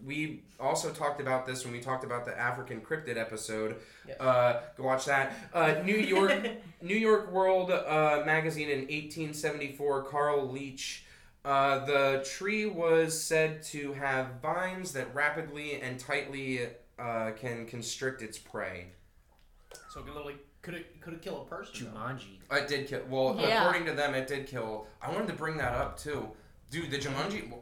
[0.07, 3.77] we also talked about this when we talked about the African cryptid episode.
[4.07, 4.21] Yes.
[4.21, 5.35] Uh, go watch that.
[5.53, 6.33] Uh, New York,
[6.83, 10.05] New York World uh, magazine in 1874.
[10.05, 11.03] Carl Liche.
[11.45, 16.67] Uh, the tree was said to have vines that rapidly and tightly
[16.99, 18.89] uh, can constrict its prey.
[19.91, 21.91] So it could literally could it could it kill a person?
[21.93, 21.99] though?
[22.01, 22.39] Jumanji.
[22.51, 23.03] It did kill.
[23.09, 23.61] Well, Yeah.
[23.63, 24.87] according to them, it did kill.
[25.01, 26.29] I wanted to bring that up too,
[26.71, 26.91] dude.
[26.91, 27.53] The Jumanji.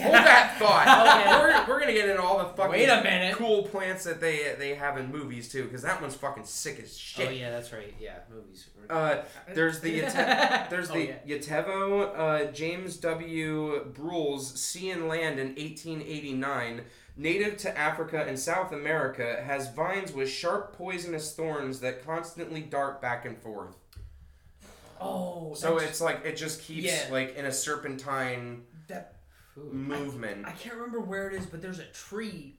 [0.00, 0.86] Hold that thought.
[0.86, 1.30] Okay.
[1.40, 3.34] we're, we're gonna get into all the fucking Wait a minute.
[3.36, 6.96] cool plants that they they have in movies too, because that one's fucking sick as
[6.96, 7.28] shit.
[7.28, 7.94] Oh yeah, that's right.
[7.98, 8.68] Yeah, movies.
[8.90, 9.22] Uh,
[9.54, 11.38] there's the Yate- there's Oh, the yeah.
[11.38, 13.84] Yateveo uh, James W.
[13.94, 16.82] Buel's Sea and Land in 1889.
[17.16, 23.02] Native to Africa and South America, has vines with sharp poisonous thorns that constantly dart
[23.02, 23.76] back and forth.
[25.00, 27.08] Oh, So it's like it just keeps Yeah.
[27.10, 29.16] like in a serpentine that
[29.54, 29.72] Food.
[29.72, 30.46] movement.
[30.46, 32.56] I can't remember where it is, but there's a tree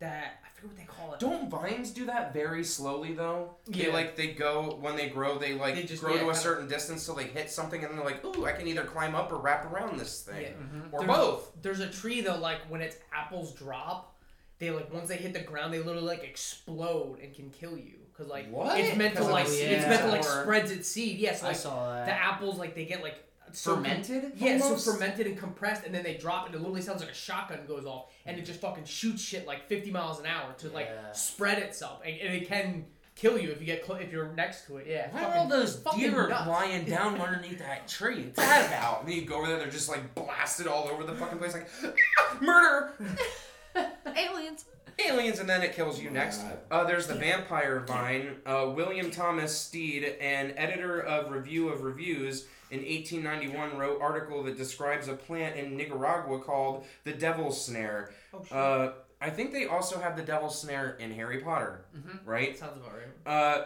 [0.00, 1.20] that I forget what they call it.
[1.20, 3.56] Don't vines do that very slowly though?
[3.66, 3.92] They Yeah.
[3.94, 6.40] like they go when they grow, they like They just- grow yeah, to a kinda-
[6.40, 9.32] certain distance, so they hit something, and they're like, "Ooh, I can either climb up
[9.32, 10.48] or wrap around this thing, Yeah.
[10.50, 10.94] Mm-hmm.
[10.94, 14.16] or There's- both." There's a tree though, like when its apples drop,
[14.58, 18.00] they like once they hit the ground, they literally like explode and can kill you.
[18.16, 18.78] Cause like What?
[18.78, 21.18] it's meant to 'Cause of like the it's meant to like seeds spreads its seed.
[21.18, 22.06] Yes, I like saw that.
[22.06, 23.23] the apples like they get like
[23.56, 24.32] so Fermented?
[24.36, 24.84] Yeah, almost?
[24.84, 26.54] so fermented and compressed, and then they drop it.
[26.54, 29.66] It literally sounds like a shotgun goes off, and it just fucking shoots shit like
[29.68, 31.12] 50 miles an hour to like Yeah.
[31.12, 32.86] spread itself, and, and it can
[33.16, 34.86] kill you if you get cl- if you're next to it.
[34.88, 36.48] Yeah, Why are all those fucking deer nuts.
[36.48, 38.24] lying down underneath that tree?
[38.24, 39.00] What's that about?
[39.00, 41.54] And then you go over there, they're just like blasted all over the fucking place,
[41.54, 41.68] like
[42.42, 42.92] murder,
[44.16, 44.64] Aliens.
[44.98, 46.42] aliens, and then it kills you next.
[46.70, 48.36] Uh, there's the vampire vine.
[48.46, 54.56] Uh, William Thomas Stead, an editor of Review of Reviews, in 1891 wrote article that
[54.56, 58.10] describes a plant in Nicaragua called the devil's snare.
[58.32, 58.52] Oh, shit.
[58.52, 61.84] Uh, I think they also have the devil's snare in Harry Potter,
[62.24, 62.58] right?
[62.58, 63.32] Sounds about right.
[63.32, 63.64] Uh,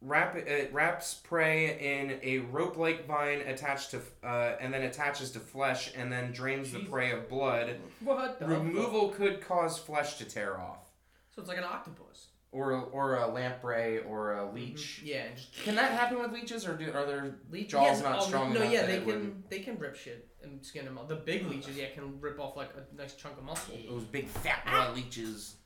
[0.00, 5.40] wrap it wraps prey in a rope-like vine attached to, uh, and then attaches to
[5.40, 7.76] flesh, and then drains the prey of blood.
[8.00, 8.48] What fuck?
[8.48, 10.88] Removal could cause flesh to tear off,
[11.34, 12.28] So it's like an octopus.
[12.56, 15.02] Or or a lamprey or a leech.
[15.04, 17.68] Yeah, just Can that happen with leeches, or do, are their leech.
[17.68, 20.26] jaws yes, not oh, strong No, enough yeah, they can wouldn't- they can rip shit
[20.42, 21.08] and skin them out.
[21.08, 23.76] The big leeches, yeah, can rip off like a nice chunk of muscle.
[23.88, 25.56] those big fat boy leeches?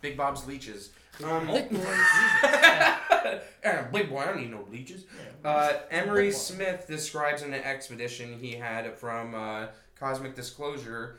[0.00, 0.90] Big Bob's leeches.
[1.24, 1.82] Um, Big boys.
[3.64, 5.04] Eh, big boy, I don't need no leeches.
[5.44, 9.66] Uh, Emery Smith describes an expedition he had from uh,
[9.98, 11.16] Cosmic Disclosure.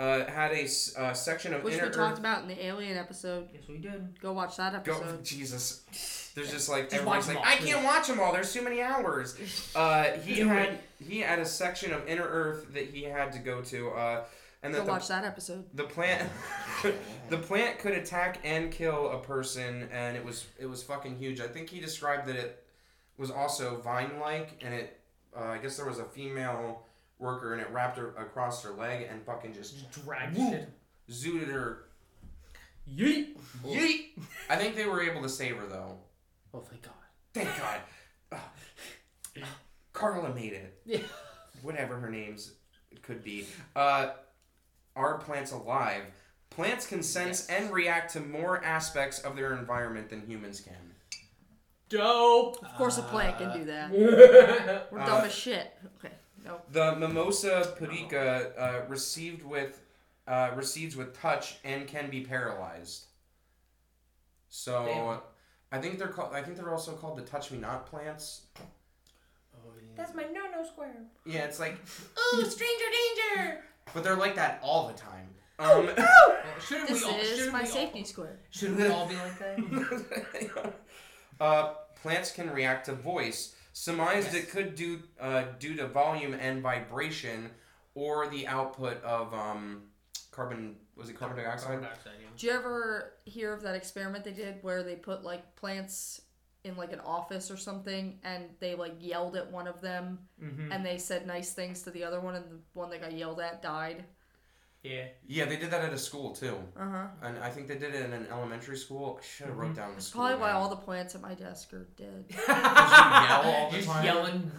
[0.00, 0.64] Uh, had a
[0.98, 1.64] uh, section of inner earth.
[1.64, 2.18] Which inner we talked Earth.
[2.20, 3.48] about in the Alien episode.
[3.52, 4.18] Yes, we did.
[4.18, 5.22] Go watch that Go, episode.
[5.22, 6.32] Jesus.
[6.34, 8.32] There's just like Just everybody's watch like, 'em all, I can't watch them all.
[8.32, 9.36] There's too many hours.
[9.76, 13.60] Uh, he had he had a section of Inner Earth that he had to go
[13.60, 13.90] to.
[13.90, 14.24] Uh,
[14.62, 15.64] and Go that the, watch that episode.
[15.74, 16.30] the plant
[17.28, 21.40] the plant could attack and kill a person and it was it was fucking huge
[21.40, 22.62] i think he described that it
[23.16, 25.00] was also vine like and it
[25.34, 26.82] uh, i guess there was a female
[27.20, 30.50] worker and it wrapped her across her leg and fucking just dragged drag Woo.
[30.50, 30.68] shit.
[31.10, 31.84] zooted her
[32.92, 33.36] Yeet.
[33.64, 34.06] yeet
[34.48, 35.98] i think they were able to save her though
[36.52, 36.92] Oh, thank God.
[37.34, 37.80] thank god
[38.32, 39.42] Ugh.
[39.92, 41.00] carla made it Yeah.
[41.62, 42.52] whatever her name's
[43.02, 43.46] could be
[43.76, 44.10] uh
[44.96, 46.02] are plants alive
[46.50, 47.60] plants can sense Yes.
[47.62, 50.74] and react to more aspects of their environment than humans can
[51.88, 52.62] Dope.
[52.64, 53.90] Of course, a plant can do that.
[54.92, 55.72] We're Uh, dumb as shit.
[55.98, 56.14] Okay,
[56.44, 56.60] no.
[56.72, 59.82] the mimosa pudica uh, received with
[60.28, 63.06] uh, recedes with touch and can be paralyzed
[64.48, 65.18] so Damn.
[65.78, 68.42] i think they're called i think they're also called the touch me not plants
[69.62, 69.88] Oh, yeah.
[69.94, 70.96] That's my no-no square.
[71.26, 71.76] yeah it's like
[72.16, 72.84] Oh, stranger
[73.36, 73.60] danger.
[73.92, 75.28] but they're like that all the time
[75.58, 77.18] um Well, shouldn't This we all?
[77.18, 78.38] is Shouldn't my we all, safety square.
[78.50, 80.72] Shouldn't we all be like that?
[81.40, 83.54] uh, plants can react to voice.
[83.72, 84.44] Surmised Yes.
[84.44, 87.50] it could do uh, due to volume and vibration,
[87.94, 89.82] or the output of um,
[90.30, 90.76] carbon.
[90.96, 91.66] Was it carbon dioxide?
[91.68, 92.28] Carbon dioxide, yeah.
[92.36, 96.20] Did you ever hear of that experiment they did where they put like plants
[96.64, 100.72] in like an office or something and they like yelled at one of them Mm-hmm.
[100.72, 103.40] and they said nice things to the other one and the one that got yelled
[103.40, 104.04] at died?
[104.82, 105.04] Yeah.
[105.26, 107.06] Yeah, they did that at a school too, Uh huh.
[107.22, 109.18] and I think they did it in an elementary school.
[109.20, 110.22] I should have wrote down the That's school.
[110.22, 110.56] probably why name.
[110.56, 112.24] all the plants at my desk are dead.
[112.48, 114.04] yell all the Just time?
[114.04, 114.50] yelling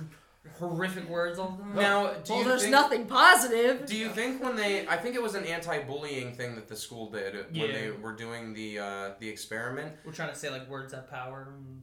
[0.60, 1.76] horrific words all the time.
[1.76, 3.86] Now, do well, you there's think, nothing positive.
[3.86, 4.88] Do you think when they?
[4.88, 7.68] I think it was an anti-bullying thing that the school did when Yeah.
[7.72, 9.94] they were doing the uh, the experiment.
[10.06, 11.56] We're trying to say like words have power.
[11.58, 11.82] And...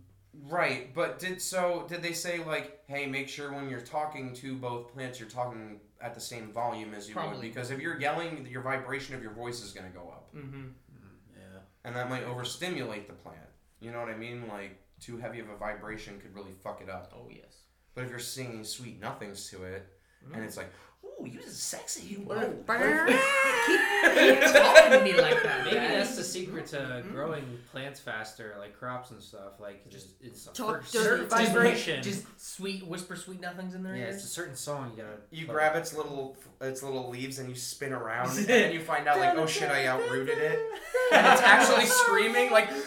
[0.50, 1.86] Right, but did so?
[1.88, 5.80] Did they say like, hey, make sure when you're talking to both plants, you're talking
[6.00, 9.32] at the same volume as you would, because if you're yelling, your vibration of your
[9.32, 10.66] voice is gonna go up, Mm-hmm.
[11.34, 11.60] Yeah.
[11.84, 13.38] and that might overstimulate the plant.
[13.80, 14.46] You know what I mean?
[14.48, 17.12] Like too heavy of a vibration could really fuck it up.
[17.16, 17.62] Oh yes.
[17.94, 19.86] But if you're singing sweet nothings to it,
[20.32, 20.70] and it's like,
[21.20, 22.14] ooh, you're sexy.
[22.16, 22.48] What whoa."
[23.68, 25.64] Keep talking to me like that.
[25.64, 26.00] Maybe Dad.
[26.00, 27.12] that's the secret to mm.
[27.12, 29.60] growing plants faster, like crops and stuff.
[29.60, 31.54] Like just it's a Talk first- dirty certain vibration.
[31.54, 32.02] vibration.
[32.02, 33.96] Just sweet whisper sweet nothings in there.
[33.96, 35.16] yeah, it's a certain song you gotta.
[35.30, 35.54] You play.
[35.54, 39.18] grab its little its little leaves and you spin around, and then you find out
[39.18, 40.58] like, oh shit, I outrooted it,
[41.12, 42.70] and it's actually screaming like.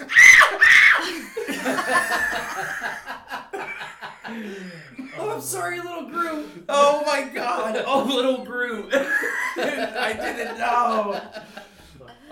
[5.24, 6.66] Oh, I'm sorry, little Groot.
[6.68, 7.84] Oh my god!
[7.86, 8.90] Oh, little Groot!
[8.94, 11.22] I didn't know.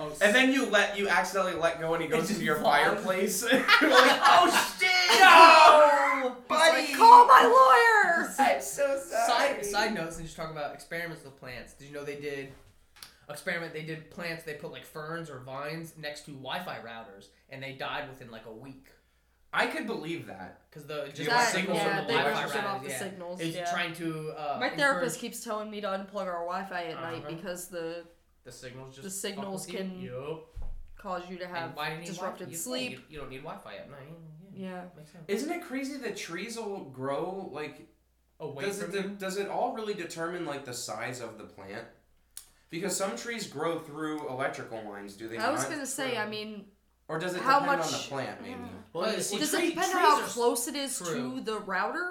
[0.01, 2.55] Oh, And then you let you accidentally let go and he goes just into your
[2.55, 2.85] flies.
[2.85, 3.43] fireplace.
[3.51, 3.59] You're
[3.91, 5.19] like, oh, oh shit!
[5.19, 6.93] no, buddy!
[6.93, 8.33] Call my lawyer.
[8.39, 9.27] I'm so sorry.
[9.27, 12.49] Side side note, since you're talking about experiments with plants, did you know they did
[13.29, 13.73] experiment?
[13.73, 14.43] They did plants.
[14.43, 18.45] They put like ferns or vines next to Wi-Fi routers, and they died within like
[18.45, 18.85] a week
[19.51, 20.61] I could believe that.
[20.69, 22.67] because the just You the That, signals yeah, from the they Wi-Fi were shut routers.
[22.75, 22.99] off the yeah.
[22.99, 23.41] signals.
[23.41, 23.71] It's yeah.
[23.71, 24.29] trying to.
[24.37, 27.35] Uh, My therapist encourage keeps telling me to unplug our Wi-Fi at night Uh-huh.
[27.35, 28.03] because the
[28.43, 28.95] the signals.
[28.95, 29.79] Just the signals with you.
[29.79, 30.47] can Yup.
[30.97, 32.91] cause you to have why do you need disrupted You- sleep.
[32.91, 33.99] You, you don't need Wi-Fi at night.
[34.53, 34.81] Yeah, Yeah.
[34.95, 35.23] makes sense.
[35.27, 37.87] Isn't it crazy that trees will grow like
[38.39, 39.15] away Does from it him.
[39.17, 41.85] does it all really determine like the size of the plant?
[42.69, 45.49] Because some trees grow through electrical lines, do they not?
[45.49, 45.71] I was not?
[45.71, 46.65] gonna say, I mean,
[47.09, 48.55] Or does it how depend much- on the plant, maybe?
[48.93, 51.35] Well, Well, see, does tree- it depend on how close it is True.
[51.35, 52.08] to the router?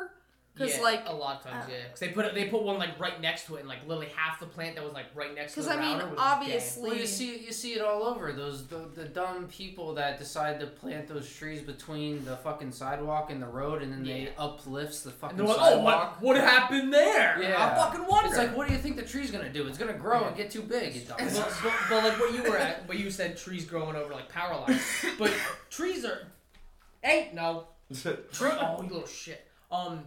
[0.59, 1.77] Because yeah, like, a lot of times, uh, yeah.
[1.85, 4.41] Because they put they put one like right next to it, and like literally half
[4.41, 7.07] the plant that was like right next to because I mean, was obviously, Well, you
[7.07, 8.33] see, you see it all over.
[8.33, 13.31] Those the, the dumb people that decide to plant those trees between the fucking sidewalk
[13.31, 14.15] and the road, and then Yeah.
[14.15, 17.41] they uplifts the fucking And they're like, oh, what, what happened there?
[17.41, 17.55] Yeah.
[17.65, 18.29] I fucking wonder.
[18.29, 19.67] It's like, what do you think the tree's gonna do?
[19.67, 20.95] It's gonna grow and get too big.
[20.95, 24.13] You but, but, but like what you were at, what you said, trees growing over
[24.13, 24.83] like power lines.
[25.19, 25.33] But
[25.71, 26.27] trees are,
[27.05, 28.13] ain't no, tree.
[28.43, 29.47] Oh, you little shit.
[29.71, 30.05] Um,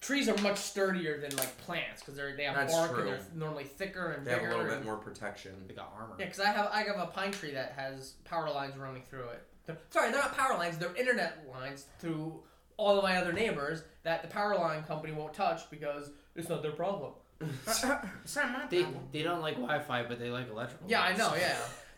[0.00, 3.00] trees are much sturdier than like plants because they're they have That's bark true.
[3.00, 4.56] and they're normally thicker and They have a bigger.
[4.56, 5.52] little and- bit more protection.
[5.66, 6.14] They got armor.
[6.18, 9.28] Yeah, because I have I have a pine tree that has power lines running through
[9.30, 9.42] it.
[9.66, 12.42] They're- sorry, they're not power lines; they're internet lines through
[12.76, 16.62] all of my other neighbors that the power line company won't touch because it's not
[16.62, 17.12] their problem.
[17.66, 18.04] it's not
[18.52, 20.88] my They they don't like Wi-Fi, but they like electrical.
[20.88, 21.18] Yeah, I lines.
[21.18, 21.34] know.
[21.34, 21.56] Yeah,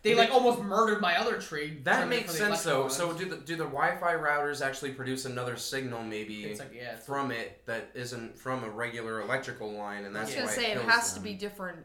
[0.08, 1.78] they like almost murdered my other tree.
[1.84, 2.86] That makes sense though.
[2.86, 6.72] electrical So do the do the Wi-Fi routers actually produce another signal maybe it's like
[6.74, 10.34] yeah, it's from it that isn't from a regular electrical line, and I that's was
[10.36, 11.78] gonna why say it kills has to be different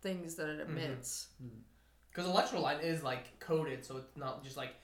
[0.00, 0.78] things that it mm-hmm.
[0.78, 1.28] emits.
[1.42, 1.58] Mm-hmm.
[2.10, 4.74] because electrical line is like coded, so it's not just like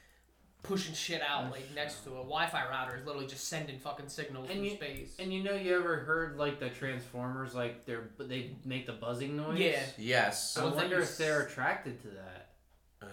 [0.64, 1.53] pushing shit out mm-hmm.
[1.53, 2.97] like next to a Wi-Fi router.
[2.97, 5.14] Is literally just sending fucking signals And from you- space.
[5.18, 9.37] And you know, you ever heard like the Transformers, like they're they make the buzzing
[9.37, 9.61] noise.
[9.61, 9.82] Yeah.
[9.97, 10.57] Yes.
[10.57, 12.43] I ones that wonder if they're attracted to that.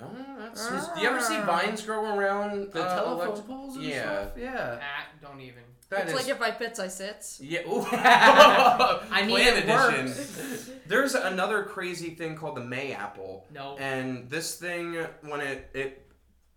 [0.01, 3.85] Oh, that's- do you ever see vines grow around The uh, telephone elect- poles and
[3.85, 4.01] Yeah.
[4.23, 4.37] stuff.
[4.37, 4.79] Yeah.
[4.81, 5.63] Ah, don't even.
[5.89, 7.39] That it's is like if I fits, I sits.
[7.41, 7.61] Yeah.
[7.65, 10.05] I mean, Plant it edition.
[10.07, 10.69] works.
[10.87, 13.75] There's another crazy thing called the May apple, No.
[13.77, 16.07] and this thing when it it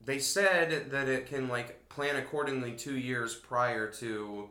[0.04, 4.50] they said that it can like plan accordingly two years prior to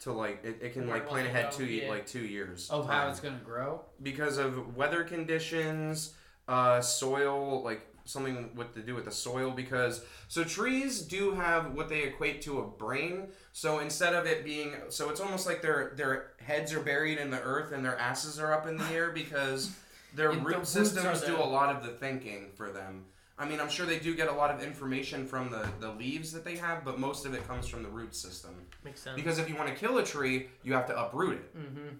[0.00, 1.88] to like it, it can Where like plan ahead two ye- yeah.
[1.90, 3.10] like two years Of how time.
[3.10, 3.82] it's gonna grow.
[4.02, 6.14] because of weather conditions,
[6.48, 9.50] uh, soil, like something with to do with the soil.
[9.50, 13.28] Because so trees do have what they equate to a brain.
[13.52, 17.30] So instead of it being, so it's almost like their their heads are buried in
[17.30, 19.74] the earth and their asses are up in the air because
[20.14, 23.04] their the root roots systems do a lot of the thinking for them.
[23.38, 26.32] I mean, I'm sure they do get a lot of information from the, the leaves
[26.32, 28.52] that they have, but most of it comes from the root system.
[28.82, 29.16] Makes sense.
[29.16, 31.96] Because if you want to kill a tree, you have to uproot it, mm-hmm.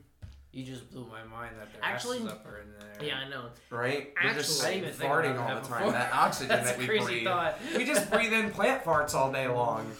[0.56, 3.06] You just blew my mind that their Actually- asses up are in there.
[3.08, 3.50] Yeah, I know.
[3.68, 4.14] right?
[4.22, 5.78] They're just Actually- I didn't even think farting all the time.
[5.80, 5.92] before.
[5.92, 7.24] That oxygen That's that a we crazy breathe.
[7.26, 7.58] thought.
[7.76, 9.92] We just breathe in plant farts all day long.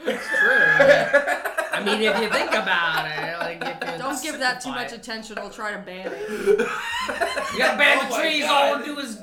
[0.00, 0.48] It's true.
[0.48, 5.00] I mean, if you think about it, like if Don't give that too much it.
[5.00, 5.36] attention.
[5.38, 6.28] We'll try to ban it.
[6.30, 8.44] You gotta ban Oh the trees.
[8.44, 8.72] God.
[8.72, 9.18] All we do is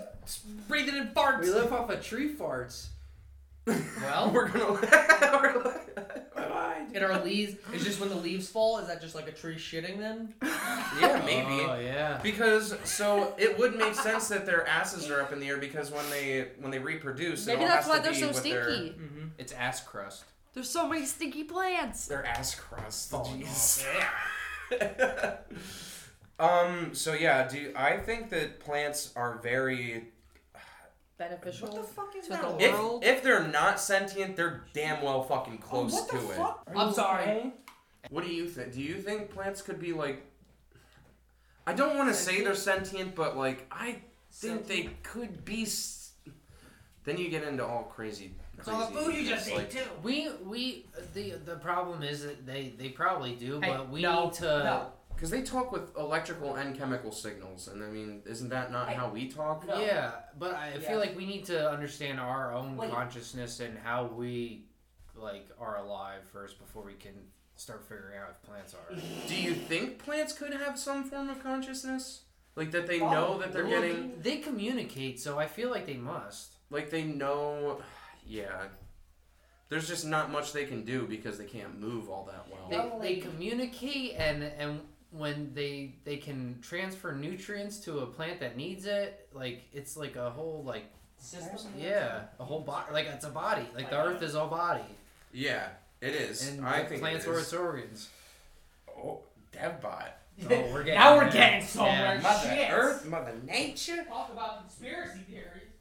[0.67, 1.41] breathing in farts.
[1.41, 2.89] We live off of tree farts.
[3.67, 4.73] Well, We're gonna.
[5.41, 5.81] we're
[6.93, 7.55] and our leaves.
[7.73, 8.77] It's just when the leaves fall.
[8.79, 10.33] Is that just like a tree shitting then?
[10.41, 11.61] yeah, maybe.
[11.67, 12.19] Oh yeah.
[12.23, 15.91] Because so it would make sense that their asses are up in the air because
[15.91, 18.27] when they when they reproduce, it Maybe all that's has why to they're be so
[18.27, 18.89] with their- stinky.
[18.91, 19.27] Mm-hmm.
[19.37, 20.23] It's ass crust.
[20.53, 22.07] There's so many stinky plants.
[22.07, 23.11] Their ass crust.
[23.11, 23.85] Jeez.
[26.37, 26.93] Um.
[26.93, 30.09] So yeah, do I think that plants are very
[31.17, 32.41] Beneficial What the fuck is to that?
[32.59, 33.03] the if world.
[33.05, 36.35] if they're not sentient, they're damn well fucking Oh, close what to the it.
[36.35, 36.69] fuck?
[36.75, 37.53] I'm sorry.
[38.09, 38.73] What do you think?
[38.73, 40.25] Do you think plants could be like?
[41.65, 44.01] I don't want to say they're sentient, but like I
[44.31, 45.63] think they could be.
[45.63, 46.11] S-
[47.05, 48.33] then you get into all crazy.
[48.57, 49.79] It's all the crazy food you just things, ate too.
[50.03, 54.25] We we the the problem is that they they probably do, Hey, but we no,
[54.25, 54.43] need to.
[54.43, 54.91] no.
[55.15, 58.95] Because they talk with electrical and chemical signals, and I mean, isn't that not Hey,
[58.95, 59.65] how we talk?
[59.65, 59.79] no.
[59.79, 60.79] Yeah, but I Yeah.
[60.89, 62.91] feel like we need to understand our own Wait.
[62.91, 64.65] consciousness and how we
[65.15, 67.13] like are alive first before we can
[67.55, 68.93] start figuring out if plants are.
[69.27, 72.23] Do you think plants could have some form of consciousness?
[72.57, 75.95] Like that they know that they're Well, getting, They communicate, so I feel like they
[75.95, 76.55] must.
[76.69, 77.81] like they know,
[78.25, 78.67] yeah.
[79.69, 82.99] There's just not much they can do because they can't move all that well.
[82.99, 84.81] They, they communicate and and
[85.17, 90.15] when they they can transfer nutrients to a plant that needs it, like it's like
[90.15, 90.85] a whole like
[91.17, 93.65] system yeah, a whole body like it's a body.
[93.75, 94.83] Like the earth is a body.
[95.33, 95.67] Yeah,
[96.01, 96.47] it is.
[96.47, 97.43] And I think plants it are is.
[97.43, 98.09] its organs.
[98.89, 99.21] Oh,
[99.53, 100.09] DevBot.
[100.43, 101.31] Oh, we're getting now we're there.
[101.31, 102.15] getting somewhere.
[102.15, 102.21] Yeah.
[102.21, 102.69] Mother Shit.
[102.69, 104.03] Earth, Mother Nature.
[104.03, 105.71] Talk about conspiracy theories.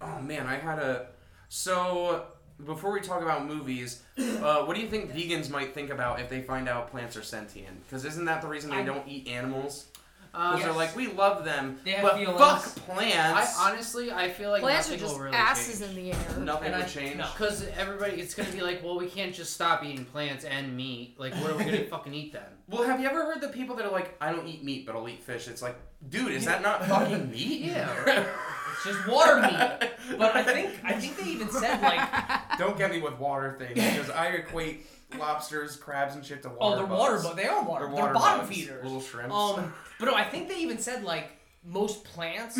[0.00, 1.06] Oh man, I had a.
[1.48, 2.26] So
[2.64, 6.28] before we talk about movies, uh, what do you think vegans might think about if
[6.28, 7.82] they find out plants are sentient?
[7.84, 9.86] Because isn't that the reason they I- don't eat animals?
[10.34, 12.38] Um, Because they're like, we love them, They have but feelings.
[12.38, 13.54] fuck I plants.
[13.60, 15.90] honestly, I feel like Plants are just will really asses change.
[15.90, 16.38] in the air.
[16.38, 17.16] Nothing And would I- change.
[17.18, 17.28] no.
[17.36, 21.16] Because everybody, it's gonna be like, well, we can't just stop eating plants and meat.
[21.18, 22.44] Like, what are we gonna fucking eat then?
[22.66, 24.96] Well, have you ever heard the people that are like, I don't eat meat, but
[24.96, 25.48] I'll eat fish?
[25.48, 25.76] It's like,
[26.08, 27.60] dude, is that not fucking meat?
[27.66, 28.24] Yeah.
[28.72, 29.90] It's just water meat.
[30.18, 33.74] But I think I think they even said like, Don't get me with water things
[33.74, 36.58] because I equate lobsters, crabs, and shit to water.
[36.60, 36.76] oh, water.
[36.76, 36.98] they're bugs.
[36.98, 37.86] water, but they are water.
[37.86, 38.82] They're They're, bottom bugs, feeders.
[38.84, 39.34] Little shrimps.
[39.34, 41.30] Um, but no, I think they even said like
[41.64, 42.58] most plants,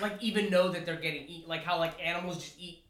[0.00, 1.48] like even know that they're getting eat.
[1.48, 2.84] Like how like animals just eat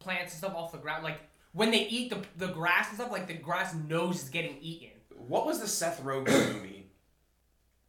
[0.00, 1.04] plants and stuff off the ground.
[1.04, 1.20] Like
[1.52, 4.90] when they eat the the grass and stuff, like the grass knows it's getting eaten.
[5.16, 6.90] what was the Seth Rogen movie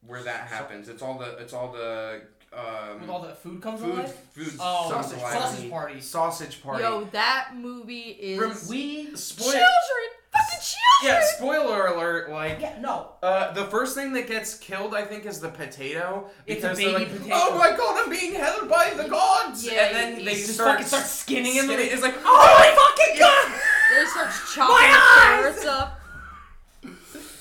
[0.02, 0.88] where that happens?
[0.90, 2.22] It's all the it's all the
[2.56, 4.14] um, With all the food comes food alive.
[4.34, 5.70] food Oh, sausage sausage, party.
[5.70, 6.02] party.
[6.02, 6.84] Sausage party.
[6.84, 10.80] Yo, that movie is Rem- we spoil- children, fucking children.
[11.04, 12.30] Yeah, spoiler alert.
[12.30, 13.10] Like Yeah, no.
[13.24, 16.30] Uh, the first thing that gets killed, I think, is the potato.
[16.46, 17.36] It's a because they're baby like, potato.
[17.38, 19.66] Oh my god, I'm being held by the gods!
[19.66, 21.66] Yeah, and then he- they he just start, fucking start skinning him.
[21.66, 23.62] skinning- It's like, Oh my fucking god!
[23.98, 26.00] They starts chopping My the carrots up.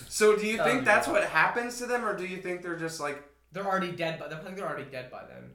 [0.08, 1.20] So do you think be that's wild.
[1.20, 3.22] what happens to them, or do you think they're just like,
[3.52, 5.50] They're already dead, but I think they're already dead by then.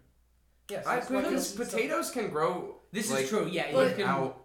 [0.69, 2.75] Yes, I, that's what because kills- potatoes can grow.
[2.91, 3.47] This like, is true.
[3.51, 4.05] Yeah, you But- can.
[4.05, 4.43] Out.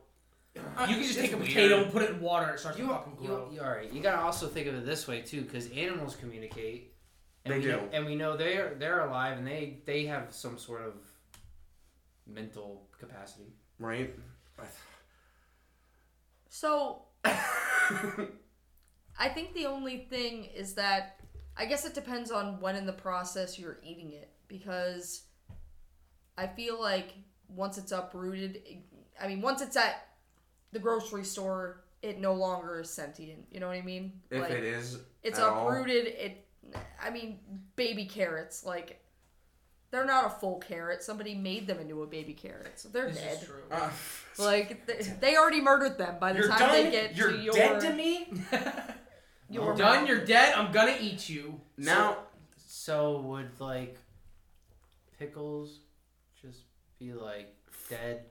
[0.77, 1.49] Uh, you can just take a weird.
[1.49, 3.51] potato and put it in water and it starts You, to fucking you, grow.
[3.51, 3.91] you, all right.
[3.91, 6.93] You gotta also think of it this way too, because animals communicate.
[7.47, 7.81] And They we do.
[7.91, 10.95] And we know they're they're alive, and they they have some sort of
[12.27, 13.55] mental capacity.
[13.79, 14.15] Right.
[16.49, 18.29] So I
[19.35, 21.21] think the only thing is that
[21.57, 25.23] I guess it depends on when in the process you're eating it because
[26.39, 27.15] I feel like
[27.49, 28.63] once it's uprooted,
[29.21, 30.07] I mean, once it's at
[30.73, 33.45] the grocery store, it no longer is sentient.
[33.51, 34.13] You know what I mean?
[34.31, 34.99] if like, it is.
[35.23, 35.69] it's at all.
[35.69, 36.07] uprooted.
[36.07, 36.47] It,
[37.03, 37.39] I mean,
[37.77, 38.99] baby carrots, like.
[39.91, 41.03] They're not a full carrot.
[41.03, 43.43] Somebody made them into a baby carrot, so they're This dead.
[43.43, 43.63] is true.
[43.71, 43.91] Uh,
[44.39, 46.71] Like they, they already murdered them by the you're time done.
[46.73, 48.33] they get you're to your dead to me.
[49.53, 50.07] your You're done.
[50.07, 50.55] You're dead.
[50.55, 51.61] I'm gonna eat you.
[51.77, 52.19] Now,
[52.57, 53.97] So would like
[55.19, 55.81] pickles
[56.41, 56.61] just
[56.99, 57.55] be like
[57.89, 58.25] dead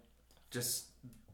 [0.50, 0.86] just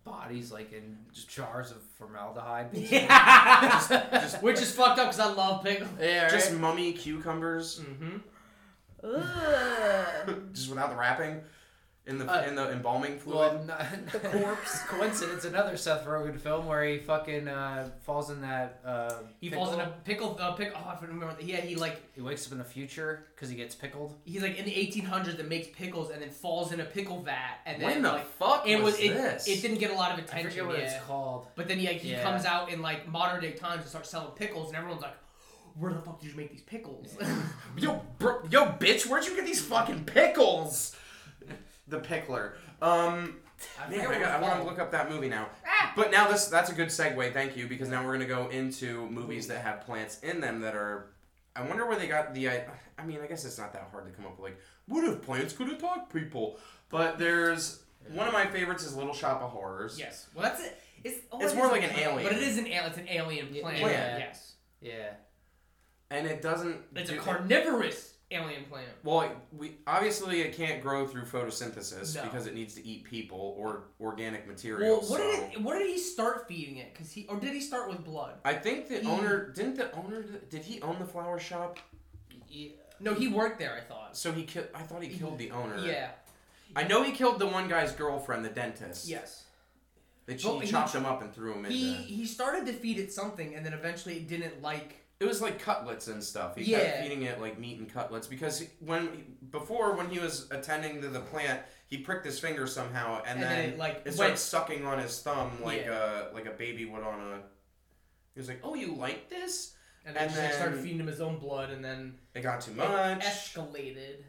[0.03, 2.69] bodies, like in just jars of formaldehyde?
[2.73, 3.79] Yeah.
[4.11, 5.89] just Which is fucked up because I love pickles.
[5.99, 8.17] Yeah, just mummy cucumbers, Mm-hmm.
[9.03, 10.43] Ugh.
[10.53, 11.41] just without the wrapping,
[12.08, 13.53] in the Uh, in the embalming fluid.
[13.53, 14.80] Well, not, The corpse.
[14.88, 15.43] coincidence.
[15.45, 18.80] Another Seth Rogen film where he fucking uh, falls in that.
[18.86, 20.30] Uh, He falls in a pickle.
[20.36, 20.38] pickle.
[20.39, 20.72] Uh, pick.
[20.76, 21.36] Oh, I don't remember.
[21.41, 24.16] Yeah, he like He wakes up in the future because he gets pickled.
[24.26, 27.58] he's like in the 1800s that makes pickles and then falls in a pickle vat
[27.66, 29.47] and then when the like fuck it was, was it, this?
[29.47, 30.49] it didn't get a lot of I attention.
[30.49, 30.86] forget what yeah.
[30.95, 31.47] it's called.
[31.55, 32.24] But then he, like, he Yeah.
[32.24, 35.16] comes out in like modern day times and starts selling pickles, and everyone's like,
[35.78, 37.16] "Where the fuck did you make these pickles?"
[37.78, 40.95] Yo, bro, yo, bitch, where'd you get these fucking pickles?
[41.88, 42.53] The pickler.
[42.81, 43.38] Um,
[43.83, 45.47] I man, I, I want to look up that movie now.
[45.65, 45.93] Ah!
[45.95, 49.09] But now this that's a good segue, thank you, because now we're gonna go into
[49.09, 51.07] movies that have plants in them that are.
[51.55, 52.49] I wonder where they got the.
[52.49, 52.65] I,
[52.99, 55.21] I mean, I guess it's not that hard to come up with like, what if
[55.23, 56.59] plants could attack people?
[56.89, 57.81] But there's
[58.13, 59.97] one of my favorites is Little Shop of Horrors.
[59.97, 60.27] Yes.
[60.35, 60.79] Well, that's it.
[61.03, 62.23] It's, oh, It's it more like an plant, alien.
[62.23, 62.85] but it is an alien.
[62.89, 63.79] It's an alien plant.
[63.79, 64.17] yeah.
[64.19, 64.53] Yes.
[64.81, 65.09] Yeah.
[66.11, 66.77] And it doesn't.
[66.95, 68.88] It's a do- carnivorous alien plant.
[69.03, 72.23] Well, we obviously it can't grow through photosynthesis No.
[72.23, 74.99] because it needs to eat people or organic material.
[74.99, 75.32] Well, what so.
[75.32, 76.93] did it, what did he start feeding it?
[76.95, 78.36] Cause he or did he start with blood?
[78.43, 81.80] I think the He- owner didn't the owner did he own the flower shop?
[82.49, 82.69] yeah.
[82.99, 83.75] No, he worked there.
[83.75, 84.17] I thought.
[84.17, 84.67] So he killed.
[84.73, 85.78] I thought he killed the owner.
[85.86, 86.09] Yeah.
[86.75, 89.07] I know he killed the one guy's girlfriend, the dentist.
[89.07, 89.43] Yes.
[90.25, 91.71] They ch- But he chopped him up and threw him in.
[91.71, 94.95] He the- he started to feed it something, and then eventually it didn't like.
[95.20, 96.55] It was like cutlets and stuff.
[96.55, 96.80] He Yeah.
[96.80, 101.07] kept feeding it like meat and cutlets because when before when he was attending to
[101.09, 104.32] the plant, he pricked his finger somehow and, And then, then it, like, it started
[104.34, 106.30] went- sucking on his thumb like Yeah.
[106.32, 107.41] a like a baby would on a.
[108.36, 109.74] He was like, "Oh, you like this?"
[110.05, 112.61] And then And just like, started feeding him his own blood, and then It got
[112.61, 113.20] too it much.
[113.22, 114.24] escalated.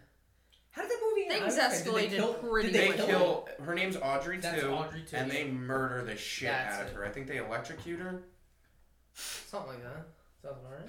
[0.71, 1.31] How did that movie end?
[1.33, 3.07] Things I was did they kill- pretty did They they quickly.
[3.07, 5.17] kill her name's Audrey That's too, Audrey too.
[5.17, 6.95] and they murder the shit That's out of it.
[6.95, 7.05] her.
[7.05, 8.23] I think they electrocute her.
[9.15, 10.07] Something like that.
[10.43, 10.89] Sounds alright.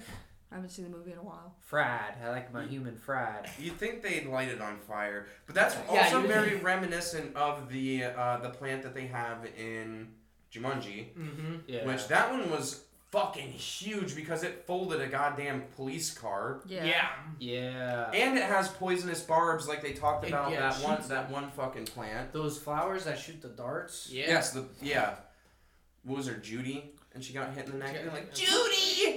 [0.52, 1.54] I haven't seen the movie in a while.
[1.60, 2.14] Fried.
[2.24, 3.48] I like my human fried.
[3.58, 6.64] You'd think they'd light it on fire, but that's Yeah, also you would very think.
[6.64, 10.08] reminiscent of the uh, the plant that they have in
[10.52, 11.54] Jumanji, Mm-hmm.
[11.68, 11.86] Yeah.
[11.86, 12.82] which that one was
[13.12, 16.84] fucking huge because it folded a goddamn police car, Yeah.
[16.84, 17.06] Yeah.
[17.38, 18.10] yeah.
[18.12, 21.08] and it has poisonous barbs like they talked It- about yeah, it that one shoots
[21.08, 22.32] that one fucking plant.
[22.32, 24.08] Those flowers that shoot the darts.
[24.10, 24.26] Yeah.
[24.28, 25.14] Yes, the yeah.
[26.04, 26.94] What was her Judy?
[27.12, 27.92] And she got hit in the neck.
[27.94, 27.98] Yeah.
[28.00, 29.09] And they're like Judy.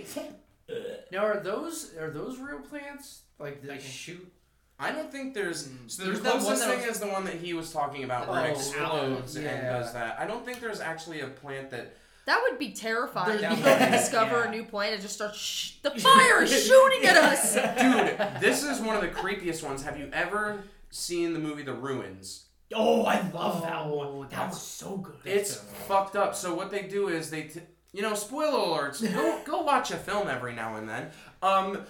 [1.12, 3.24] Now are those are those real plants?
[3.40, 4.32] Like they Like- shoot?
[4.80, 5.70] I don't think there's.
[5.88, 7.72] So There's the that one closest that thing was- is the one that he was
[7.72, 9.72] talking about where Oh, it explodes and yeah.
[9.80, 10.20] does that.
[10.20, 11.96] I don't think there's actually a plant that.
[12.26, 13.38] That would be terrifying.
[13.40, 13.92] There's- You go yeah.
[13.92, 14.48] discover Yeah.
[14.48, 15.36] a new planet and just start.
[15.36, 17.54] Shh, the fire is shooting at us.
[18.34, 19.84] Dude, this is one of the creepiest ones.
[19.84, 22.46] Have you ever seen the movie The Ruins?
[22.74, 24.22] Oh, I love that oh, one.
[24.22, 25.16] That that's- was so good.
[25.24, 25.56] It's
[25.88, 26.34] fucked up.
[26.36, 27.62] So what they do is they, t-
[27.94, 29.02] you know, spoiler alerts.
[29.14, 31.12] Go go watch a film every now and then.
[31.42, 31.84] Um,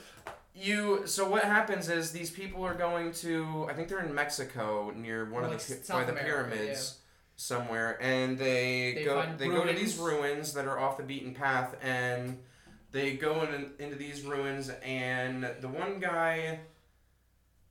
[0.53, 1.07] you.
[1.07, 3.65] So what happens is these people are going to.
[3.69, 6.99] I think they're in Mexico near one Like of the by the America, pyramids.
[7.35, 9.25] Somewhere, and they, They go.
[9.37, 10.21] They go to these ruins.
[10.21, 12.37] ruins that are off the beaten path, and
[12.91, 16.59] they go in, into these ruins, and the one guy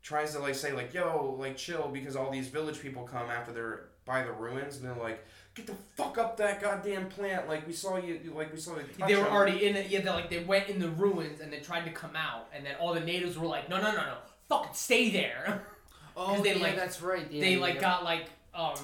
[0.02, 3.52] tries to like say like, "Yo, like chill," because all these village people come after
[3.52, 5.24] they're by the ruins, and they're like,
[5.54, 8.76] "Get the fuck up that goddamn plant!" Like we saw you, you- like we saw
[8.76, 8.82] you.
[8.98, 9.88] touch They were him." already in it.
[9.88, 12.64] Yeah, they like they went in the ruins and they tried to come out, and
[12.64, 14.16] then all the natives were like, "No, no, no, no,
[14.48, 15.62] fucking stay there."
[16.14, 17.26] Oh, they, yeah, like- that's right.
[17.30, 17.80] Yeah, they yeah, like yeah.
[17.80, 18.74] got like um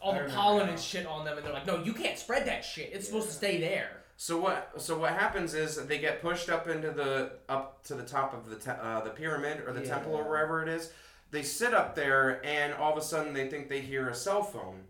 [0.00, 0.72] all I the pollen now.
[0.72, 2.90] and shit on them, and they're like, "No, you can't spread that shit.
[2.94, 4.72] It's supposed to stay there." So what?
[4.80, 8.48] So what happens is they get pushed up into the up to the top of
[8.48, 10.90] the te- uh, the pyramid or the temple or wherever it is.
[11.30, 14.42] They sit up there, and all of a sudden they think they hear a cell
[14.42, 14.84] phone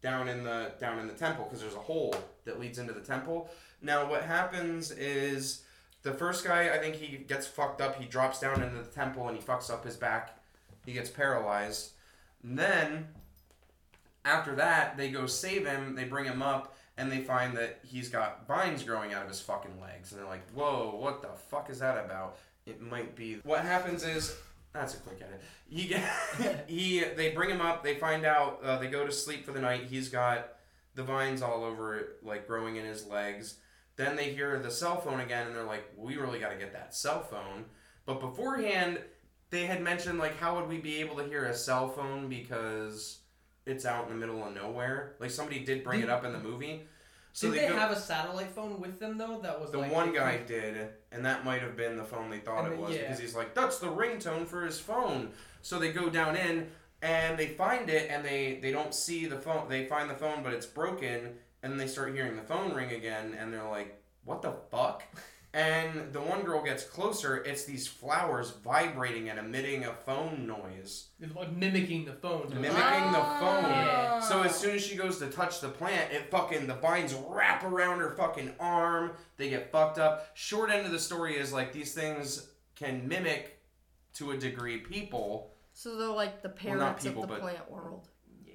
[0.00, 3.00] down in the down in the temple because there's a hole that leads into the
[3.00, 3.50] temple.
[3.82, 5.62] Now what happens is
[6.02, 8.00] the first guy I think he gets fucked up.
[8.00, 10.38] He drops down into the temple and he fucks up his back.
[10.86, 11.92] He gets paralyzed.
[12.42, 13.08] And then
[14.24, 15.94] after that they go save him.
[15.94, 19.40] They bring him up and they find that he's got vines growing out of his
[19.40, 22.36] fucking legs, and they're like, "Whoa, what the fuck is that about?"
[22.66, 23.38] It might be.
[23.44, 24.36] What happens is
[24.72, 25.40] that's a quick edit.
[25.68, 27.82] He get, he they bring him up.
[27.82, 28.60] They find out.
[28.62, 29.84] Uh, they go to sleep for the night.
[29.84, 30.54] He's got
[30.94, 33.56] the vines all over, like growing in his legs.
[33.96, 36.72] Then they hear the cell phone again, and they're like, "We really got to get
[36.72, 37.64] that cell phone."
[38.06, 39.00] But beforehand,
[39.50, 43.20] they had mentioned like, how would we be able to hear a cell phone because
[43.66, 45.16] it's out in the middle of nowhere?
[45.20, 46.86] Like somebody did bring it up in the movie.
[47.32, 49.38] So Did they, go- have a satellite phone with them though?
[49.42, 52.38] That was the like, one guy did, and that might have been the phone they
[52.38, 53.02] thought And it was yeah.
[53.02, 55.30] because he's like, "That's the ringtone for his phone."
[55.62, 56.68] So they go down in
[57.00, 59.68] and they find it, and they they don't see the phone.
[59.68, 63.36] They find the phone, but it's broken, and they start hearing the phone ring again,
[63.38, 65.04] and they're like, "What the fuck?"
[65.54, 67.38] And the one girl gets closer.
[67.38, 71.08] It's these flowers vibrating and emitting a phone noise.
[71.20, 72.48] It's like mimicking the phone.
[72.50, 73.38] Mimicking the ah.
[73.40, 73.70] phone.
[73.70, 74.20] Yeah.
[74.20, 77.64] So as soon as she goes to touch the plant, it fucking the vines wrap
[77.64, 79.12] around her fucking arm.
[79.38, 80.30] They get fucked up.
[80.34, 83.58] Short end of the story is like these things can mimic
[84.14, 88.08] to a degree people, So they're like the Well, parents people, of the plant world.
[88.44, 88.54] Yeah.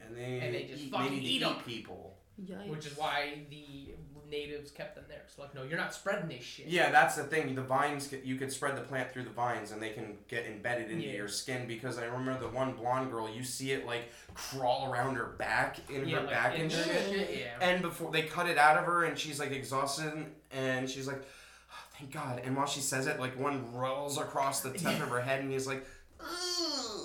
[0.00, 1.56] and they And they just eat, fucking maybe they eat 'em.
[1.64, 2.18] people.
[2.42, 2.68] Yikes.
[2.68, 3.94] Which is why the
[4.34, 5.22] natives kept them there.
[5.34, 6.66] So like, no, you're not spreading this shit.
[6.66, 7.54] Yeah, that's the thing.
[7.54, 10.90] The vines, you could spread the plant through the vines, and they can get embedded
[10.90, 11.12] into Yeah.
[11.14, 11.66] your skin.
[11.68, 15.78] Because I remember the one blonde girl, you see it like crawl around her back,
[15.88, 16.84] in Yeah, her like, back in and shit.
[17.08, 17.66] shit, yeah.
[17.66, 20.12] And before they cut it out of her, and she's like exhausted,
[20.52, 21.22] and she's like,
[21.70, 25.08] "Oh, "Thank God!" And while she says it, like one rolls across the top of
[25.08, 25.84] her head, and he's like,
[26.20, 26.26] "Ugh."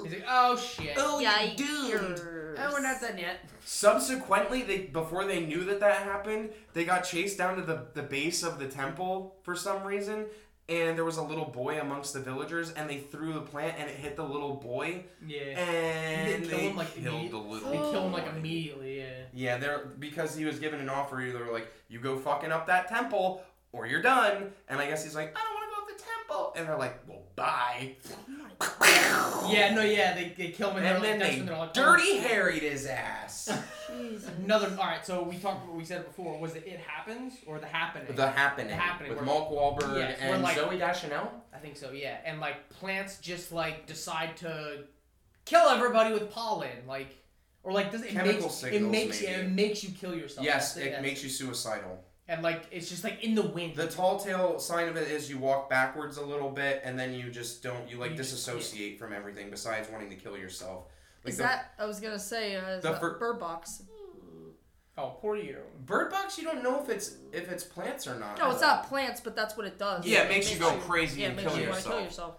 [0.03, 0.93] He's like, oh shit.
[0.97, 1.57] "Oh, yeah, Yikes.
[1.57, 2.21] doomed."
[2.61, 3.39] Oh, we're not done yet.
[3.71, 8.01] Subsequently, they before they knew that that happened, they got chased down to the the
[8.01, 10.25] base of the temple for some reason.
[10.67, 13.89] And there was a little boy amongst the villagers, and they threw the plant, and
[13.89, 15.39] it hit the little boy, Yeah.
[15.59, 17.69] and They they, him, like, killed the little.
[17.71, 18.99] They kill him like immediately.
[18.99, 19.13] Yeah.
[19.33, 21.17] Yeah, they're because he was given an offer.
[21.17, 25.03] They were like, "You go fucking up that temple, or you're done." And I guess
[25.03, 27.95] he's like, "I don't want to go up the temple." And they're like, "Well, bye."
[29.49, 29.73] Yeah.
[29.73, 29.81] No.
[29.81, 30.13] Yeah.
[30.15, 33.49] They, they kill him and, And then like, they like, dirty oh, harried his ass.
[33.87, 34.29] Jesus.
[34.43, 34.67] Another.
[34.79, 35.03] All right.
[35.05, 35.63] So we talked.
[35.63, 36.67] About what we said before was it.
[36.67, 38.15] It happens or the happening.
[38.15, 41.31] the happening, The Happening, with where- Mark Wahlberg and like- Zooey Deschanel.
[41.53, 41.91] I think so.
[41.91, 42.17] Yeah.
[42.25, 44.83] And like plants just like decide to
[45.45, 47.15] kill everybody with pollen, like.
[47.63, 49.33] Or like does it Chemical makes, signals, It makes maybe.
[49.33, 50.45] it makes you kill yourself.
[50.45, 52.03] Yes, it makes you suicidal.
[52.29, 53.75] And like it's just like in the wind.
[53.75, 57.13] The tall tale sign of it is you walk backwards a little bit, and then
[57.13, 57.89] you just don't.
[57.89, 60.85] You like You just- disassociate from everything besides wanting to kill yourself.
[61.25, 63.83] Like Is the that I was gonna say uh, the fir- Bird Box?
[64.97, 65.57] oh, poor you.
[65.85, 68.37] bird box, you don't know if it's if it's plants or not.
[68.37, 70.05] No, it's not plants, but that's what it does.
[70.05, 71.95] Yeah, it makes you go crazy Yeah, it and makes kill you want to yourself.
[71.95, 72.35] kill yourself.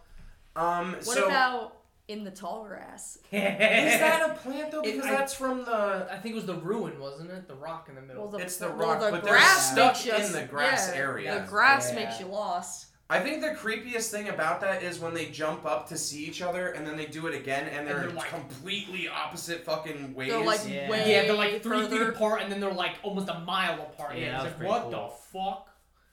[0.57, 1.77] Um, What so about
[2.11, 3.19] in the tall grass?
[3.33, 4.81] is that a plant though?
[4.81, 6.09] It- Because I- that's from the.
[6.11, 7.47] I think it was the ruin, wasn't it?
[7.49, 8.23] The rock in the middle.
[8.25, 10.45] Well, the, It's the well, rock, the but they're grass stuck makes you, in the
[10.45, 11.41] grass yeah, area.
[11.41, 12.05] The grass Yeah.
[12.05, 12.87] makes you lost.
[13.09, 16.43] I think the creepiest thing about that is when they jump up to see each
[16.43, 20.31] other and then they do it again and they're, they're like- completely opposite fucking ways.
[20.31, 20.89] They're like Yeah.
[20.89, 22.13] way yeah, they're like three feet further.
[22.13, 24.15] apart, and then they're like almost a mile apart.
[24.15, 24.91] Yeah, Yeah, that it's was like pretty what cool.
[25.33, 25.71] the fuck?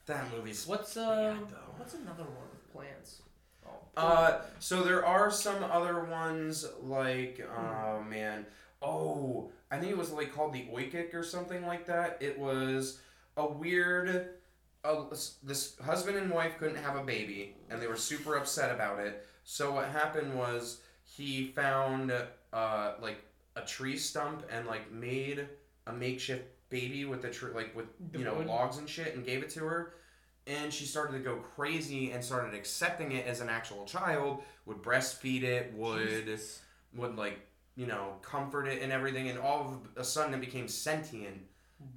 [0.07, 1.35] That movie's What's uh?
[1.37, 1.73] bad, though.
[1.77, 3.21] What's another one with plants?
[3.97, 8.45] Uh, so there are some other ones like, oh man,
[8.81, 12.17] oh, I think it was like called the Oikik or something like that.
[12.21, 12.99] It was
[13.37, 14.29] a weird,
[14.83, 15.03] uh,
[15.43, 19.25] this husband and wife couldn't have a baby, and they were super upset about it.
[19.43, 22.13] So what happened was he found
[22.53, 23.23] uh like
[23.55, 25.47] a tree stump and like made
[25.87, 29.41] a makeshift baby with the tree like with you know logs and shit and gave
[29.41, 29.93] it to her
[30.47, 34.77] and she started to go crazy and started accepting it as an actual child would
[34.81, 36.61] breastfeed it would Jesus.
[36.95, 37.39] would like
[37.75, 41.37] you know comfort it and everything and all of a sudden it became sentient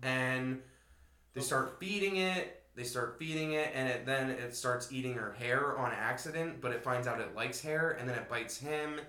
[0.03, 0.61] and
[1.35, 5.33] they start feeding it they start feeding it and it then it starts eating her
[5.33, 9.01] hair on accident but it finds out it likes hair and then it bites him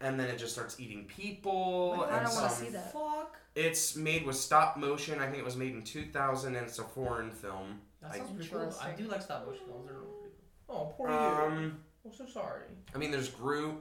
[0.00, 2.92] and then it just starts eating people I and don't wanna see that.
[2.92, 3.38] Fuck.
[3.54, 6.84] it's made with stop motion i think it was made in 2000 and it's a
[6.84, 8.74] foreign film That I- sounds pretty cool.
[8.80, 9.86] I do like stop motion films.
[9.86, 10.36] They're pretty
[10.68, 10.76] cool.
[10.76, 11.14] Oh, poor you.
[11.14, 12.62] um I'm so sorry.
[12.94, 13.74] i mean there's groot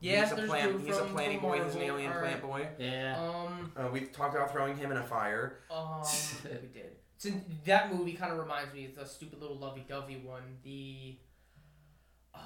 [0.00, 1.96] Yeah, he's a there's plant Groot he's a from- planting from boy he's an Marvel.
[1.96, 2.40] alien Alright.
[2.40, 3.16] plant boy Yeah.
[3.28, 6.02] Um, uh, we've talked about throwing him in a fire um,
[6.44, 6.96] we did.
[7.16, 10.42] Since that movie kind of reminds me of the stupid little lovey-dovey one.
[10.62, 11.16] The
[12.34, 12.38] oh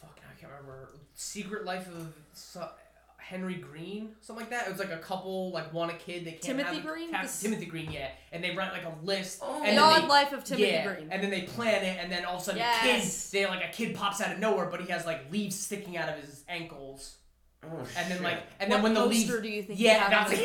[0.00, 0.94] fuck, I can't remember.
[1.14, 2.68] Secret Life of so,
[3.24, 4.66] Henry Green, something like that.
[4.66, 6.24] It was like a couple like want a kid.
[6.26, 7.12] They can't Timothy have a- Green?
[7.12, 8.08] have- This- Timothy Green, yeah.
[8.32, 9.40] And they write like a list.
[9.42, 9.56] Oh.
[9.64, 11.08] and the then Odd they- Life of Timothy yeah, Green.
[11.10, 12.82] and then they plan it, and then all of a sudden, Yes.
[12.82, 15.96] kids, they like a kid pops out of nowhere, but he has like leaves sticking
[15.96, 17.16] out of his ankles,
[17.64, 18.22] oh and then shit.
[18.22, 20.36] like, and what then when the leaves, poster do you think yeah, have that's on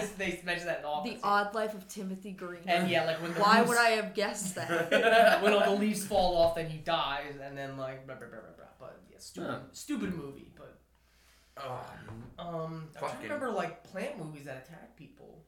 [0.00, 1.20] this they mentioned that in the office.
[1.20, 2.60] The Odd Life of Timothy Green.
[2.66, 4.90] and yeah, like when the Why leaves, would I have guessed that?
[5.42, 8.38] when all the leaves fall off, then he dies, and then like, blah, blah, blah,
[8.38, 8.66] blah, blah.
[8.78, 9.58] but yeah, stupid, Huh.
[9.72, 10.78] stupid movie, but
[11.58, 11.86] oh,
[12.38, 15.44] um, I'm trying to remember like plant movies that attack people.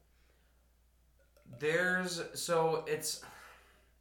[1.58, 3.22] there's so it's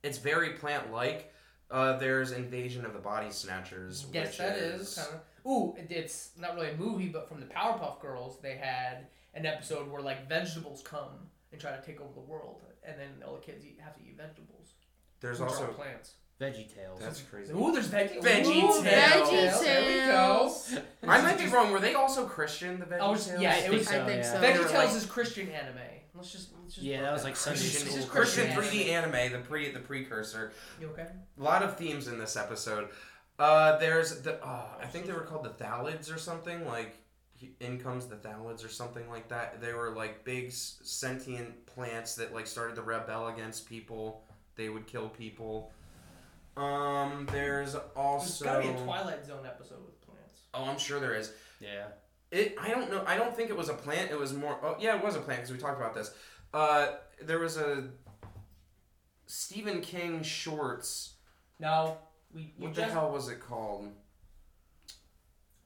[0.02, 1.34] it's very plant like
[1.72, 5.50] uh, there's invasion of the body snatchers Yes, that is, is kind of.
[5.52, 9.46] Ooh, it- it's not really a movie, but from the Powerpuff Girls, they had an
[9.46, 13.36] episode where like vegetables come and try to take over the world, and then all
[13.36, 14.74] the kids eat, have to eat vegetables.
[15.20, 16.14] there's also plants.
[16.44, 17.00] Veggie Tales.
[17.00, 18.22] that's crazy Ooh, there's veggie.
[18.22, 18.84] Veggie Ooh, Tales.
[18.84, 20.40] Veggie There we go.
[20.40, 20.76] Tales.
[21.08, 23.74] I might be wrong were they also Christian the Oh, veggie yeah, I it think
[23.74, 24.32] was- so, I think yeah.
[24.34, 24.42] so.
[24.42, 25.78] They Veggie were Tales like- is Christian anime.
[26.16, 26.86] Let's just, let's just.
[26.86, 27.96] Yeah, that was like Sunday Christian, school.
[27.98, 30.52] just Christian Christian 3D anime, the pre the precursor.
[30.80, 31.08] You okay?
[31.40, 32.90] A lot of themes in this episode.
[33.40, 36.98] Uh, there's the oh, I think they were called the Thalids or something like.
[37.60, 39.60] In comes the Thalids or something like that.
[39.60, 44.24] They were like big sentient plants that like started to rebel against people.
[44.56, 45.72] They would kill people.
[46.56, 48.46] Um, there's There's also.
[48.46, 50.42] gotta be a Twilight Zone episode with plants.
[50.54, 51.32] Oh, I'm sure there is.
[51.60, 51.86] Yeah.
[52.32, 52.56] It.
[52.62, 53.04] I don't know.
[53.08, 54.12] I don't think it was a plant.
[54.12, 54.58] It was more.
[54.64, 56.14] Oh, yeah, it was a plant because we talked about this.
[56.54, 57.90] Uh, there was a
[59.26, 61.14] Stephen King shorts.
[61.60, 61.98] No,
[62.34, 62.54] we.
[62.58, 63.90] You What just, the hell was it called?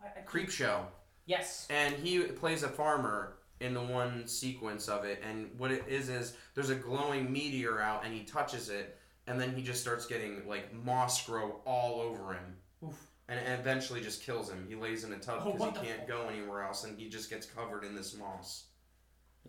[0.02, 0.82] I, I, Creepshow.
[1.26, 1.68] Yes.
[1.70, 5.22] And he plays a farmer in the one sequence of it.
[5.28, 8.98] And what it is is there's a glowing meteor out, and he touches it,
[9.28, 12.56] and then he just starts getting like moss grow all over him.
[12.86, 13.08] Oof.
[13.30, 14.66] And it eventually just kills him.
[14.70, 16.08] He lays in a tub Oh, because what the he can't fuck?
[16.08, 18.66] go anywhere else, and he just gets covered in this moss.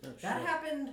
[0.05, 0.47] Oh, That shit.
[0.47, 0.89] happened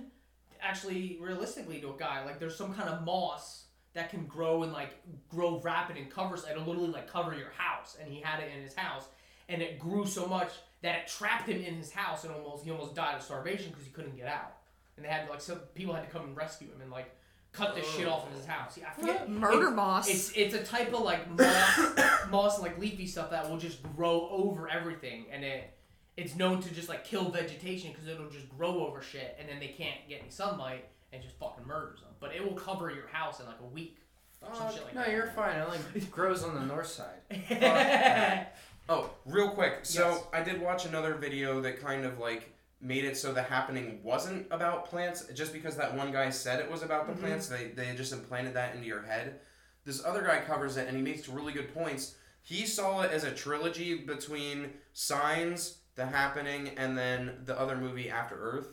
[0.61, 2.23] actually realistically to a guy.
[2.25, 4.95] Like there's some kind of moss that can grow and like
[5.29, 7.97] grow rapid and covers it'll literally like cover your house.
[8.01, 9.05] And he had it in his house
[9.49, 10.51] and it grew so much
[10.81, 13.85] that it trapped him in his house and almost he almost died of starvation because
[13.85, 14.53] he couldn't get out.
[14.95, 17.15] And they had like some people had to come and rescue him and like
[17.51, 18.77] cut the shit off of his house.
[18.77, 20.09] Yeah, I forget Murder it- moss.
[20.09, 21.79] It's it's a type of like moss,
[22.29, 25.73] moss and like leafy stuff that will just grow over everything, and it
[26.15, 29.59] it's known to just like kill vegetation because it'll just grow over shit, and then
[29.59, 32.09] they can't get any sunlight and just fucking murders them.
[32.19, 33.97] But it will cover your house in like a week.
[34.41, 35.11] or some oh, shit like no, that.
[35.11, 35.57] you're fine.
[35.57, 35.79] It only
[36.11, 38.47] grows on the north side.
[38.89, 39.79] Oh, oh, real quick.
[39.83, 40.23] So Yes.
[40.31, 42.49] I did watch another video that kind of like
[42.79, 45.25] made it so the happening wasn't about plants.
[45.33, 47.19] Just because that one guy said it was about the Mhm.
[47.19, 49.39] plants, they they just implanted that into your head.
[49.83, 52.15] This other guy covers it and he makes really good points.
[52.41, 58.09] He saw it as a trilogy between Signs, The Happening, and then the other movie
[58.09, 58.67] After Earth,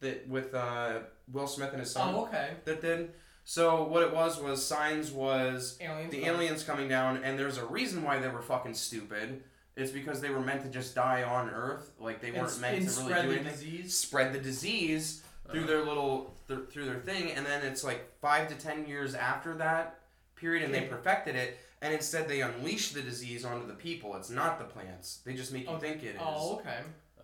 [0.00, 1.00] that with uh,
[1.30, 2.56] Will Smith and his son oh, okay.
[2.64, 3.14] that did.
[3.44, 6.10] So what it was was Signs was Aliens.
[6.12, 9.42] the aliens coming down, and there's a reason why they were fucking stupid.
[9.76, 12.78] It's because they were meant to just die on Earth, like they weren't s- meant
[12.78, 13.52] and to really spread do the anything.
[13.52, 13.96] disease.
[13.98, 15.68] Spread the disease through uh-huh.
[15.68, 19.54] their little th- through their thing, and then it's like five to ten years after
[19.54, 19.98] that
[20.36, 21.58] period, and they perfected it.
[21.80, 24.14] And instead, they unleash the disease onto the people.
[24.16, 25.20] It's not the plants.
[25.24, 26.20] They just make you Oh, think it is.
[26.20, 26.78] Oh, okay.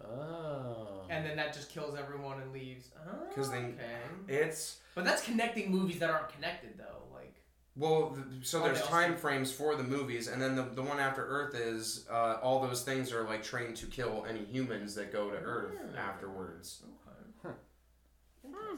[0.05, 1.03] Oh.
[1.11, 2.89] and then that just kills everyone and leaves.
[3.07, 3.99] Oh, 'Cause they- okay.
[4.27, 7.03] It's But that's connecting movies that aren't connected though.
[7.79, 10.57] Like well, th- so Oh, there's they also- time frames for the movies, and then
[10.57, 14.27] the, the one after Earth is uh, all those things are like trained to kill
[14.29, 15.97] any humans that go to Earth Hmm.
[15.97, 16.83] afterwards.
[17.45, 17.55] okay.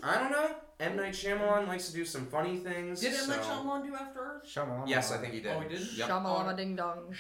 [0.02, 0.54] I don't know.
[0.80, 3.00] M Night Shyamalan likes to do some funny things.
[3.00, 4.44] Did M Night so- Shyamalan do After Earth?
[4.46, 4.88] Shyamalan.
[4.88, 5.54] Yes, I think he did.
[5.54, 5.92] Oh, he did?
[5.94, 6.08] Yep.
[6.08, 7.14] Shamalama ding dong.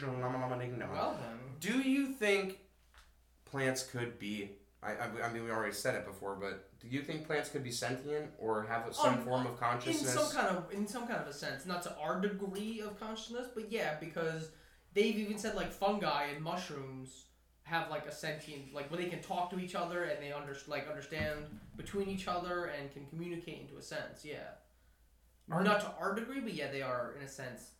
[0.00, 0.58] Shyamalan.
[0.58, 0.90] Ding dong.
[0.92, 1.38] Well then.
[1.60, 2.58] Do you think
[3.44, 4.52] plants could be?
[4.82, 7.62] I, I, I mean, we already said it before, but do you think plants could
[7.62, 10.12] be sentient or have some Um, form of consciousness?
[10.14, 12.98] In some kind of in some kind of a sense, not to our degree of
[12.98, 14.50] consciousness, but yeah, because
[14.92, 17.26] they've even said like fungi and mushrooms
[17.62, 20.56] have like a sentient like where they can talk to each other and they under,
[20.66, 21.46] like understand
[21.76, 24.24] between each other and can communicate into a sense.
[24.24, 24.48] Yeah,
[25.50, 27.70] Are- not to our degree, but yeah, they are in a sense.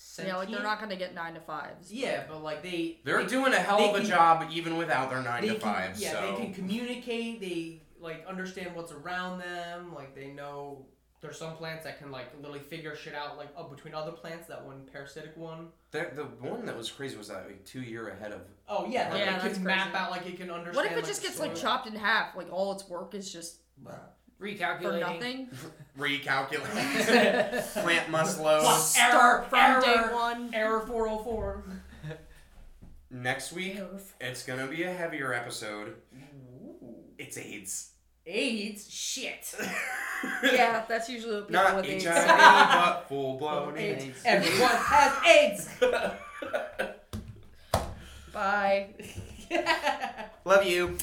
[0.00, 0.32] Sentient.
[0.36, 1.92] Yeah, like they're not gonna get nine to fives.
[1.92, 5.10] Yeah, but like they They're they, doing a hell of a can- job even without
[5.10, 5.98] their nine to can, five.
[5.98, 7.40] Yeah, so they can communicate.
[7.40, 9.92] They like understand what's around them.
[9.94, 10.86] Like they know
[11.20, 14.46] there's some plants that can like literally figure shit out like up between other plants.
[14.46, 15.68] That one parasitic one.
[15.90, 18.42] the, the one that was crazy was that like two year ahead of.
[18.68, 20.76] Oh yeah, like Yeah, it that's can map out like it can understand.
[20.76, 22.36] What if it like, just the gets like chopped in half?
[22.36, 24.00] Like all its work is just for
[24.40, 25.00] Recalculating.
[25.00, 25.48] nothing.
[25.98, 27.72] Recalculate.
[27.82, 28.62] Plant must load.
[28.64, 28.78] Fuck.
[28.80, 29.80] Start from error.
[29.80, 30.50] day one.
[30.54, 31.64] Error four hundred four.
[33.10, 35.94] Next week, oh it's gonna be a heavier episode.
[37.18, 37.90] It's AIDS.
[38.26, 38.90] AIDS.
[38.90, 39.54] Shit.
[40.42, 42.74] Yeah, that's usually what people Not with HIV, AIDS.
[42.74, 44.02] but full blown AIDS.
[44.04, 44.22] AIDS.
[44.24, 45.68] Everyone has AIDS.
[48.32, 48.88] Bye.
[50.44, 50.96] Love you.